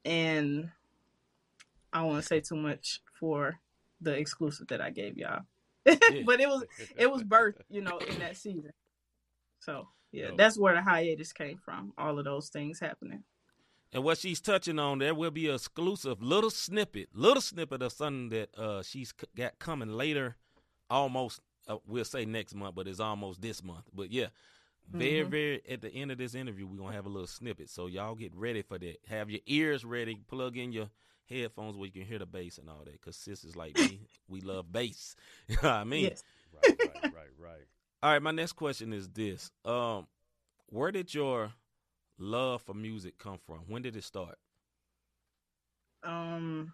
and 0.05 0.71
I 1.91 1.99
don't 1.99 2.07
want 2.09 2.21
to 2.23 2.27
say 2.27 2.39
too 2.39 2.55
much 2.55 3.01
for 3.19 3.59
the 4.01 4.13
exclusive 4.13 4.67
that 4.67 4.81
I 4.81 4.89
gave 4.91 5.17
y'all, 5.17 5.43
but 6.25 6.39
it 6.41 6.47
was 6.49 6.63
it 6.97 7.11
was 7.11 7.23
birth, 7.23 7.55
you 7.69 7.81
know, 7.81 7.97
in 7.99 8.19
that 8.19 8.37
season. 8.37 8.71
So 9.59 9.87
yeah, 10.11 10.31
that's 10.37 10.57
where 10.57 10.73
the 10.75 10.81
hiatus 10.81 11.33
came 11.33 11.57
from. 11.57 11.93
All 11.97 12.17
of 12.19 12.25
those 12.25 12.49
things 12.49 12.79
happening. 12.79 13.23
And 13.93 14.03
what 14.03 14.17
she's 14.17 14.41
touching 14.41 14.79
on, 14.79 14.99
there 14.99 15.15
will 15.15 15.31
be 15.31 15.47
an 15.47 15.55
exclusive 15.55 16.21
little 16.21 16.49
snippet, 16.49 17.09
little 17.13 17.41
snippet 17.41 17.81
of 17.81 17.93
something 17.93 18.29
that 18.29 18.49
uh, 18.57 18.83
she's 18.83 19.13
c- 19.19 19.27
got 19.35 19.57
coming 19.59 19.89
later, 19.89 20.35
almost. 20.89 21.39
Uh, 21.67 21.77
we'll 21.87 22.03
say 22.05 22.25
next 22.25 22.53
month, 22.53 22.75
but 22.75 22.87
it's 22.87 22.99
almost 22.99 23.41
this 23.41 23.63
month. 23.63 23.85
But 23.93 24.11
yeah, 24.11 24.27
very, 24.91 25.25
Mhm. 25.25 25.29
very 25.29 25.61
at 25.69 25.81
the 25.81 25.89
end 25.89 26.11
of 26.11 26.17
this 26.17 26.35
interview, 26.35 26.67
we're 26.67 26.77
gonna 26.77 26.93
have 26.95 27.05
a 27.05 27.09
little 27.09 27.27
snippet. 27.27 27.69
So 27.69 27.87
y'all 27.87 28.15
get 28.15 28.35
ready 28.35 28.61
for 28.61 28.77
that. 28.77 28.97
Have 29.07 29.29
your 29.29 29.41
ears 29.45 29.83
ready. 29.85 30.15
Plug 30.27 30.57
in 30.57 30.71
your 30.73 30.89
headphones 31.29 31.77
where 31.77 31.85
you 31.85 31.91
can 31.91 32.05
hear 32.05 32.19
the 32.19 32.25
bass 32.25 32.57
and 32.57 32.69
all 32.69 32.83
that. 32.85 33.01
Cause 33.01 33.15
sis 33.15 33.43
is 33.43 33.55
like 33.55 33.77
me, 33.77 34.07
we 34.27 34.41
love 34.41 34.71
bass. 34.71 35.15
you 35.47 35.55
know 35.61 35.69
what 35.69 35.75
I 35.75 35.83
mean? 35.83 36.11
Yes. 36.11 36.23
Right, 36.53 36.75
right, 36.83 37.03
right, 37.13 37.29
right. 37.39 37.65
All 38.03 38.11
right, 38.11 38.21
my 38.21 38.31
next 38.31 38.53
question 38.53 38.93
is 38.93 39.09
this: 39.09 39.51
um, 39.65 40.07
Where 40.67 40.91
did 40.91 41.13
your 41.13 41.53
love 42.17 42.61
for 42.61 42.73
music 42.73 43.17
come 43.17 43.37
from? 43.45 43.59
When 43.67 43.81
did 43.81 43.95
it 43.95 44.03
start? 44.03 44.37
Um, 46.03 46.73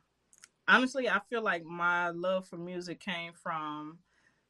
honestly, 0.67 1.09
I 1.09 1.19
feel 1.29 1.41
like 1.41 1.63
my 1.63 2.09
love 2.09 2.47
for 2.47 2.57
music 2.57 2.99
came 2.99 3.33
from 3.33 3.99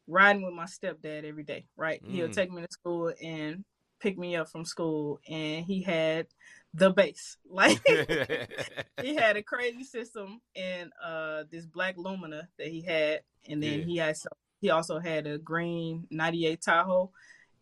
riding 0.07 0.43
with 0.43 0.53
my 0.53 0.65
stepdad 0.65 1.25
every 1.25 1.43
day. 1.43 1.65
Right, 1.77 2.01
he'll 2.07 2.29
Mm. 2.29 2.33
take 2.33 2.51
me 2.51 2.61
to 2.61 2.67
school 2.71 3.13
and 3.21 3.63
pick 4.03 4.17
me 4.17 4.35
up 4.35 4.49
from 4.49 4.65
school, 4.65 5.19
and 5.27 5.65
he 5.65 5.81
had 5.81 6.27
the 6.73 6.91
bass. 6.91 7.37
Like 7.49 7.81
he 9.01 9.15
had 9.15 9.37
a 9.37 9.43
crazy 9.43 9.83
system 9.83 10.41
and 10.55 10.91
uh 11.03 11.43
this 11.49 11.65
black 11.65 11.95
Lumina 11.97 12.49
that 12.59 12.67
he 12.67 12.81
had, 12.81 13.21
and 13.49 13.63
then 13.63 13.79
Yeah. 13.79 13.85
he 13.85 13.97
had 13.97 14.15
he 14.61 14.69
also 14.69 14.99
had 14.99 15.25
a 15.27 15.37
green 15.37 16.07
'98 16.11 16.61
Tahoe, 16.61 17.11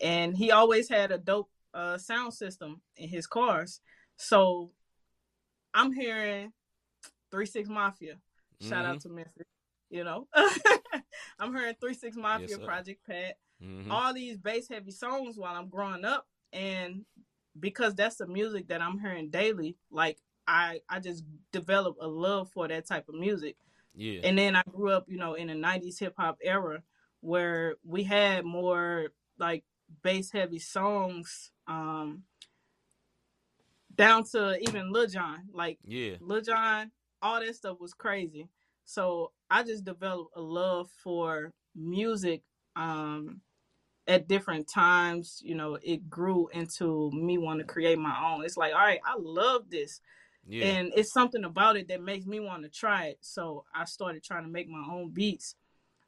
and 0.02 0.36
he 0.36 0.52
always 0.52 0.90
had 0.90 1.12
a 1.12 1.18
dope 1.18 1.50
uh 1.74 1.98
sound 1.98 2.34
system 2.34 2.82
in 2.98 3.08
his 3.10 3.28
cars. 3.28 3.80
So 4.18 4.72
I'm 5.74 5.94
hearing 5.94 6.52
Three 7.32 7.46
Six 7.46 7.70
Mafia. 7.70 8.16
Shout 8.62 8.86
out 8.86 9.00
to 9.02 9.10
Memphis. 9.10 9.48
You 9.90 10.04
know, 10.06 10.28
I'm 11.40 11.54
hearing 11.56 11.76
Three 11.82 11.94
Six 11.96 12.16
Mafia, 12.16 12.48
Yes. 12.50 12.60
Project 12.60 13.06
Pat, 13.06 13.36
Mhm. 13.62 13.92
all 13.92 14.14
these 14.14 14.38
bass 14.38 14.68
heavy 14.70 14.92
songs 14.92 15.38
while 15.38 15.56
I'm 15.56 15.70
growing 15.70 16.06
up, 16.06 16.26
and 16.54 17.06
because 17.60 17.96
that's 17.96 18.16
the 18.18 18.28
music 18.28 18.68
that 18.70 18.82
I'm 18.82 19.00
hearing 19.00 19.30
daily, 19.30 19.78
like 19.92 20.18
I 20.48 20.82
I 20.90 21.00
just 21.00 21.24
developed 21.52 22.00
a 22.02 22.08
love 22.08 22.50
for 22.52 22.68
that 22.68 22.88
type 22.88 23.10
of 23.10 23.16
music. 23.16 23.56
Yeah. 23.94 24.22
And 24.24 24.38
then 24.38 24.56
I 24.56 24.64
grew 24.70 24.92
up, 24.92 25.06
you 25.08 25.18
know, 25.18 25.34
in 25.34 25.48
the 25.48 25.54
'90s 25.54 26.00
hip 26.00 26.14
hop 26.18 26.38
era 26.42 26.82
where 27.22 27.76
we 27.86 28.04
had 28.04 28.46
more 28.46 29.08
like 29.38 29.64
bass 30.04 30.32
heavy 30.32 30.60
songs, 30.60 31.52
um, 31.68 32.24
down 33.96 34.24
to 34.32 34.58
even 34.62 34.92
Lil 34.92 35.08
Jon, 35.08 35.42
like 35.54 35.78
yeah. 35.86 36.16
Lil 36.20 36.42
Jon, 36.42 36.92
all 37.22 37.40
that 37.40 37.56
stuff 37.56 37.80
was 37.80 37.94
crazy. 37.94 38.48
So 38.86 39.32
I 39.50 39.64
just 39.64 39.86
developed 39.86 40.36
a 40.36 40.42
love 40.42 40.90
for 41.04 41.52
music 41.76 42.42
um, 42.76 43.42
at 44.08 44.28
different 44.28 44.68
times. 44.68 45.42
You 45.44 45.56
know, 45.56 45.78
it 45.82 46.10
grew 46.10 46.48
into 46.54 47.12
me 47.12 47.38
wanting 47.38 47.66
to 47.66 47.72
create 47.74 47.98
my 48.00 48.32
own. 48.34 48.44
It's 48.44 48.58
like, 48.58 48.74
all 48.74 48.80
right, 48.80 49.00
I 49.06 49.16
love 49.20 49.70
this. 49.70 50.02
Yeah. 50.48 50.66
And 50.66 50.92
it's 50.96 51.14
something 51.14 51.44
about 51.44 51.78
it 51.78 51.88
that 51.90 52.02
makes 52.02 52.26
me 52.26 52.40
want 52.40 52.64
to 52.64 52.70
try 52.70 53.06
it. 53.08 53.20
So 53.22 53.66
I 53.74 53.86
started 53.86 54.24
trying 54.24 54.44
to 54.44 54.50
make 54.50 54.68
my 54.68 54.84
own 54.92 55.10
beats. 55.10 55.56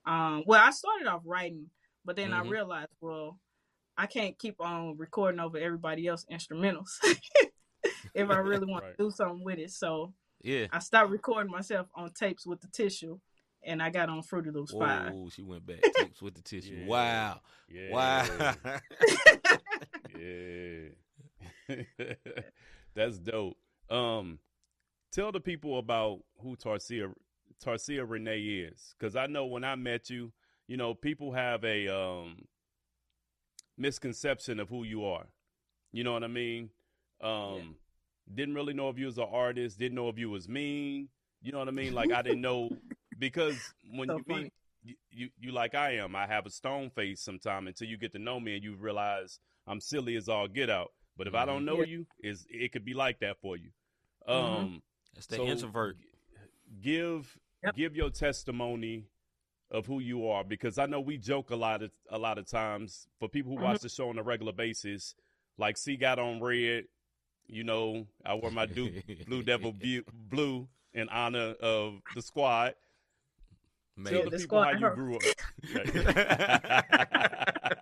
Um, 0.06 0.44
well, 0.46 0.62
I 0.62 0.72
started 0.72 1.08
off 1.08 1.22
writing, 1.24 1.70
but 2.04 2.16
then 2.16 2.32
Mhm. 2.32 2.46
I 2.46 2.50
realized, 2.50 2.92
well, 3.00 3.40
I 3.96 4.08
can't 4.08 4.38
keep 4.40 4.60
on 4.60 4.98
recording 4.98 5.40
over 5.40 5.58
everybody 5.58 6.08
else 6.08 6.26
instrumentals 6.32 6.98
if 8.14 8.30
I 8.30 8.38
really 8.40 8.66
want 8.66 8.84
Right. 8.84 8.98
to 8.98 9.04
do 9.04 9.12
something 9.12 9.44
with 9.44 9.60
it. 9.60 9.72
So 9.72 10.14
yeah. 10.42 10.68
I 10.72 10.80
stopped 10.80 11.12
recording 11.12 11.52
myself 11.52 11.88
on 11.96 12.12
tapes 12.12 12.46
with 12.46 12.60
the 12.60 12.68
tissue, 12.68 13.20
and 13.66 13.82
I 13.82 13.90
got 13.90 14.10
on 14.10 14.22
Fruity 14.22 14.52
Loops 14.52 14.74
Five. 14.78 15.14
Whoa, 15.14 15.30
she 15.30 15.42
went 15.42 15.66
back. 15.66 15.82
Tips 15.96 16.22
with 16.22 16.36
the 16.36 16.42
tissue. 16.42 16.76
Yeah. 16.82 16.88
Wow. 16.88 17.42
Yeah. 17.70 17.92
Wow. 17.92 18.56
Yeah. 20.20 20.90
That's 22.96 23.18
dope. 23.20 23.58
Um, 23.90 24.40
tell 25.12 25.32
the 25.32 25.40
people 25.40 25.80
about 25.80 26.20
who 26.42 26.56
Tarcia 26.56 27.12
Tarcia 27.64 28.08
Renee 28.08 28.40
is, 28.40 28.94
because 28.98 29.16
I 29.16 29.28
know 29.28 29.46
when 29.46 29.64
I 29.64 29.76
met 29.76 30.10
you, 30.10 30.32
you 30.68 30.78
know, 30.78 30.94
people 30.94 31.32
have 31.34 31.64
a 31.64 31.88
um 31.88 32.46
misconception 33.78 34.60
of 34.60 34.70
who 34.70 34.84
you 34.84 35.06
are. 35.06 35.26
You 35.92 36.04
know 36.04 36.14
what 36.14 36.24
I 36.24 36.28
mean? 36.28 36.70
Um, 37.22 37.76
didn't 38.34 38.56
really 38.56 38.74
know 38.74 38.90
if 38.90 38.98
you 38.98 39.06
was 39.06 39.18
an 39.18 39.28
artist. 39.32 39.80
Didn't 39.80 39.96
know 39.96 40.10
if 40.10 40.18
you 40.18 40.30
was 40.30 40.48
mean. 40.48 41.10
You 41.42 41.52
know 41.52 41.60
what 41.60 41.68
I 41.68 41.72
mean? 41.72 41.94
Like 41.94 42.12
I 42.12 42.22
didn't 42.22 42.42
know 42.42 42.70
because 43.30 43.74
when 43.92 44.10
So 44.10 44.18
you 44.18 44.24
funny. 44.28 44.44
meet 44.44 44.54
you, 44.86 44.96
you 45.12 45.30
you 45.40 45.52
like 45.52 45.76
I 45.76 45.92
am. 45.98 46.16
I 46.16 46.28
have 46.28 46.46
a 46.46 46.50
stone 46.50 46.90
face 46.90 47.22
sometime 47.22 47.68
until 47.68 47.88
you 47.88 47.98
get 47.98 48.12
to 48.14 48.20
know 48.20 48.40
me 48.40 48.56
and 48.56 48.64
you 48.64 48.76
realize 48.76 49.40
I'm 49.66 49.80
silly 49.80 50.16
as 50.18 50.28
all 50.28 50.48
get 50.48 50.70
out. 50.70 50.92
But 51.18 51.28
if 51.28 51.36
I 51.36 51.46
don't 51.46 51.64
know 51.64 51.80
Yeah. 51.80 51.86
you, 51.86 52.06
is 52.22 52.46
it 52.50 52.72
could 52.74 52.84
be 52.84 52.94
like 52.94 53.20
that 53.20 53.38
for 53.42 53.56
you. 53.56 53.70
Mhm. 54.28 54.34
Um, 54.64 54.84
That's 55.14 55.28
the 55.28 55.38
so 55.38 55.46
introvert. 55.48 55.98
Give 56.82 57.38
Yep. 57.64 57.76
give 57.76 57.96
your 57.96 58.10
testimony 58.10 59.06
of 59.72 59.86
who 59.86 60.00
you 60.00 60.28
are 60.28 60.44
because 60.44 60.78
I 60.78 60.86
know 60.86 61.00
we 61.00 61.18
joke 61.18 61.50
a 61.52 61.56
lot 61.56 61.82
of 61.82 61.92
a 62.10 62.18
lot 62.18 62.38
of 62.38 62.46
times 62.46 63.08
for 63.20 63.30
people 63.30 63.52
who 63.52 63.56
Mm-hmm. 63.58 63.66
watch 63.66 63.82
the 63.82 63.90
show 63.90 64.10
on 64.10 64.18
a 64.20 64.24
regular 64.24 64.52
basis. 64.52 65.16
Like 65.58 65.78
C 65.78 65.96
got 65.96 66.20
on 66.20 66.42
red, 66.42 66.86
you 67.48 67.64
know, 67.64 68.08
I 68.26 68.34
wore 68.34 68.52
my 68.52 68.66
Duke 68.66 68.94
Blue 69.28 69.44
Devil 69.44 69.74
blue 70.30 70.68
in 70.94 71.08
honor 71.10 71.54
of 71.62 72.02
the 72.16 72.22
squad. 72.22 72.76
Tell 73.96 74.04
Man. 74.04 74.14
the 74.26 74.30
the 74.32 74.38
people 74.40 74.64
how 74.64 74.72
you 74.72 74.90
grew 74.96 75.16
up. 75.16 75.22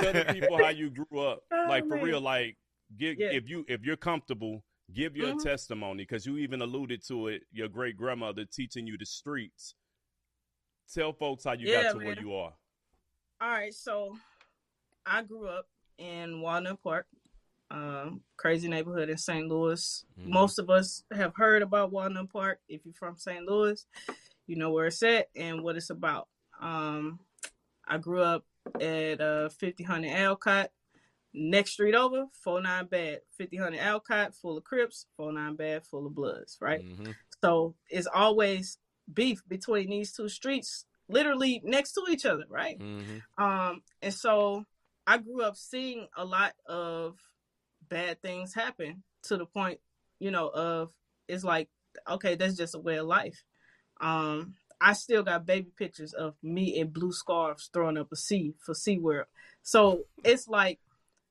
Tell 0.00 0.12
the 0.12 0.24
people 0.32 0.58
how 0.58 0.68
you 0.70 0.90
grew 0.90 1.20
up. 1.20 1.42
Oh, 1.52 1.66
like 1.68 1.84
for 1.88 1.96
man. 1.96 2.04
real, 2.04 2.20
like 2.20 2.56
give 2.96 3.18
Yeah. 3.18 3.30
if 3.32 3.48
you 3.48 3.64
if 3.68 3.82
you're 3.82 3.96
comfortable, 3.96 4.62
give 4.92 5.16
your 5.16 5.34
Mhm. 5.34 5.42
testimony 5.42 6.02
because 6.04 6.26
you 6.26 6.38
even 6.38 6.62
alluded 6.62 7.02
to 7.08 7.28
it. 7.28 7.42
Your 7.52 7.68
great 7.68 7.96
grandmother 7.96 8.44
teaching 8.44 8.86
you 8.86 8.96
the 8.98 9.06
streets. 9.06 9.74
Tell 10.92 11.12
folks 11.12 11.44
how 11.44 11.52
you 11.52 11.68
Yeah, 11.68 11.84
got 11.84 11.92
to 11.92 11.98
where 12.04 12.20
you 12.20 12.34
are. 12.34 12.54
All 13.40 13.50
right, 13.50 13.74
so 13.74 14.16
I 15.06 15.22
grew 15.22 15.48
up 15.48 15.68
in 15.98 16.40
Walnut 16.40 16.82
Park, 16.82 17.06
um, 17.70 18.22
crazy 18.36 18.68
neighborhood 18.68 19.08
in 19.10 19.16
St. 19.18 19.48
Louis. 19.48 20.04
Mhm. 20.18 20.26
Most 20.28 20.58
of 20.58 20.70
us 20.70 21.04
have 21.12 21.34
heard 21.36 21.62
about 21.62 21.90
Walnut 21.90 22.30
Park. 22.30 22.60
If 22.68 22.84
you're 22.84 22.94
from 22.94 23.16
St. 23.16 23.44
Louis, 23.46 23.86
you 24.46 24.56
know 24.56 24.70
where 24.72 24.86
it's 24.86 25.02
at 25.02 25.28
and 25.34 25.62
what 25.62 25.76
it's 25.76 25.90
about. 25.90 26.28
Um, 26.60 27.20
I 27.86 27.98
grew 27.98 28.22
up 28.22 28.44
at 28.80 29.20
uh, 29.20 29.48
5000 29.48 30.04
Alcott. 30.06 30.70
Next 31.36 31.72
street 31.72 31.96
over, 31.96 32.26
49 32.44 32.86
Bad. 32.86 33.20
5000 33.36 33.74
Alcott, 33.76 34.34
full 34.36 34.56
of 34.56 34.64
Crips. 34.64 35.06
49 35.16 35.56
Bad, 35.56 35.86
full 35.86 36.06
of 36.06 36.14
Bloods, 36.14 36.58
right? 36.60 36.80
Mhm. 36.80 37.14
So 37.42 37.74
it's 37.90 38.06
always 38.06 38.78
beef 39.12 39.42
between 39.48 39.90
these 39.90 40.12
two 40.12 40.28
streets, 40.28 40.86
literally 41.08 41.60
next 41.64 41.92
to 41.94 42.04
each 42.08 42.24
other, 42.24 42.44
right? 42.48 42.78
Mhm. 42.78 43.22
Um, 43.36 43.82
and 44.00 44.14
so 44.14 44.64
I 45.06 45.18
grew 45.18 45.42
up 45.42 45.56
seeing 45.56 46.08
a 46.16 46.24
lot 46.24 46.54
of 46.66 47.18
bad 47.88 48.22
things 48.22 48.54
happen 48.54 49.02
to 49.24 49.36
the 49.36 49.44
point, 49.46 49.80
you 50.20 50.30
know, 50.30 50.48
of 50.48 50.94
it's 51.28 51.44
like, 51.44 51.68
okay, 52.08 52.36
that's 52.36 52.56
just 52.56 52.74
a 52.74 52.78
way 52.78 52.96
of 52.96 53.06
life. 53.06 53.42
Um, 54.00 54.54
I 54.80 54.92
still 54.92 55.22
got 55.22 55.46
baby 55.46 55.70
pictures 55.76 56.12
of 56.12 56.34
me 56.42 56.76
in 56.78 56.90
blue 56.90 57.12
scarves 57.12 57.70
throwing 57.72 57.96
up 57.96 58.12
a 58.12 58.16
C 58.16 58.54
for 58.58 58.74
SeaWorld. 58.74 59.24
So 59.62 60.04
it's 60.24 60.46
like 60.48 60.80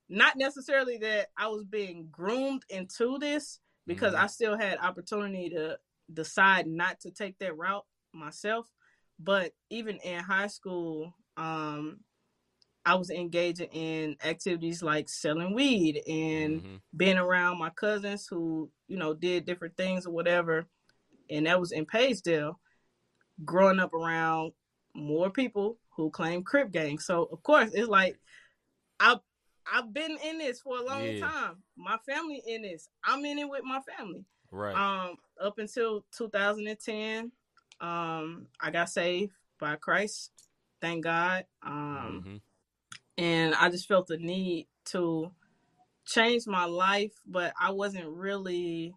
not 0.10 0.38
necessarily 0.38 0.98
that 0.98 1.28
I 1.38 1.48
was 1.48 1.64
being 1.64 2.08
groomed 2.12 2.66
into 2.70 3.18
this 3.20 3.60
because 3.86 4.14
Mhm. 4.14 4.20
I 4.20 4.28
still 4.28 4.58
had 4.58 4.80
opportunity 4.80 5.50
to 5.52 5.80
decide 6.14 6.68
not 6.68 7.00
to 7.02 7.12
take 7.12 7.38
that 7.40 7.58
route 7.58 7.86
myself. 8.14 8.72
But 9.20 9.54
even 9.70 9.98
in 9.98 10.24
high 10.24 10.48
school, 10.48 11.14
um, 11.38 12.04
I 12.86 12.96
was 12.96 13.10
engaging 13.10 13.70
in 13.70 14.18
activities 14.24 14.84
like 14.84 15.08
selling 15.08 15.54
weed 15.54 16.02
and 16.08 16.62
Mhm. 16.62 16.82
being 16.96 17.18
around 17.18 17.60
my 17.60 17.70
cousins 17.70 18.28
who, 18.28 18.72
you 18.88 18.98
know, 18.98 19.14
did 19.14 19.46
different 19.46 19.78
things 19.78 20.06
or 20.06 20.12
whatever. 20.12 20.68
And 21.34 21.48
that 21.48 21.60
was 21.60 21.72
in 21.72 21.86
Pagedale, 21.86 22.60
growing 23.44 23.80
up 23.80 23.94
around 23.94 24.54
more 24.94 25.32
people 25.32 25.78
who 25.96 26.12
claim 26.12 26.44
Crip 26.44 26.72
gang. 26.72 27.00
So 27.00 27.24
of 27.26 27.42
course 27.44 27.72
it's 27.74 27.90
like 27.90 28.20
I 29.00 29.18
I've 29.72 29.94
been 29.94 30.18
in 30.24 30.38
this 30.38 30.60
for 30.60 30.78
a 30.78 30.84
long 30.84 31.06
Yeah. 31.06 31.20
time. 31.30 31.64
My 31.76 31.98
family 32.06 32.44
in 32.46 32.62
this. 32.62 32.90
I'm 33.04 33.26
in 33.26 33.40
it 33.40 33.50
with 33.50 33.64
my 33.64 33.80
family. 33.82 34.26
Right. 34.52 34.76
Um, 34.76 35.18
up 35.42 35.58
until 35.58 36.06
2010, 36.12 37.32
um, 37.80 38.48
I 38.60 38.72
got 38.72 38.90
saved 38.90 39.32
by 39.60 39.78
Christ. 39.78 40.32
Thank 40.82 41.06
God. 41.06 41.46
Um, 41.62 42.24
Mhm. 42.26 42.42
and 43.18 43.56
I 43.56 43.70
just 43.70 43.88
felt 43.88 44.08
the 44.08 44.18
need 44.18 44.68
to 44.86 45.34
change 46.06 46.46
my 46.46 46.66
life, 46.66 47.14
but 47.26 47.54
I 47.60 47.72
wasn't 47.72 48.10
really. 48.10 48.94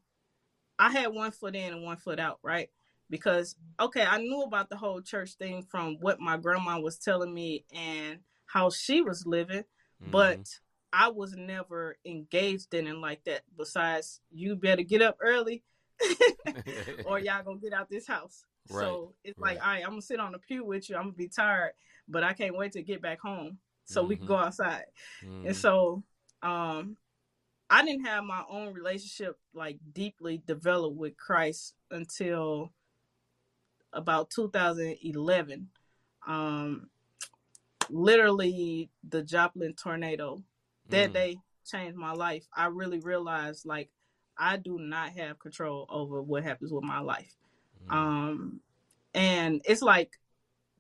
I 0.79 0.91
had 0.91 1.09
one 1.09 1.31
foot 1.31 1.55
in 1.57 1.73
and 1.73 1.83
one 1.83 1.97
foot 1.97 2.19
out, 2.19 2.39
right? 2.43 2.71
Because 3.11 3.57
okay, 3.81 4.03
I 4.03 4.19
knew 4.19 4.43
about 4.43 4.69
the 4.69 4.77
whole 4.77 5.01
church 5.01 5.35
thing 5.35 5.63
from 5.63 5.97
what 6.01 6.21
my 6.21 6.37
grandma 6.37 6.79
was 6.81 6.99
telling 6.99 7.33
me 7.33 7.65
and 7.73 8.19
how 8.47 8.71
she 8.71 9.01
was 9.03 9.27
living, 9.27 9.65
Mhm. 10.03 10.11
but 10.11 10.61
I 10.93 11.09
was 11.09 11.35
never 11.37 11.97
engaged 12.05 12.73
in 12.75 12.87
it 12.87 12.97
like 12.97 13.25
that. 13.25 13.43
Besides, 13.57 14.21
you 14.31 14.57
better 14.57 14.83
get 14.83 15.03
up 15.03 15.19
early, 15.21 15.63
or 17.07 17.19
y'all 17.19 17.43
gonna 17.43 17.59
get 17.59 17.73
out 17.73 17.89
this 17.91 18.07
house. 18.07 18.45
Right, 18.69 18.83
So 18.85 19.15
it's 19.25 19.39
like, 19.39 19.59
right. 19.59 19.65
all 19.65 19.73
right, 19.73 19.83
I'm 19.85 19.91
gonna 19.91 20.03
sit 20.03 20.21
on 20.21 20.33
the 20.33 20.39
pew 20.39 20.65
with 20.65 20.89
you. 20.89 20.97
I'm 20.97 21.03
gonna 21.05 21.13
be 21.13 21.29
tired, 21.29 21.73
but 22.09 22.25
I 22.25 22.33
can't 22.33 22.57
wait 22.57 22.73
to 22.73 22.83
get 22.83 23.03
back 23.03 23.21
home 23.21 23.59
so 23.85 24.03
we 24.03 24.17
can 24.17 24.25
Mhm. 24.27 24.29
go 24.29 24.37
outside. 24.37 24.87
Mhm. 25.23 25.47
And 25.47 25.57
so, 25.57 26.03
um, 26.43 26.97
I 27.69 27.85
didn't 27.85 28.07
have 28.07 28.25
my 28.25 28.45
own 28.49 28.73
relationship 28.73 29.39
like 29.53 29.79
deeply 29.93 30.43
developed 30.47 30.97
with 30.97 31.17
Christ 31.17 31.75
until 31.91 32.73
about 33.93 34.31
2011. 34.31 35.69
Um, 36.27 36.91
literally 37.89 38.91
the 39.09 39.23
Joplin 39.23 39.75
tornado 39.75 40.43
that 40.89 41.11
Mm. 41.11 41.15
day 41.15 41.37
changed 41.65 41.97
my 41.97 42.13
life. 42.13 42.47
I 42.53 42.67
really 42.67 42.99
realized 43.01 43.65
like 43.67 43.91
I 44.37 44.57
do 44.59 44.79
not 44.79 45.13
have 45.13 45.39
control 45.39 45.87
over 45.89 46.23
what 46.23 46.45
happens 46.45 46.73
with 46.73 46.85
my 46.85 47.01
life. 47.01 47.35
Mhm. 47.87 47.93
Um, 47.93 48.61
and 49.15 49.63
it's 49.65 49.83
like 49.83 50.21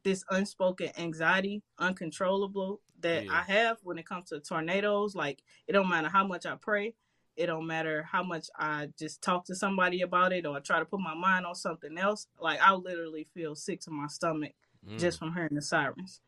this 0.03 0.25
unspoken 0.31 0.91
anxiety, 0.99 1.63
uncontrollable 1.79 2.83
that 3.07 3.25
Yeah. 3.25 3.33
I 3.33 3.43
have 3.53 3.79
when 3.83 3.99
it 3.99 4.07
comes 4.07 4.29
to 4.31 4.41
tornadoes. 4.41 5.15
Like 5.15 5.43
it 5.67 5.73
don't 5.73 5.89
matter 5.89 6.09
how 6.09 6.27
much 6.27 6.47
I 6.47 6.57
pray, 6.57 6.95
it 7.37 7.47
don't 7.47 7.67
matter 7.67 8.03
how 8.03 8.23
much 8.23 8.49
I 8.59 8.89
just 8.99 9.23
talk 9.23 9.45
to 9.47 9.55
somebody 9.55 10.03
about 10.03 10.33
it 10.33 10.47
or 10.47 10.57
I 10.57 10.61
try 10.61 10.79
to 10.79 10.85
put 10.85 11.01
my 11.01 11.15
mind 11.15 11.47
on 11.47 11.55
something 11.55 11.97
else. 11.99 12.27
Like 12.41 12.61
I 12.61 12.73
literally 12.75 13.27
feel 13.35 13.55
sick 13.55 13.81
to 13.83 13.91
my 13.91 14.09
stomach 14.09 14.53
Mm. 14.87 14.99
just 15.01 15.19
from 15.19 15.35
hearing 15.35 15.55
the 15.55 15.63
sirens. 15.63 16.21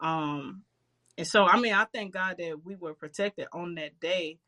Um, 0.00 0.62
and 1.18 1.26
so 1.26 1.44
I 1.44 1.58
mean 1.60 1.74
I 1.74 1.84
thank 1.84 2.14
God 2.14 2.36
that 2.38 2.64
we 2.64 2.74
were 2.76 2.94
protected 2.94 3.48
on 3.52 3.74
that 3.74 3.98
day 4.00 4.38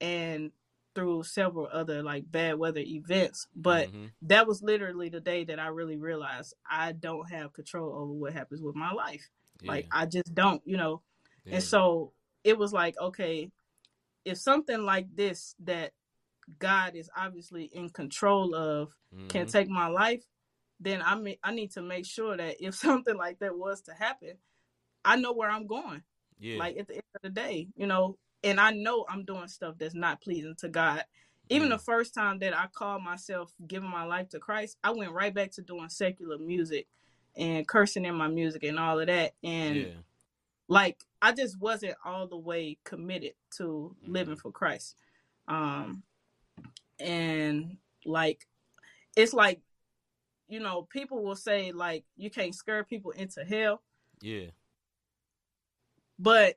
and 0.00 0.50
through 0.94 1.22
several 1.22 1.68
other 1.72 2.02
like 2.02 2.30
bad 2.30 2.58
weather 2.58 2.80
events, 2.80 3.46
but 3.54 3.90
Mhm. 3.90 4.10
that 4.22 4.46
was 4.46 4.62
literally 4.62 5.08
the 5.10 5.20
day 5.20 5.44
that 5.44 5.58
I 5.58 5.68
really 5.68 5.96
realized 5.96 6.54
I 6.68 6.92
don't 6.92 7.30
have 7.30 7.52
control 7.52 7.92
over 7.94 8.12
what 8.12 8.32
happens 8.32 8.60
with 8.62 8.74
my 8.74 8.92
life. 8.92 9.28
Like 9.68 9.86
I 9.92 10.06
just 10.06 10.34
don't, 10.34 10.62
you 10.66 10.76
know. 10.76 11.02
Yeah. 11.46 11.54
And 11.54 11.62
so 11.62 12.12
it 12.44 12.58
was 12.58 12.72
like, 12.72 12.98
okay, 13.00 13.50
if 14.24 14.38
something 14.38 14.82
like 14.82 15.14
this 15.14 15.54
that 15.64 15.92
God 16.58 16.94
is 16.94 17.10
obviously 17.16 17.64
in 17.64 17.88
control 17.90 18.54
of 18.54 18.94
can 19.28 19.46
Mhm. 19.46 19.52
take 19.52 19.68
my 19.68 19.86
life, 19.88 20.24
then 20.78 21.02
I 21.02 21.14
mean 21.16 21.36
I 21.42 21.52
need 21.54 21.72
to 21.72 21.82
make 21.82 22.06
sure 22.06 22.36
that 22.36 22.56
if 22.64 22.74
something 23.04 23.16
like 23.16 23.38
that 23.40 23.56
was 23.56 23.82
to 23.82 23.94
happen, 23.94 24.38
I 25.04 25.16
know 25.16 25.32
where 25.32 25.50
I'm 25.50 25.66
going. 25.66 26.02
yeah. 26.38 26.58
Like 26.58 26.76
at 26.76 26.86
the 26.88 26.94
end 26.94 27.02
of 27.14 27.22
the 27.22 27.30
day, 27.30 27.68
you 27.76 27.86
know, 27.86 28.18
and 28.44 28.60
I 28.60 28.70
know 28.72 29.06
I'm 29.08 29.24
doing 29.24 29.48
stuff 29.48 29.76
that's 29.78 29.94
not 29.94 30.20
pleasing 30.20 30.54
to 30.56 30.68
God. 30.68 31.04
Even 31.48 31.68
the 31.68 31.78
first 31.78 32.12
time 32.12 32.40
that 32.40 32.56
I 32.56 32.66
called 32.66 33.02
myself 33.04 33.54
giving 33.66 33.88
my 33.88 34.02
life 34.04 34.28
to 34.30 34.40
Christ, 34.40 34.76
I 34.82 34.90
went 34.90 35.12
right 35.12 35.32
back 35.32 35.52
to 35.52 35.62
doing 35.62 35.88
secular 35.88 36.38
music 36.38 36.88
and 37.36 37.66
cursing 37.66 38.04
in 38.04 38.16
my 38.16 38.26
music 38.28 38.64
and 38.64 38.78
all 38.78 38.98
of 38.98 39.06
that. 39.06 39.34
And 39.44 39.76
yeah. 39.76 39.92
Like 40.68 40.98
I 41.22 41.32
just 41.32 41.58
wasn't 41.60 41.96
all 42.04 42.26
the 42.26 42.36
way 42.36 42.78
committed 42.84 43.34
to 43.56 43.94
living 44.06 44.36
Mhm. 44.36 44.40
for 44.40 44.52
Christ. 44.52 44.96
Um 45.48 46.02
and 46.98 47.76
like 48.04 48.46
it's 49.16 49.32
like 49.32 49.60
you 50.48 50.60
know, 50.60 50.82
people 50.82 51.24
will 51.24 51.36
say 51.36 51.72
like 51.72 52.04
you 52.16 52.30
can't 52.30 52.54
scare 52.54 52.84
people 52.84 53.10
into 53.12 53.44
hell, 53.44 53.82
Yeah. 54.20 54.50
but 56.18 56.56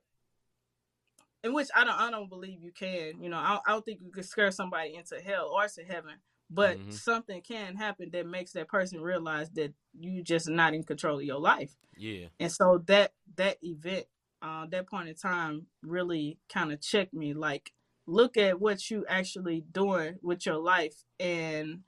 in 1.43 1.53
which 1.53 1.69
I 1.75 1.83
don't 1.83 1.95
I 1.99 2.11
don't 2.11 2.29
believe 2.29 2.61
you 2.63 2.71
can. 2.71 3.21
You 3.21 3.29
know, 3.29 3.37
I, 3.37 3.59
I 3.65 3.71
don't 3.71 3.83
think 3.85 4.01
you 4.01 4.11
can 4.11 4.23
scare 4.23 4.51
somebody 4.51 4.95
into 4.95 5.19
hell 5.21 5.47
or 5.47 5.67
to 5.67 5.83
heaven. 5.83 6.15
But 6.49 6.79
Mhm. 6.79 6.93
something 6.93 7.41
can 7.41 7.75
happen 7.75 8.09
that 8.11 8.25
makes 8.25 8.53
that 8.53 8.67
person 8.67 9.01
realize 9.01 9.51
that 9.51 9.73
you 9.99 10.23
just 10.23 10.49
not 10.49 10.73
in 10.73 10.83
control 10.83 11.19
of 11.19 11.25
your 11.25 11.39
life. 11.39 11.75
Yeah. 11.95 12.27
And 12.39 12.51
so 12.51 12.79
that 12.87 13.13
that 13.35 13.63
event, 13.63 14.07
uh, 14.41 14.65
that 14.67 14.87
point 14.87 15.09
in 15.09 15.15
time, 15.15 15.67
really 15.81 16.39
kind 16.47 16.71
of 16.71 16.81
checked 16.81 17.13
me. 17.13 17.33
Like, 17.33 17.73
look 18.07 18.37
at 18.37 18.59
what 18.59 18.89
you 18.89 19.05
actually 19.07 19.61
doing 19.71 20.17
with 20.21 20.45
your 20.45 20.57
life, 20.57 21.03
and 21.19 21.83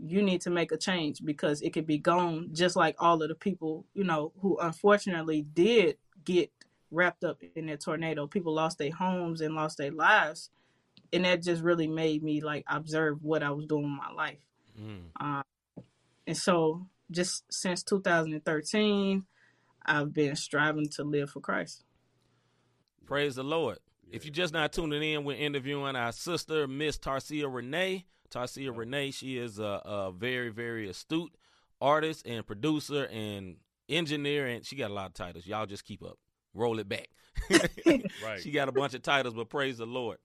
you 0.00 0.22
need 0.22 0.40
to 0.40 0.50
make 0.50 0.72
a 0.72 0.76
change 0.76 1.24
because 1.24 1.60
it 1.60 1.72
could 1.72 1.86
be 1.86 1.98
gone. 1.98 2.48
Just 2.52 2.76
like 2.76 2.96
all 2.98 3.22
of 3.22 3.28
the 3.28 3.34
people, 3.34 3.84
you 3.94 4.04
know, 4.04 4.32
who 4.40 4.56
unfortunately 4.58 5.42
did 5.42 5.98
get 6.24 6.50
wrapped 6.90 7.24
up 7.24 7.42
in 7.54 7.66
that 7.66 7.80
tornado. 7.80 8.26
People 8.26 8.54
lost 8.54 8.78
their 8.78 8.92
homes 8.92 9.40
and 9.40 9.54
lost 9.54 9.78
their 9.78 9.90
lives, 9.90 10.50
and 11.12 11.24
that 11.24 11.42
just 11.42 11.62
really 11.62 11.88
made 11.88 12.22
me 12.22 12.40
like 12.40 12.64
observe 12.68 13.22
what 13.22 13.42
I 13.42 13.50
was 13.50 13.66
doing 13.66 13.84
in 13.84 13.96
my 13.96 14.10
life. 14.10 14.38
Mm. 14.80 15.02
Uh, 15.18 15.42
and 16.26 16.36
so, 16.36 16.86
just 17.10 17.44
since 17.50 17.82
2013, 17.82 19.24
I've 19.84 20.12
been 20.12 20.36
striving 20.36 20.88
to 20.90 21.04
live 21.04 21.30
for 21.30 21.40
Christ. 21.40 21.84
Praise 23.06 23.36
the 23.36 23.42
Lord. 23.42 23.78
If 24.10 24.24
you're 24.24 24.34
just 24.34 24.52
not 24.52 24.72
tuning 24.72 25.02
in, 25.02 25.24
we're 25.24 25.36
interviewing 25.36 25.96
our 25.96 26.12
sister, 26.12 26.66
Miss 26.66 26.98
Tarcia 26.98 27.52
Renee. 27.52 28.06
Tarcia 28.30 28.76
Renee, 28.76 29.10
she 29.10 29.38
is 29.38 29.58
a, 29.58 29.62
a 29.84 30.12
very, 30.12 30.50
very 30.50 30.88
astute 30.88 31.34
artist 31.80 32.26
and 32.26 32.46
producer 32.46 33.04
and 33.06 33.56
engineer, 33.88 34.46
and 34.46 34.64
she 34.64 34.76
got 34.76 34.90
a 34.90 34.94
lot 34.94 35.06
of 35.06 35.14
titles. 35.14 35.46
Y'all 35.46 35.66
just 35.66 35.84
keep 35.84 36.02
up. 36.02 36.18
Roll 36.54 36.78
it 36.78 36.88
back. 36.88 37.08
Right. 38.22 38.40
She 38.42 38.50
got 38.50 38.68
a 38.68 38.72
bunch 38.72 38.94
of 38.94 39.02
titles, 39.02 39.34
but 39.34 39.48
praise 39.48 39.78
the 39.78 39.86
Lord. 39.86 40.18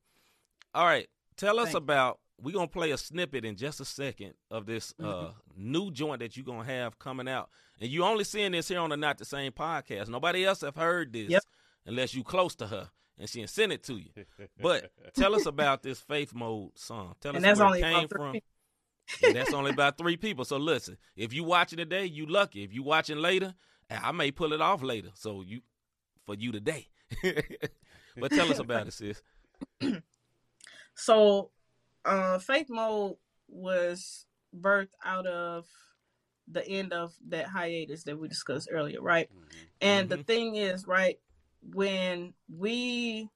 All 0.73 0.85
right. 0.85 1.07
Tell 1.37 1.59
us 1.59 1.67
Thank 1.71 1.77
about 1.77 2.19
we're 2.41 2.53
gonna 2.53 2.67
play 2.67 2.91
a 2.91 2.97
snippet 2.97 3.45
in 3.45 3.55
just 3.55 3.79
a 3.79 3.85
second 3.85 4.33
of 4.51 4.65
this 4.65 4.93
uh 4.99 5.03
Mhm. 5.03 5.33
new 5.55 5.91
joint 5.91 6.19
that 6.19 6.35
you're 6.35 6.45
gonna 6.45 6.65
have 6.65 6.97
coming 6.99 7.27
out. 7.27 7.49
And 7.79 7.89
you 7.89 8.03
only 8.03 8.23
seeing 8.23 8.51
this 8.51 8.67
here 8.67 8.79
on 8.79 8.89
the 8.89 8.97
Not 8.97 9.17
the 9.17 9.25
Same 9.25 9.51
podcast. 9.51 10.09
Nobody 10.09 10.43
else 10.45 10.61
have 10.61 10.75
heard 10.75 11.13
this 11.13 11.29
Yep. 11.29 11.43
unless 11.85 12.13
you 12.13 12.23
close 12.23 12.55
to 12.55 12.67
her 12.67 12.89
and 13.17 13.29
she 13.29 13.45
sent 13.47 13.71
it 13.71 13.83
to 13.83 13.95
you. 13.97 14.09
But 14.61 14.91
tell 15.13 15.35
us 15.35 15.45
about 15.45 15.83
this 15.83 15.99
faith 16.01 16.33
mode 16.33 16.77
song. 16.77 17.15
Tell 17.21 17.35
and 17.35 17.45
us 17.45 17.59
where 17.59 17.75
it 17.75 17.81
came 17.81 18.07
from. 18.07 18.39
And 19.21 19.35
that's 19.35 19.53
only 19.53 19.71
about 19.71 19.97
three 19.97 20.17
people. 20.17 20.45
So 20.45 20.57
listen, 20.57 20.97
if 21.15 21.33
you 21.33 21.43
watching 21.43 21.77
today, 21.77 22.05
you 22.05 22.25
lucky. 22.25 22.63
If 22.63 22.73
you 22.73 22.83
watching 22.83 23.17
later, 23.17 23.53
I 23.89 24.11
may 24.11 24.31
pull 24.31 24.53
it 24.53 24.61
off 24.61 24.81
later. 24.81 25.11
So 25.13 25.41
you 25.41 25.61
for 26.25 26.35
you 26.35 26.51
today. 26.51 26.87
but 28.17 28.31
tell 28.31 28.49
us 28.49 28.59
about 28.59 28.87
it, 28.87 28.93
sis. 28.93 29.21
So, 30.95 31.51
uh, 32.05 32.39
Faith 32.39 32.67
Mode 32.69 33.15
was 33.47 34.25
birthed 34.55 34.89
out 35.03 35.25
of 35.25 35.67
the 36.47 36.67
end 36.67 36.93
of 36.93 37.13
that 37.29 37.47
hiatus 37.47 38.03
that 38.03 38.19
we 38.19 38.27
discussed 38.27 38.69
earlier, 38.71 39.01
right? 39.01 39.29
And 39.81 40.09
the 40.09 40.17
Mhm. 40.17 40.27
thing 40.27 40.55
is, 40.55 40.85
right, 40.85 41.19
when 41.61 42.33
we 42.49 43.29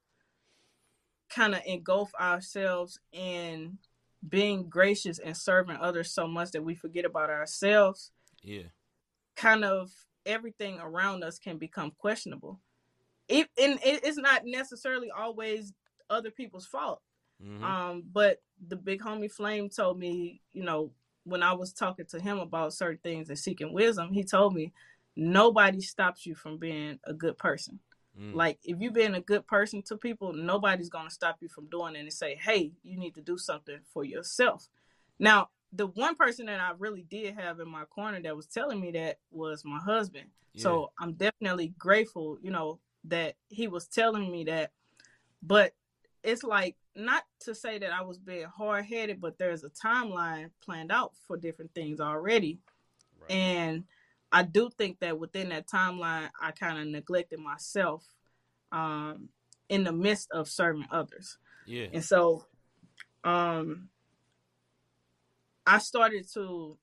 kind 1.29 1.55
of 1.55 1.61
engulf 1.65 2.13
ourselves 2.15 2.99
in 3.11 3.79
being 4.27 4.69
gracious 4.69 5.19
and 5.19 5.37
serving 5.37 5.77
others 5.77 6.11
so 6.11 6.27
much 6.27 6.51
that 6.51 6.63
we 6.63 6.75
forget 6.75 7.05
about 7.05 7.29
ourselves, 7.29 8.11
Yeah. 8.41 8.69
kind 9.35 9.63
of 9.63 9.91
everything 10.25 10.79
around 10.79 11.23
us 11.23 11.39
can 11.39 11.57
become 11.57 11.91
questionable. 11.91 12.61
It, 13.27 13.49
and 13.57 13.79
it, 13.83 14.03
it's 14.03 14.17
not 14.17 14.45
necessarily 14.45 15.11
always 15.11 15.73
other 16.09 16.31
people's 16.31 16.65
fault. 16.65 17.01
Mhm. 17.43 17.63
Um, 17.63 18.03
but 18.11 18.41
the 18.67 18.75
big 18.75 19.01
homie 19.01 19.31
Flame 19.31 19.69
told 19.69 19.99
me, 19.99 20.41
you 20.53 20.63
know, 20.63 20.91
when 21.23 21.43
I 21.43 21.53
was 21.53 21.73
talking 21.73 22.05
to 22.07 22.19
him 22.19 22.39
about 22.39 22.73
certain 22.73 22.99
things 23.03 23.29
and 23.29 23.37
seeking 23.37 23.73
wisdom, 23.73 24.13
he 24.13 24.23
told 24.23 24.53
me 24.53 24.73
nobody 25.15 25.81
stops 25.81 26.25
you 26.25 26.35
from 26.35 26.57
being 26.57 26.99
a 27.03 27.13
good 27.13 27.37
person. 27.37 27.79
Mm. 28.19 28.33
Like 28.33 28.59
if 28.63 28.79
you 28.79 28.91
being 28.91 29.15
a 29.15 29.21
good 29.21 29.45
person 29.45 29.81
to 29.83 29.97
people, 29.97 30.33
nobody's 30.33 30.89
gonna 30.89 31.09
stop 31.09 31.37
you 31.41 31.49
from 31.49 31.67
doing 31.67 31.95
it 31.95 31.99
and 31.99 32.13
say, 32.13 32.35
Hey, 32.35 32.71
you 32.83 32.97
need 32.97 33.15
to 33.15 33.21
do 33.21 33.37
something 33.37 33.79
for 33.93 34.03
yourself. 34.03 34.67
Now, 35.19 35.49
the 35.73 35.87
one 35.87 36.15
person 36.15 36.45
that 36.45 36.59
I 36.61 36.71
really 36.77 37.05
did 37.09 37.35
have 37.35 37.59
in 37.59 37.69
my 37.69 37.83
corner 37.85 38.21
that 38.21 38.35
was 38.35 38.47
telling 38.47 38.79
me 38.79 38.91
that 38.91 39.19
was 39.31 39.65
my 39.65 39.79
husband. 39.79 40.29
So 40.55 40.91
I'm 40.97 41.13
definitely 41.13 41.73
grateful, 41.77 42.39
you 42.41 42.49
know, 42.49 42.79
that 43.03 43.35
he 43.49 43.67
was 43.67 43.87
telling 43.87 44.31
me 44.31 44.45
that. 44.45 44.71
But 45.43 45.73
it's 46.23 46.43
like 46.43 46.75
not 46.97 47.23
to 47.41 47.55
say 47.55 47.79
that 47.79 47.91
I 47.91 48.01
was 48.01 48.17
being 48.17 48.45
hard 48.45 48.85
headed, 48.85 49.21
but 49.21 49.37
there's 49.37 49.63
a 49.63 49.69
timeline 49.69 50.49
planned 50.63 50.91
out 50.91 51.13
for 51.27 51.37
different 51.37 51.73
things 51.73 51.99
already. 51.99 52.59
Right. 53.21 53.31
And 53.31 53.83
I 54.31 54.43
do 54.43 54.69
think 54.77 54.99
that 54.99 55.19
within 55.19 55.49
that 55.49 55.67
timeline, 55.67 56.29
I 56.41 56.51
kind 56.51 56.79
of 56.79 56.87
neglected 56.87 57.39
myself 57.39 58.03
um, 58.71 59.29
in 59.69 59.83
the 59.83 59.91
midst 59.91 60.29
of 60.31 60.49
serving 60.49 60.87
others. 60.91 61.37
Yeah. 61.65 61.87
And 61.93 62.03
so 62.03 62.45
um 63.23 63.89
I 65.65 65.79
started 65.79 66.25
to 66.33 66.77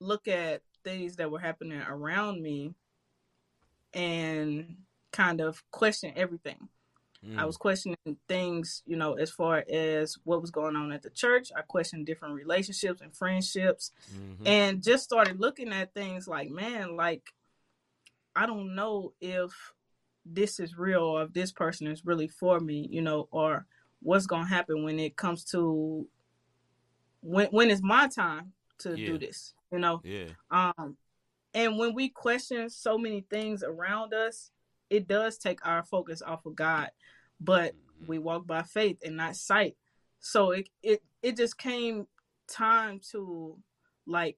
look 0.00 0.26
at 0.26 0.62
things 0.82 1.16
that 1.16 1.30
were 1.30 1.38
happening 1.38 1.80
around 1.80 2.42
me 2.42 2.74
and 3.94 4.76
kind 5.12 5.40
of 5.40 5.62
question 5.70 6.12
everything. 6.16 6.68
Mm. 7.24 7.38
I 7.38 7.44
was 7.44 7.56
questioning 7.58 7.96
things, 8.28 8.82
you 8.86 8.96
know, 8.96 9.14
as 9.14 9.30
far 9.30 9.62
as 9.68 10.16
what 10.24 10.40
was 10.40 10.50
going 10.50 10.74
on 10.74 10.90
at 10.90 11.02
the 11.02 11.10
church. 11.10 11.50
I 11.54 11.60
questioned 11.62 12.06
different 12.06 12.34
relationships 12.34 13.02
and 13.02 13.14
friendships 13.14 13.92
Mhm. 14.14 14.46
and 14.46 14.82
just 14.82 15.04
started 15.04 15.38
looking 15.38 15.70
at 15.72 15.92
things 15.92 16.26
like, 16.26 16.48
man, 16.50 16.96
like 16.96 17.34
I 18.34 18.46
don't 18.46 18.74
know 18.74 19.12
if 19.20 19.52
this 20.24 20.60
is 20.60 20.78
real 20.78 21.02
or 21.02 21.24
if 21.24 21.32
this 21.32 21.52
person 21.52 21.86
is 21.86 22.06
really 22.06 22.28
for 22.28 22.58
me, 22.60 22.86
you 22.90 23.02
know, 23.02 23.28
or 23.30 23.66
what's 24.00 24.26
gonna 24.26 24.46
happen 24.46 24.82
when 24.82 24.98
it 24.98 25.16
comes 25.16 25.44
to 25.46 26.08
when 27.20 27.48
when 27.48 27.70
it's 27.70 27.82
my 27.82 28.08
time 28.08 28.52
to 28.78 28.98
Yeah. 28.98 29.06
do 29.12 29.18
this, 29.18 29.52
you 29.70 29.78
know. 29.78 30.00
yeah. 30.04 30.30
Um 30.50 30.96
and 31.52 31.76
when 31.76 31.94
we 31.94 32.08
question 32.08 32.70
so 32.70 32.96
many 32.96 33.22
things 33.22 33.62
around 33.62 34.14
us, 34.14 34.52
it 34.90 35.06
does 35.08 35.38
take 35.38 35.64
our 35.66 35.82
focus 35.84 36.20
off 36.20 36.44
of 36.46 36.54
God. 36.56 36.90
But 37.40 37.74
we 38.06 38.18
walk 38.18 38.46
by 38.46 38.62
faith 38.62 38.98
and 39.04 39.16
not 39.16 39.36
sight. 39.36 39.76
So 40.18 40.50
it 40.50 40.68
it 40.82 41.02
it 41.22 41.36
just 41.36 41.56
came 41.56 42.06
time 42.48 43.00
to 43.12 43.56
like 44.06 44.36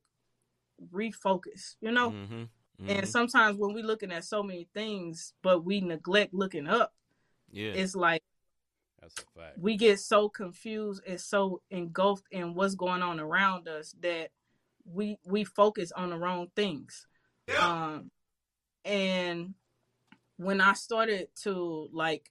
refocus, 0.93 1.77
you 1.81 1.91
know? 1.93 2.11
Mhm. 2.13 2.49
And 2.87 3.05
Mhm. 3.05 3.07
sometimes 3.07 3.57
when 3.59 3.75
we're 3.75 3.85
looking 3.85 4.13
at 4.13 4.25
so 4.25 4.43
many 4.43 4.65
things, 4.75 5.35
but 5.43 5.65
we 5.65 5.81
neglect 5.81 6.35
looking 6.35 6.67
up, 6.67 6.95
yeah. 7.51 7.73
it's 7.73 7.95
like 7.95 8.23
That's 9.01 9.19
a 9.19 9.27
fact. 9.39 9.59
we 9.59 9.77
get 9.77 10.01
so 10.01 10.29
confused 10.29 11.03
and 11.07 11.21
so 11.21 11.63
engulfed 11.71 12.27
in 12.31 12.55
what's 12.55 12.75
going 12.75 13.03
on 13.03 13.21
around 13.21 13.69
us 13.69 13.93
that 14.01 14.31
we 14.85 15.19
we 15.25 15.45
focus 15.45 15.93
on 15.93 16.11
the 16.11 16.19
wrong 16.19 16.51
things. 16.57 17.07
Um 17.61 18.11
and 18.85 19.55
when 20.37 20.61
I 20.61 20.73
started 20.75 21.29
to 21.43 21.89
like 21.93 22.31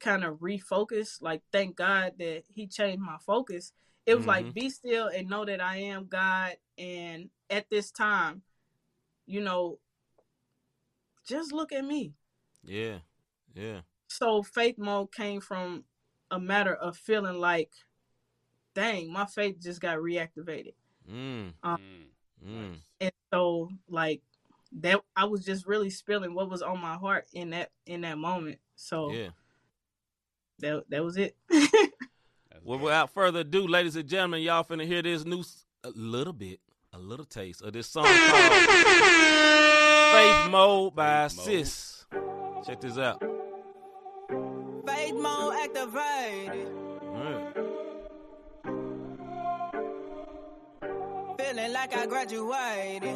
kind 0.00 0.24
of 0.24 0.38
refocus, 0.38 1.20
like 1.20 1.42
thank 1.52 1.76
God 1.76 2.14
that 2.18 2.44
he 2.54 2.66
changed 2.66 3.00
my 3.02 3.18
focus. 3.18 3.72
It 4.06 4.14
was 4.14 4.24
Mhm. 4.24 4.28
like 4.28 4.54
be 4.54 4.70
still 4.70 5.08
and 5.08 5.28
know 5.28 5.44
that 5.44 5.60
I 5.60 5.76
am 5.76 6.06
God 6.06 6.56
and 6.78 7.30
at 7.50 7.68
this 7.70 7.90
time, 7.90 8.42
you 9.26 9.40
know, 9.40 9.78
just 11.26 11.52
look 11.52 11.72
at 11.72 11.84
me. 11.84 12.14
yeah. 12.62 12.98
Yeah. 13.54 13.82
So 14.08 14.42
faith 14.42 14.78
mode 14.78 15.12
came 15.12 15.40
from 15.40 15.84
a 16.30 16.38
matter 16.38 16.74
of 16.74 16.96
feeling 16.96 17.38
like, 17.38 17.72
dang, 18.74 19.12
my 19.12 19.26
faith 19.26 19.60
just 19.60 19.80
got 19.80 19.98
reactivated. 19.98 20.74
Mm. 21.08 21.54
Um, 21.62 21.78
Mm, 22.42 22.72
Mm. 22.72 22.80
And 23.00 23.12
so 23.32 23.70
like 23.88 24.22
that 24.80 25.00
I 25.16 25.24
was 25.24 25.44
just 25.44 25.66
really 25.66 25.90
spilling 25.90 26.34
what 26.34 26.48
was 26.48 26.62
on 26.62 26.80
my 26.80 26.94
heart 26.96 27.26
in 27.32 27.50
that 27.50 27.70
in 27.86 28.02
that 28.02 28.18
moment. 28.18 28.58
So 28.76 29.10
Yeah. 29.12 29.28
that 30.60 30.84
that 30.90 31.04
was 31.04 31.16
it. 31.16 31.36
Well, 32.62 32.78
without 32.78 33.10
further 33.14 33.40
ado, 33.40 33.66
ladies 33.66 33.96
and 33.96 34.06
gentlemen, 34.08 34.42
y'all 34.42 34.62
finna 34.64 34.86
hear 34.86 35.00
this 35.00 35.24
new, 35.24 35.40
s- 35.40 35.64
a 35.82 35.88
little 35.94 36.34
bit, 36.34 36.60
a 36.92 36.98
little 36.98 37.24
taste 37.24 37.62
of 37.62 37.72
this 37.72 37.86
song 37.86 38.04
called 38.04 38.52
Faith 40.12 40.50
Mode 40.50 40.94
by 40.94 41.28
Faith 41.28 41.36
Mode. 41.38 41.46
Sis. 41.46 42.04
Check 42.66 42.80
this 42.82 42.98
out. 42.98 43.18
Faith 44.86 45.14
mode 45.14 45.54
activated. 45.54 46.68
Mm. 47.02 47.54
Feeling 51.38 51.72
like 51.72 51.96
I 51.96 52.06
graduated. 52.06 53.09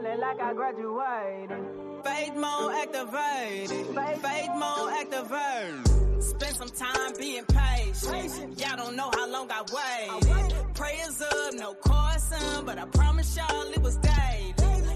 Feeling 0.00 0.20
like 0.20 0.40
I 0.40 0.54
graduated. 0.54 1.58
Faith 2.02 2.34
mode 2.34 2.72
activated. 2.72 3.86
Faith 4.22 4.50
mode 4.56 4.92
activated. 4.98 6.22
Spend 6.22 6.56
some 6.56 6.68
time 6.70 7.12
being 7.18 7.44
patient. 7.44 8.58
Y'all 8.58 8.76
don't 8.78 8.96
know 8.96 9.10
how 9.12 9.28
long 9.28 9.50
I 9.50 9.60
waited. 9.60 10.74
Prayers 10.74 11.20
up, 11.20 11.54
no 11.54 11.74
coursing, 11.74 12.64
but 12.64 12.78
I 12.78 12.86
promise 12.86 13.36
y'all 13.36 13.70
it 13.72 13.82
was 13.82 13.96
daily. 13.98 14.54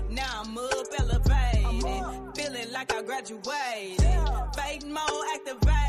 Now 0.09 0.43
I'm 0.43 0.57
up 0.57 0.87
elevated. 0.99 2.35
Feeling 2.35 2.73
like 2.73 2.91
I 2.95 3.03
graduated. 3.03 4.01
Faith 4.57 4.87
mode 4.87 5.27
activated. 5.35 5.84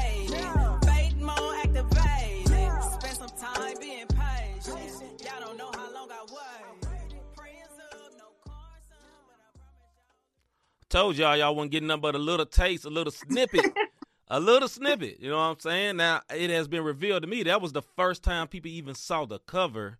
Told 10.89 11.17
y'all 11.17 11.35
y'all 11.35 11.55
wasn't 11.55 11.71
getting 11.71 11.87
nothing 11.87 12.01
but 12.01 12.15
a 12.15 12.19
little 12.19 12.45
taste, 12.45 12.85
a 12.85 12.89
little 12.89 13.11
snippet. 13.11 13.65
a 14.27 14.39
little 14.39 14.67
snippet. 14.67 15.19
You 15.19 15.29
know 15.29 15.37
what 15.37 15.43
I'm 15.43 15.59
saying? 15.59 15.97
Now 15.97 16.21
it 16.33 16.49
has 16.49 16.67
been 16.67 16.83
revealed 16.83 17.23
to 17.23 17.27
me 17.27 17.43
that 17.43 17.61
was 17.61 17.73
the 17.73 17.81
first 17.81 18.23
time 18.23 18.47
people 18.47 18.69
even 18.71 18.95
saw 18.95 19.25
the 19.25 19.39
cover. 19.39 19.97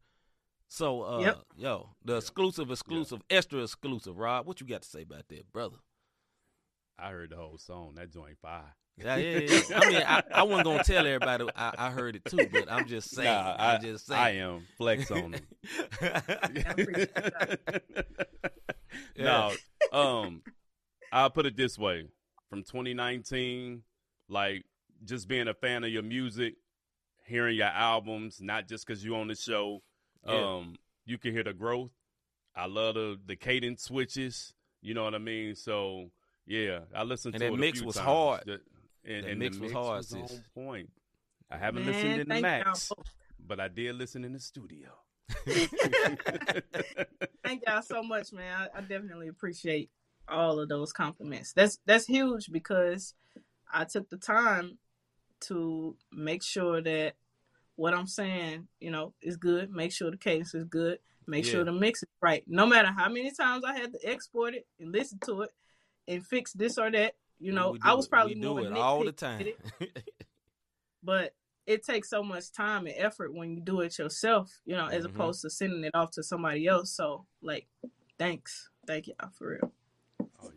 So 0.68 1.04
uh 1.04 1.20
Yep. 1.22 1.38
yo, 1.58 1.90
the 2.04 2.18
exclusive, 2.18 2.72
exclusive, 2.72 3.22
extra 3.30 3.62
exclusive, 3.62 4.18
Rob. 4.18 4.46
What 4.48 4.62
you 4.62 4.68
got 4.68 4.84
to 4.84 4.88
say 4.90 5.02
about 5.02 5.28
that, 5.30 5.52
brother? 5.52 5.78
I 6.98 7.10
heard 7.10 7.32
the 7.32 7.36
whole 7.36 7.58
song. 7.58 7.94
That 7.96 8.12
joint 8.12 8.38
fire. 8.42 8.76
Yeah, 8.98 9.18
yeah, 9.18 9.40
yeah. 9.40 9.78
I 9.78 9.90
mean, 9.90 10.04
I, 10.08 10.24
I 10.34 10.44
wasn't 10.44 10.66
gonna 10.66 10.84
tell 10.86 11.06
everybody 11.06 11.46
I, 11.54 11.74
I 11.78 11.90
heard 11.92 12.16
it 12.16 12.24
too, 12.24 12.48
but 12.50 12.72
I'm 12.72 12.88
just 12.88 13.10
saying. 13.14 13.30
Nah, 13.30 13.56
I, 13.60 13.76
I'm 13.76 13.82
just 13.82 14.08
saying. 14.08 14.22
I 14.22 14.30
am. 14.38 14.66
Flex 14.78 15.12
on 15.12 15.32
them. 15.32 15.42
appreciate 16.66 17.10
Yeah. 19.18 19.52
no, 19.92 19.98
um, 19.98 20.42
I'll 21.16 21.30
put 21.30 21.46
it 21.46 21.56
this 21.56 21.78
way: 21.80 22.08
from 22.50 22.64
2019, 22.64 23.84
like 24.30 24.64
just 25.04 25.28
being 25.28 25.48
a 25.48 25.54
fan 25.54 25.84
of 25.84 25.90
your 25.90 26.04
music, 26.04 26.56
hearing 27.26 27.56
your 27.58 27.68
albums, 27.68 28.40
not 28.42 28.68
just 28.68 28.86
because 28.86 29.04
you 29.04 29.16
on 29.16 29.28
the 29.28 29.36
show, 29.36 29.82
Yeah. 30.28 30.56
um, 30.58 30.76
you 31.06 31.18
can 31.18 31.32
hear 31.32 31.44
the 31.44 31.54
growth. 31.54 31.92
I 32.56 32.66
love 32.68 32.96
the 32.96 33.20
the 33.26 33.36
cadence 33.36 33.84
switches. 33.84 34.54
You 34.82 34.94
know 34.94 35.04
what 35.04 35.16
I 35.16 35.20
mean? 35.20 35.56
So 35.56 36.12
yeah, 36.46 36.80
I 36.94 37.04
listened 37.04 37.36
And 37.36 37.42
to 37.42 37.48
that 37.48 37.54
it 37.54 37.58
a 37.58 37.60
mix 37.60 37.80
few 37.80 37.88
was 37.88 37.96
times. 37.96 38.06
hard. 38.06 38.44
The- 38.46 38.62
and, 39.08 39.24
That 39.24 39.30
and 39.32 39.40
mix 39.40 39.58
the 39.58 39.64
was 39.64 39.72
hard, 39.72 39.98
was 39.98 40.08
sis. 40.08 40.32
on 40.32 40.44
point. 40.56 40.90
I 41.52 41.58
haven't 41.58 41.86
Man, 41.86 41.94
listened 41.94 42.12
in 42.22 42.28
the 42.28 42.34
thank 42.34 42.44
y'all 42.46 42.66
max, 42.66 42.92
but 43.40 43.60
I 43.60 43.68
did 43.68 43.96
listen 43.96 44.26
in 44.26 44.34
the 44.34 44.40
studio. 44.40 44.90
Thank 47.44 47.64
y'all 47.68 47.82
so 47.84 48.02
much, 48.04 48.34
man. 48.34 48.70
I, 48.74 48.78
I 48.80 48.82
definitely 48.82 49.28
appreciate 49.28 49.90
all 50.28 50.60
of 50.60 50.70
those 50.70 50.92
compliments. 50.94 51.54
That's 51.54 51.80
that's 51.86 52.06
huge 52.06 52.52
because 52.52 53.14
I 53.72 53.84
took 53.86 54.10
the 54.10 54.18
time 54.18 54.78
to 55.42 55.96
make 56.12 56.42
sure 56.44 56.82
that 56.82 57.14
what 57.76 57.94
I'm 57.94 58.08
saying, 58.08 58.68
you 58.80 58.90
know, 58.92 59.14
is 59.22 59.38
good. 59.38 59.70
Make 59.72 59.92
sure 59.92 60.10
the 60.10 60.18
cadence 60.18 60.54
is 60.56 60.64
good. 60.64 61.00
Make 61.28 61.46
Yeah. 61.46 61.52
sure 61.52 61.64
the 61.66 61.72
mix 61.74 62.04
is 62.04 62.10
right. 62.22 62.44
No 62.48 62.66
matter 62.66 62.90
how 62.96 63.10
many 63.10 63.32
times 63.32 63.64
I 63.66 63.78
had 63.78 63.92
to 63.94 64.00
export 64.10 64.54
it 64.56 64.66
and 64.80 64.92
listen 64.92 65.20
to 65.26 65.42
it 65.42 65.54
and 66.08 66.26
fix 66.26 66.54
this 66.54 66.78
or 66.78 66.90
that, 66.92 67.16
you 67.40 67.52
know, 67.52 67.72
We 67.72 67.80
I 67.82 67.94
was 67.94 68.08
probably 68.08 68.36
doing 68.36 68.66
it 68.66 68.72
all 68.72 69.04
the 69.04 69.12
time. 69.12 69.48
but 71.04 71.34
it 71.66 71.84
takes 71.84 72.10
so 72.10 72.24
much 72.24 72.52
time 72.52 72.86
and 72.86 72.96
effort 72.98 73.34
when 73.34 73.56
you 73.56 73.60
do 73.60 73.82
it 73.82 73.98
yourself, 73.98 74.52
you 74.66 74.76
know, 74.76 74.88
as 74.88 75.04
Mhm. 75.04 75.10
opposed 75.10 75.42
to 75.42 75.50
sending 75.50 75.84
it 75.84 75.92
off 75.96 76.12
to 76.12 76.24
somebody 76.24 76.68
else. 76.68 76.92
So, 76.92 77.26
like, 77.42 77.68
thanks, 78.20 78.70
thank 78.88 79.08
y'all 79.08 79.30
for 79.32 79.50
real. 79.50 79.74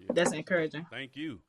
Yeah. 0.09 0.13
That's 0.15 0.33
encouraging. 0.33 0.87
Thank 0.91 1.17
you. 1.17 1.41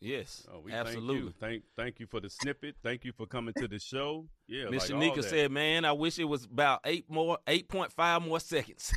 yes, 0.00 0.46
Oh, 0.52 0.60
we 0.60 0.72
absolutely. 0.72 1.14
Thank 1.14 1.24
you. 1.24 1.34
Thank, 1.40 1.62
thank 1.76 2.00
you 2.00 2.06
for 2.06 2.20
the 2.20 2.28
snippet. 2.30 2.76
Thank 2.82 3.04
you 3.04 3.12
for 3.12 3.26
coming 3.26 3.54
to 3.58 3.68
the 3.68 3.78
show. 3.78 4.26
Yeah, 4.48 4.68
Miss 4.70 4.90
like 4.90 5.00
Shanika 5.14 5.22
said, 5.24 5.50
"Man, 5.52 5.84
I 5.84 5.92
wish 5.92 6.18
it 6.18 6.24
was 6.24 6.44
about 6.44 6.80
eight 6.84 7.08
more, 7.08 7.38
eight 7.46 7.68
point 7.68 7.92
five 7.92 8.22
more 8.22 8.40
seconds." 8.40 8.92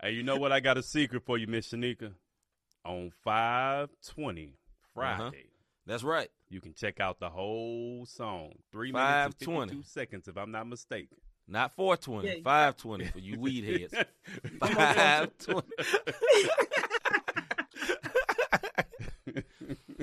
"Hey, 0.00 0.12
you 0.12 0.22
know 0.22 0.36
what? 0.36 0.52
I 0.52 0.60
got 0.60 0.78
a 0.78 0.82
secret 0.82 1.24
for 1.24 1.38
you, 1.38 1.46
Miss 1.48 1.72
Shanika. 1.72 2.12
On 2.84 3.10
five 3.24 3.90
twenty 4.06 4.54
Friday, 4.94 5.22
Uh-huh. 5.22 5.30
That's 5.86 6.04
right. 6.04 6.30
you 6.48 6.60
can 6.60 6.72
check 6.74 7.00
out 7.00 7.18
the 7.18 7.28
whole 7.30 8.06
song. 8.06 8.52
Three 8.72 8.92
minutes 8.92 9.36
and 9.42 9.48
5:20. 9.48 9.60
fifty-two 9.68 9.82
seconds, 9.82 10.28
if 10.28 10.36
I'm 10.36 10.50
not 10.52 10.66
mistaken. 10.68 11.18
Not 11.48 11.74
four 11.74 11.96
twenty, 11.96 12.28
Yeah, 12.28 12.34
you- 12.34 12.42
five 12.42 12.76
twenty 12.76 13.06
for 13.06 13.18
you 13.18 13.38
weed 13.40 13.64
heads. 13.90 13.94
Five 14.60 15.30
twenty. 15.38 15.66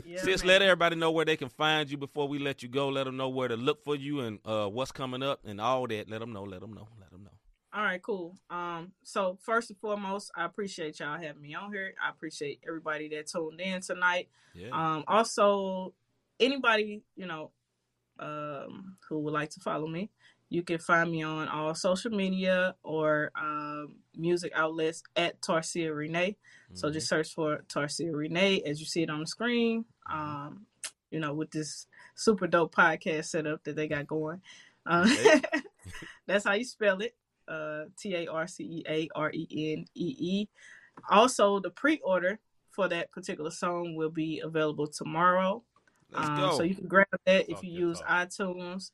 Yeah, 0.05 0.21
Sis, 0.21 0.41
man. 0.43 0.47
let 0.49 0.61
everybody 0.61 0.95
know 0.95 1.11
where 1.11 1.25
they 1.25 1.35
can 1.37 1.49
find 1.49 1.89
you 1.89 1.97
before 1.97 2.27
we 2.27 2.37
let 2.37 2.61
you 2.61 2.69
go. 2.69 2.89
Let 2.89 3.05
them 3.05 3.17
know 3.17 3.29
where 3.29 3.47
to 3.47 3.55
look 3.57 3.83
for 3.83 3.95
you 3.95 4.19
and 4.21 4.39
uh, 4.45 4.67
what's 4.67 4.91
coming 4.91 5.23
up 5.23 5.39
and 5.45 5.59
all 5.59 5.87
that. 5.87 6.09
Let 6.09 6.19
them 6.19 6.31
know. 6.31 6.43
Let 6.43 6.61
them 6.61 6.73
know. 6.73 6.87
Let 6.99 7.11
them 7.11 7.23
know. 7.23 7.31
All 7.73 7.83
right, 7.83 8.01
cool. 8.01 8.37
Um, 8.49 8.91
so 9.03 9.37
first 9.41 9.71
and 9.71 9.79
foremost, 9.79 10.31
I 10.35 10.45
appreciate 10.45 10.99
y'all 10.99 11.19
having 11.19 11.41
me 11.41 11.55
on 11.55 11.71
here. 11.73 11.93
I 12.03 12.09
appreciate 12.09 12.59
everybody 12.67 13.09
that 13.09 13.27
tuned 13.27 13.59
in 13.59 13.81
tonight. 13.81 14.29
Yeah. 14.53 14.69
Um, 14.71 15.03
also, 15.07 15.93
anybody 16.39 17.01
you 17.15 17.25
know 17.25 17.51
um, 18.19 18.97
who 19.09 19.19
would 19.21 19.33
like 19.33 19.49
to 19.51 19.59
follow 19.59 19.87
me, 19.87 20.11
you 20.49 20.63
can 20.63 20.77
find 20.77 21.11
me 21.11 21.23
on 21.23 21.47
all 21.47 21.73
social 21.73 22.11
media 22.11 22.75
or 22.83 23.31
um, 23.35 23.95
music 24.15 24.51
outlets 24.55 25.03
at 25.15 25.41
Tarcia 25.41 25.93
Renee. 25.95 26.37
So 26.73 26.89
Mhm. 26.89 26.93
just 26.93 27.07
search 27.09 27.33
for 27.33 27.63
Tarcia 27.67 28.13
Renee 28.13 28.61
as 28.61 28.79
you 28.79 28.85
see 28.85 29.03
it 29.03 29.09
on 29.09 29.21
the 29.21 29.27
screen. 29.27 29.85
Um, 30.11 30.65
you 31.11 31.19
know, 31.19 31.33
with 31.33 31.51
this 31.51 31.87
super 32.15 32.47
dope 32.47 32.75
podcast 32.75 33.25
setup 33.25 33.63
that 33.63 33.75
they 33.75 33.87
got 33.87 34.07
going. 34.07 34.41
Uh, 34.85 35.07
Okay. 35.09 35.41
that's 36.27 36.45
how 36.45 36.53
you 36.53 36.63
spell 36.65 37.01
it. 37.01 37.15
Uh, 37.47 37.85
T 37.97 38.15
A 38.15 38.27
R 38.27 38.47
C 38.47 38.63
E 38.63 38.83
A 38.87 39.09
R 39.15 39.31
E 39.33 39.73
N 39.77 39.85
E 39.95 40.15
E. 40.19 40.49
Also, 41.09 41.59
the 41.59 41.69
pre-order 41.69 42.39
for 42.71 42.87
that 42.87 43.11
particular 43.11 43.51
song 43.51 43.95
will 43.95 44.09
be 44.09 44.39
available 44.41 44.87
tomorrow. 44.87 45.63
Let's 46.11 46.29
Um. 46.29 46.51
So 46.57 46.63
you 46.63 46.75
can 46.75 46.87
grab 46.87 47.07
that 47.25 47.49
if 47.49 47.63
you 47.63 47.71
use 47.71 47.99
talk. 47.99 48.09
iTunes. 48.09 48.91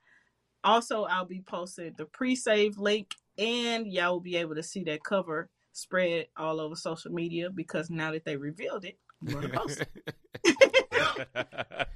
Also, 0.63 1.03
I'll 1.05 1.25
be 1.25 1.41
posting 1.41 1.93
the 1.97 2.05
pre-save 2.05 2.77
link, 2.77 3.15
and 3.37 3.87
y'all 3.91 4.13
will 4.13 4.19
be 4.19 4.35
able 4.37 4.55
to 4.55 4.63
see 4.63 4.83
that 4.85 5.03
cover 5.03 5.49
spread 5.73 6.27
all 6.37 6.59
over 6.59 6.75
social 6.75 7.11
media 7.11 7.49
because 7.49 7.89
now 7.89 8.11
that 8.11 8.25
they 8.25 8.37
revealed 8.37 8.85
it, 8.85 8.97
I'm 9.21 9.33
gonna 9.33 9.49
post 9.49 9.83
it. 9.95 10.15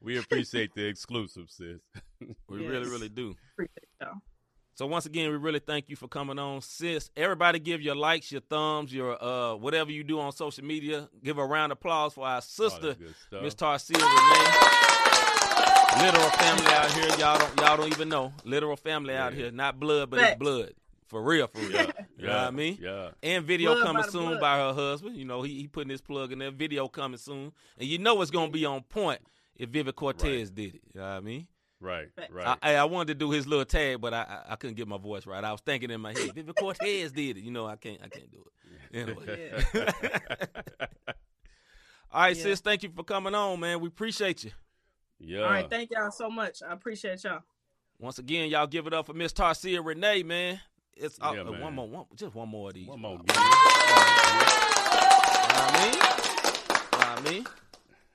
we 0.00 0.18
appreciate 0.18 0.74
the 0.74 0.84
exclusive, 0.84 1.48
sis. 1.48 1.78
we 2.48 2.58
really, 2.66 2.80
Yes. 2.80 2.88
really 2.88 3.08
do. 3.08 3.34
Appreciate 3.54 3.88
y'all. 4.00 4.14
So 4.74 4.86
once 4.86 5.04
again, 5.04 5.30
we 5.30 5.36
really 5.36 5.58
thank 5.58 5.90
you 5.90 5.96
for 5.96 6.08
coming 6.08 6.38
on, 6.38 6.62
sis. 6.62 7.10
Everybody, 7.16 7.58
give 7.58 7.82
your 7.82 7.94
likes, 7.94 8.32
your 8.32 8.40
thumbs, 8.40 8.92
your 8.92 9.22
uh 9.22 9.54
whatever 9.54 9.92
you 9.92 10.02
do 10.02 10.18
on 10.18 10.32
social 10.32 10.64
media. 10.64 11.08
Give 11.22 11.38
a 11.38 11.44
round 11.46 11.72
of 11.72 11.78
applause 11.78 12.14
for 12.14 12.26
our 12.26 12.40
sister, 12.40 12.88
that 12.88 12.98
good 12.98 13.14
stuff. 13.26 13.42
Miss 13.42 13.54
Tarcia 13.54 13.94
Renee. 13.94 15.31
Literal 15.98 16.30
family 16.30 16.66
out 16.66 16.90
here. 16.92 17.08
Y'all 17.18 17.38
don't 17.38 17.56
y'all 17.60 17.76
don't 17.76 17.88
even 17.88 18.08
know. 18.08 18.32
Literal 18.44 18.76
family 18.76 19.14
out 19.14 19.32
Yeah. 19.32 19.38
here. 19.42 19.50
Not 19.50 19.78
blood, 19.78 20.10
but 20.10 20.20
it's 20.20 20.38
blood. 20.38 20.72
For 21.06 21.22
real, 21.22 21.46
for 21.46 21.58
real. 21.58 21.72
Yeah, 21.72 21.90
You 22.16 22.26
know 22.26 22.32
what 22.32 22.38
I 22.46 22.50
mean? 22.50 22.78
Yeah. 22.80 23.10
And 23.22 23.44
video 23.44 23.74
Blood 23.74 23.84
coming 23.84 24.02
by 24.02 24.08
soon 24.08 24.28
blood. 24.28 24.40
by 24.40 24.56
her 24.58 24.72
husband. 24.72 25.16
You 25.16 25.26
know, 25.26 25.42
he, 25.42 25.54
he 25.60 25.68
putting 25.68 25.90
his 25.90 26.00
plug 26.00 26.32
in 26.32 26.38
there. 26.38 26.50
Video 26.50 26.88
coming 26.88 27.18
soon. 27.18 27.52
And 27.78 27.86
you 27.88 27.98
know 27.98 28.20
it's 28.22 28.30
gonna 28.30 28.50
be 28.50 28.64
on 28.64 28.82
point 28.82 29.20
if 29.56 29.68
Vivid 29.68 29.94
Cortez 29.94 30.50
did 30.50 30.76
it. 30.76 30.80
You 30.94 31.00
know 31.00 31.06
what 31.08 31.12
I 31.16 31.20
mean? 31.20 31.46
Right. 31.80 32.08
Right. 32.30 32.56
I, 32.62 32.76
I 32.76 32.84
wanted 32.84 33.08
to 33.08 33.14
do 33.14 33.30
his 33.30 33.46
little 33.46 33.64
tag, 33.66 34.00
but 34.00 34.14
I, 34.14 34.22
I 34.48 34.52
I 34.52 34.56
couldn't 34.56 34.76
get 34.76 34.88
my 34.88 34.98
voice 34.98 35.26
right. 35.26 35.42
I 35.44 35.52
was 35.52 35.60
thinking 35.60 35.90
in 35.90 36.00
my 36.00 36.12
head, 36.12 36.32
Vivid 36.34 36.54
Cortez 36.58 37.12
did 37.12 37.36
it. 37.36 37.40
You 37.42 37.50
know, 37.50 37.66
I 37.66 37.76
can't 37.76 38.00
I 38.02 38.08
can't 38.08 38.30
do 38.30 38.38
it. 38.38 38.52
Anyway. 38.94 39.50
All 42.10 42.20
right, 42.22 42.36
Yeah. 42.36 42.42
sis, 42.42 42.60
thank 42.60 42.82
you 42.82 42.90
for 42.94 43.02
coming 43.04 43.34
on, 43.34 43.58
man. 43.60 43.80
We 43.80 43.88
appreciate 43.88 44.44
you. 44.44 44.50
Yeah. 45.24 45.40
All 45.42 45.50
right, 45.50 45.68
thank 45.70 45.90
y'all 45.92 46.10
so 46.10 46.28
much. 46.28 46.62
I 46.68 46.72
appreciate 46.72 47.22
y'all. 47.24 47.42
Once 47.98 48.18
again, 48.18 48.50
y'all 48.50 48.66
give 48.66 48.86
it 48.86 48.92
up 48.92 49.06
for 49.06 49.14
Miss 49.14 49.32
Tarcia 49.32 49.84
Renee, 49.84 50.22
man. 50.24 50.60
It's 50.96 51.18
uh, 51.20 51.32
Yeah, 51.34 51.42
uh, 51.42 51.52
man. 51.52 51.60
one 51.60 51.74
more, 51.74 51.88
one, 51.88 52.04
just 52.16 52.34
one 52.34 52.48
more 52.48 52.68
of 52.68 52.74
these. 52.74 52.88
One 52.88 53.00
more. 53.00 53.12
You 53.12 53.18
Gil. 53.24 53.36
know 53.36 53.48
what 53.48 53.54
I 55.54 55.84
mean? 55.84 55.94
You 55.94 56.00
know 56.00 56.98
what 56.98 57.18
I 57.18 57.30
mean? 57.30 57.46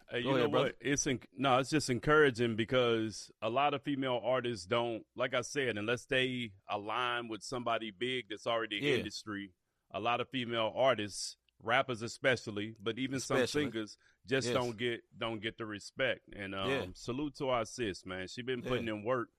Hey, 0.10 0.24
Go 0.24 0.30
you 0.30 0.36
ahead, 0.36 0.44
know 0.46 0.50
brother. 0.52 0.66
what? 0.68 0.76
It's 0.82 1.08
en- 1.08 1.20
no, 1.38 1.58
it's 1.60 1.70
just 1.70 1.90
encouraging 1.90 2.56
because 2.56 3.32
a 3.42 3.50
lot 3.50 3.74
of 3.74 3.82
female 3.82 4.22
artists 4.24 4.66
don't, 4.66 5.04
like 5.16 5.34
I 5.34 5.42
said, 5.42 5.78
unless 5.78 6.06
they 6.06 6.52
align 6.70 7.28
with 7.28 7.42
somebody 7.44 7.92
big 7.92 8.26
that's 8.30 8.48
already 8.48 8.78
in 8.78 8.84
Yeah. 8.84 8.94
industry. 8.96 9.52
A 9.92 10.00
lot 10.00 10.20
of 10.22 10.30
female 10.30 10.74
artists, 10.76 11.38
rappers 11.64 12.02
especially, 12.02 12.76
but 12.82 12.98
even 13.00 13.20
some 13.20 13.46
singers, 13.48 13.98
just 14.28 14.48
Yes. 14.48 14.54
don't 14.54 14.78
get 14.78 15.02
don't 15.18 15.42
get 15.42 15.58
the 15.58 15.66
respect. 15.66 16.22
And 16.36 16.54
um, 16.56 16.70
Yeah. 16.70 16.86
salute 16.94 17.36
to 17.38 17.50
our 17.50 17.66
sis, 17.66 18.06
man. 18.06 18.28
She 18.28 18.42
been 18.42 18.62
Yeah. 18.62 18.70
putting 18.70 18.88
in 18.88 19.04
work, 19.04 19.30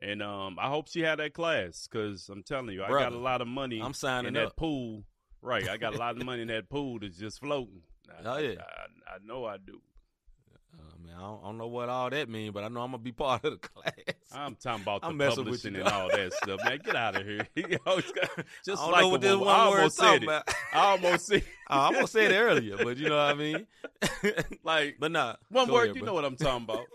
and 0.00 0.22
um, 0.22 0.58
I 0.58 0.68
hope 0.68 0.88
she 0.88 1.00
had 1.00 1.18
that 1.18 1.34
class 1.34 1.86
because 1.86 2.28
I'm 2.28 2.42
telling 2.42 2.70
you, 2.70 2.82
I 2.84 2.88
got 2.90 3.12
a 3.12 3.18
lot 3.18 3.40
of 3.40 3.48
money 3.48 3.80
I'm 3.80 3.94
signing 3.94 4.28
in 4.28 4.34
that 4.34 4.56
pool. 4.56 5.04
Right, 5.42 5.68
I 5.68 5.76
got 5.76 5.94
a 5.94 5.98
lot 5.98 6.16
of 6.16 6.24
money 6.24 6.42
in 6.42 6.48
that 6.48 6.68
pool 6.68 6.98
that's 6.98 7.16
just 7.18 7.40
floating. 7.40 7.82
I, 8.10 8.22
Oh, 8.24 8.38
yeah. 8.38 8.60
I, 8.60 9.14
I 9.14 9.18
know 9.24 9.44
I 9.44 9.58
do. 9.58 9.80
Man, 11.06 11.14
I 11.16 11.20
don't, 11.20 11.40
I 11.42 11.46
don't 11.46 11.58
know 11.58 11.66
what 11.68 11.88
all 11.88 12.10
that 12.10 12.28
means, 12.28 12.52
but 12.52 12.64
I 12.64 12.68
know 12.68 12.80
I'm 12.82 12.90
gonna 12.90 12.98
be 13.02 13.12
part 13.12 13.44
of 13.44 13.52
the 13.52 13.58
class. 13.68 13.92
I'm 14.34 14.56
talking 14.56 14.82
about 14.82 15.02
the 15.02 15.08
I'm 15.08 15.18
with 15.18 15.34
publishing 15.36 15.74
you, 15.74 15.80
and 15.80 15.88
all 15.88 16.08
that 16.08 16.32
stuff, 16.32 16.60
man. 16.64 16.78
Get 16.84 16.96
out 16.96 17.16
of 17.16 17.24
here. 17.26 17.46
You 17.56 17.78
just 18.64 18.82
I 18.82 18.86
like 18.90 19.00
know 19.02 19.08
what 19.08 19.20
this 19.20 19.36
one 19.36 19.48
I 19.48 19.68
word 19.68 19.76
almost 19.78 19.96
said 19.96 20.14
it. 20.14 20.22
about. 20.24 20.48
I 20.72 20.78
almost 20.90 21.26
said 21.26 21.44
I'm 21.68 21.92
gonna 21.94 22.06
say 22.08 22.26
it 22.26 22.32
earlier, 22.36 22.76
but 22.76 22.96
you 22.96 23.08
know 23.08 23.16
what 23.16 23.30
I 23.30 23.34
mean. 23.34 23.66
like 24.64 24.96
but 24.98 25.12
nah, 25.12 25.36
one 25.48 25.70
word. 25.70 25.84
ahead, 25.84 25.96
you 25.96 26.02
bro. 26.02 26.06
know 26.08 26.14
what 26.14 26.24
I'm 26.24 26.36
talking 26.36 26.64
about. 26.64 26.86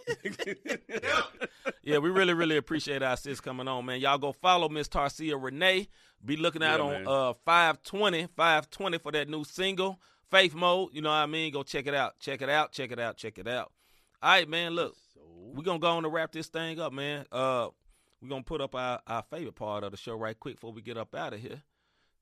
Yeah, 1.84 1.97
we 1.97 2.09
really, 2.09 2.34
really 2.34 2.57
appreciate 2.57 3.01
our 3.01 3.18
sis 3.18 3.39
coming 3.39 3.68
on, 3.68 3.86
man. 3.86 3.99
Y'all 3.99 4.18
go 4.18 4.32
follow 4.34 4.70
Miss 4.70 4.88
Tarcia 4.88 5.41
Renee. 5.41 5.88
Be 6.24 6.38
looking 6.38 6.64
out 6.64 6.80
Yeah, 6.80 6.86
on 6.86 6.91
man. 6.91 7.07
uh 7.07 7.34
520, 7.45 8.28
520 8.36 8.97
for 8.99 9.12
that 9.14 9.28
new 9.30 9.43
single, 9.43 9.99
Faith 10.30 10.53
Mode. 10.53 10.89
You 10.93 11.01
know 11.01 11.09
what 11.09 11.16
I 11.16 11.26
mean? 11.26 11.51
Go 11.51 11.64
check 11.64 11.88
it 11.88 11.95
out. 11.95 12.20
Check 12.20 12.41
it 12.41 12.49
out. 12.49 12.72
Check 12.72 12.91
it 12.91 12.99
out. 12.99 13.18
Check 13.18 13.38
it 13.39 13.47
out. 13.47 13.72
All 14.22 14.30
right, 14.32 14.47
man. 14.47 14.74
Look, 14.74 14.95
we're 15.53 15.63
gonna 15.63 15.80
go 15.80 15.88
on 15.89 16.03
to 16.03 16.09
wrap 16.09 16.32
this 16.32 16.47
thing 16.47 16.80
up, 16.80 16.93
man. 16.93 17.26
Uh 17.32 17.69
we're 18.22 18.30
gonna 18.30 18.43
put 18.43 18.61
up 18.61 18.76
our, 18.76 18.99
our 19.07 19.24
favorite 19.24 19.55
part 19.55 19.84
of 19.84 19.91
the 19.91 19.97
show 19.97 20.15
right 20.15 20.39
quick 20.39 20.55
before 20.55 20.72
we 20.72 20.82
get 20.84 20.97
up 20.97 21.15
out 21.15 21.34
of 21.34 21.39
here. 21.39 21.61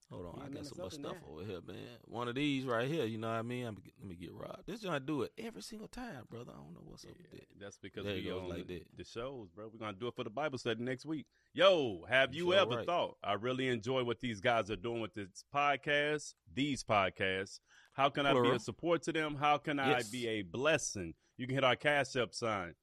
Hold 0.10 0.26
on, 0.28 0.34
Few 0.36 0.44
I 0.44 0.50
got 0.50 0.66
some 0.66 0.78
more 0.80 0.90
stuff 0.90 1.12
there. 1.12 1.22
over 1.30 1.44
here, 1.46 1.60
man. 1.68 1.76
One 2.06 2.28
of 2.28 2.34
these 2.36 2.66
right 2.66 2.88
here, 2.88 3.06
you 3.06 3.20
know 3.20 3.28
what 3.28 3.36
I 3.36 3.42
mean? 3.44 3.66
I'm, 3.68 3.78
let 4.00 4.10
me 4.10 4.16
get 4.16 4.34
robbed. 4.34 4.64
This 4.66 4.80
joint 4.80 5.06
do 5.06 5.22
it 5.22 5.34
every 5.38 5.62
single 5.62 5.88
time, 5.90 6.24
brother. 6.32 6.52
I 6.52 6.58
don't 6.58 6.74
know 6.74 6.82
what's 6.86 7.04
up 7.06 7.12
with 7.16 7.30
that. 7.32 7.46
That's 7.60 7.78
because 7.78 8.06
There 8.06 8.16
we 8.16 8.32
on 8.32 8.50
like 8.50 8.66
the, 8.66 8.80
that. 8.80 8.98
the 8.98 9.04
shows, 9.04 9.50
bro. 9.54 9.70
We're 9.72 9.78
gonna 9.78 9.94
do 9.94 10.08
it 10.08 10.16
for 10.16 10.24
the 10.24 10.32
Bible 10.32 10.58
study 10.58 10.82
next 10.84 11.06
week. 11.06 11.28
Yo, 11.54 12.06
have 12.10 12.34
you 12.34 12.46
Sure 12.46 12.56
ever 12.56 12.78
right. 12.78 12.86
thought? 12.88 13.18
I 13.24 13.34
really 13.34 13.68
enjoy 13.68 14.04
what 14.04 14.20
these 14.22 14.40
guys 14.40 14.72
are 14.72 14.76
doing 14.78 15.02
with 15.02 15.14
this 15.14 15.44
podcast, 15.54 16.34
these 16.52 16.84
podcasts. 16.84 17.60
How 17.94 18.10
can 18.10 18.26
I 18.26 18.34
be 18.34 18.50
a 18.50 18.60
support 18.60 19.04
to 19.04 19.12
them? 19.12 19.36
How 19.36 19.58
can 19.58 19.80
I 19.80 20.02
be 20.12 20.28
a 20.28 20.42
blessing? 20.42 21.14
You 21.40 21.48
can 21.48 21.56
hit 21.56 21.64
our 21.64 21.78
cash 21.78 22.18
up 22.18 22.34
sign. 22.36 22.74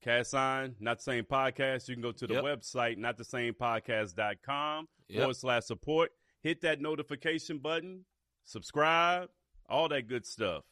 Cash 0.00 0.28
sign, 0.28 0.76
not 0.78 0.98
the 0.98 1.02
same 1.02 1.24
podcast. 1.24 1.88
You 1.88 1.96
can 1.96 2.02
go 2.02 2.12
to 2.12 2.26
the 2.28 2.34
Yep. 2.34 2.44
website, 2.44 2.98
not 2.98 3.16
the 3.18 3.24
same 3.24 3.52
podcast.com 3.52 4.88
Yep. 5.08 5.18
forward 5.18 5.34
slash 5.34 5.64
support. 5.64 6.12
Hit 6.40 6.60
that 6.60 6.80
notification 6.80 7.58
button, 7.58 8.06
subscribe, 8.44 9.28
all 9.68 9.88
that 9.88 10.02
good 10.06 10.24
stuff. 10.24 10.64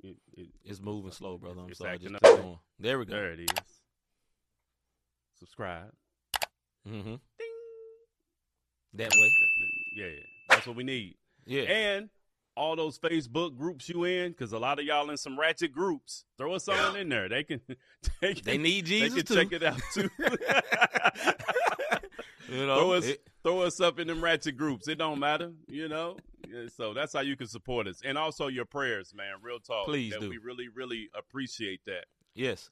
It- 0.00 0.18
it- 0.36 0.50
It's 0.64 0.80
moving 0.80 1.12
slow, 1.12 1.38
brother. 1.38 1.60
I'm 1.60 1.72
sorry. 1.74 1.96
Just 2.00 2.20
going. 2.20 2.58
There 2.80 2.98
we 2.98 3.04
go. 3.04 3.12
there 3.12 3.32
it 3.34 3.40
is. 3.40 3.82
Subscribe. 5.38 5.94
Mm-hmm. 6.86 7.14
That 8.94 9.12
way. 9.12 9.30
Yeah, 9.94 10.20
that's 10.48 10.66
what 10.66 10.74
we 10.76 10.82
need. 10.82 11.16
Yeah. 11.46 11.62
And 11.62 12.10
all 12.58 12.76
those 12.76 12.98
Facebook 12.98 13.56
groups 13.56 13.88
you 13.88 14.04
in, 14.04 14.32
because 14.32 14.52
a 14.52 14.58
lot 14.58 14.78
of 14.78 14.84
y'all 14.84 15.08
in 15.10 15.16
some 15.16 15.38
ratchet 15.38 15.72
groups, 15.72 16.24
throw 16.36 16.54
us 16.54 16.68
on 16.68 16.96
in 16.96 17.08
there. 17.08 17.28
They 17.28 17.44
can, 17.44 17.60
they 18.20 18.34
can, 18.34 18.44
They 18.44 18.58
need 18.58 18.84
they 18.86 18.88
Jesus 19.08 19.14
can 19.22 19.24
too. 19.26 19.34
check 19.34 19.52
it 19.52 19.62
out 19.62 19.80
too. 19.94 20.10
You 22.50 22.66
know, 22.66 22.76
throw 22.78 22.92
us, 22.94 23.04
it- 23.04 23.22
throw 23.42 23.60
us 23.60 23.78
up 23.78 23.98
in 23.98 24.06
them 24.06 24.24
ratchet 24.24 24.56
groups. 24.56 24.88
It 24.88 24.96
don't 24.96 25.18
matter, 25.20 25.52
you 25.66 25.86
know. 25.88 26.16
So 26.74 26.94
that's 26.94 27.12
how 27.12 27.20
you 27.20 27.36
can 27.36 27.46
support 27.46 27.86
us, 27.86 28.00
and 28.02 28.16
also 28.16 28.46
your 28.46 28.64
prayers, 28.64 29.12
man. 29.14 29.34
Real 29.42 29.58
talk. 29.60 29.84
Please 29.84 30.12
that 30.14 30.20
do. 30.22 30.30
We 30.30 30.38
really, 30.38 30.68
really 30.74 31.10
appreciate 31.14 31.80
that. 31.84 32.06
Yes. 32.34 32.70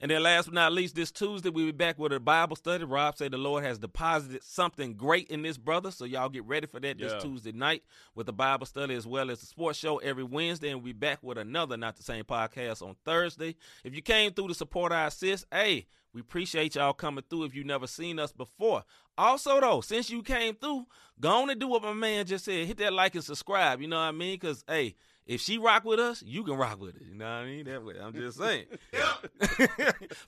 And 0.00 0.10
then 0.10 0.22
last 0.22 0.44
but 0.46 0.54
not 0.54 0.72
least, 0.72 0.94
this 0.94 1.10
Tuesday 1.10 1.48
we'll 1.48 1.66
be 1.66 1.72
back 1.72 1.98
with 1.98 2.12
a 2.12 2.20
Bible 2.20 2.54
study. 2.56 2.84
Rob 2.84 3.16
said 3.16 3.32
the 3.32 3.38
Lord 3.38 3.64
has 3.64 3.78
deposited 3.78 4.42
something 4.44 4.92
great 4.94 5.28
in 5.30 5.40
this 5.42 5.56
brother. 5.56 5.90
So 5.90 6.04
y'all 6.04 6.28
get 6.28 6.44
ready 6.44 6.66
for 6.66 6.78
that 6.80 6.98
Yeah. 6.98 7.08
this 7.08 7.22
Tuesday 7.22 7.52
night 7.52 7.82
with 8.14 8.26
the 8.26 8.32
Bible 8.32 8.66
study 8.66 8.94
as 8.94 9.06
well 9.06 9.30
as 9.30 9.40
the 9.40 9.46
sports 9.46 9.78
show 9.78 9.96
every 9.98 10.24
Wednesday. 10.24 10.68
And 10.68 10.80
we'll 10.82 10.92
be 10.92 10.98
back 10.98 11.22
with 11.22 11.38
another 11.38 11.76
Not 11.78 11.96
the 11.96 12.02
Same 12.02 12.24
podcast 12.24 12.82
on 12.86 12.96
Thursday. 13.06 13.56
If 13.84 13.94
you 13.94 14.02
came 14.02 14.32
through 14.32 14.48
to 14.48 14.54
support 14.54 14.92
our 14.92 15.10
sis, 15.10 15.46
hey, 15.50 15.86
we 16.12 16.20
appreciate 16.20 16.74
y'all 16.74 16.92
coming 16.92 17.24
through 17.28 17.44
if 17.44 17.54
you've 17.54 17.66
never 17.66 17.86
seen 17.86 18.18
us 18.18 18.32
before. 18.32 18.84
Also, 19.18 19.60
though, 19.60 19.80
since 19.80 20.10
you 20.10 20.22
came 20.22 20.54
through, 20.54 20.86
go 21.20 21.30
on 21.42 21.50
and 21.50 21.58
do 21.60 21.68
what 21.68 21.82
my 21.82 21.92
man 21.94 22.26
just 22.26 22.44
said. 22.44 22.66
Hit 22.66 22.76
that 22.78 22.92
like 22.92 23.14
and 23.14 23.24
subscribe. 23.24 23.80
You 23.80 23.88
know 23.88 23.96
what 23.96 24.02
I 24.02 24.12
mean? 24.12 24.34
Because, 24.34 24.62
hey, 24.68 24.94
if 25.26 25.40
she 25.40 25.58
rock 25.58 25.84
with 25.84 25.98
us, 25.98 26.22
you 26.22 26.44
can 26.44 26.54
rock 26.54 26.80
with 26.80 26.96
it. 26.96 27.02
You 27.08 27.14
know 27.16 27.24
what 27.24 27.30
I 27.30 27.44
mean? 27.46 27.64
That 27.66 27.84
way. 27.84 27.94
I'm 28.00 28.14
just 28.14 28.38
saying. 28.38 28.66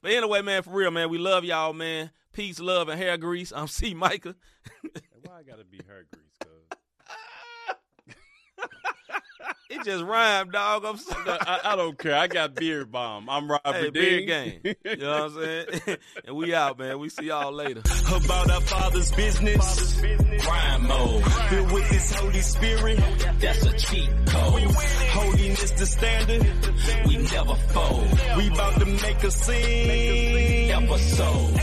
but 0.03 0.11
anyway, 0.11 0.43
man, 0.43 0.63
for 0.63 0.71
real, 0.71 0.91
man, 0.91 1.09
we 1.09 1.19
love 1.19 1.45
y'all, 1.45 1.73
man. 1.73 2.11
Peace, 2.33 2.59
love, 2.61 2.89
and 2.89 3.01
hair 3.01 3.17
grease. 3.17 3.53
I'm 3.55 3.69
C. 3.69 3.95
Micah. 3.95 4.35
Why 4.83 5.39
I 5.39 5.43
gotta 5.43 5.65
be 5.65 5.79
her 5.89 6.05
grease, 6.13 6.37
cuz? 6.41 6.58
It 9.71 9.85
just 9.85 10.03
rhymed, 10.03 10.53
dog. 10.53 10.85
I'm 10.87 10.97
sorry. 10.97 11.29
I, 11.29 11.61
I 11.73 11.77
don't 11.77 11.99
care. 11.99 12.15
I 12.15 12.27
got 12.27 12.55
beard 12.55 12.91
bomb. 12.91 13.29
I'm 13.29 13.51
Robert 13.51 13.75
Hey, 13.75 13.91
Dean. 13.91 13.93
big 13.93 14.27
game. 14.27 14.61
You 14.85 14.97
know 14.97 15.11
what 15.11 15.23
I'm 15.23 15.35
saying? 15.85 15.99
and 16.27 16.37
we 16.37 16.55
out, 16.55 16.79
man. 16.79 16.99
We 16.99 17.11
see 17.11 17.27
y'all 17.27 17.53
later. 17.53 17.81
about 18.11 18.51
our 18.51 18.63
father's 18.63 19.11
business. 19.13 20.01
Grind 20.01 20.85
mode. 20.85 21.23
Filled 21.51 21.73
with 21.73 21.91
this 21.91 22.15
Holy 22.15 22.41
Spirit. 22.41 22.99
That's 23.41 23.67
a 23.67 23.73
cheat 23.77 24.09
code. 24.27 24.63
Holiness 25.13 25.71
the 25.73 25.87
standard. 25.87 26.47
We 27.07 27.17
never 27.19 27.55
fold. 27.55 28.09
We 28.39 28.49
about 28.49 28.79
to 28.81 28.87
make 28.87 29.23
a 29.23 29.31
scene. 29.31 30.71
Episode. 30.71 31.55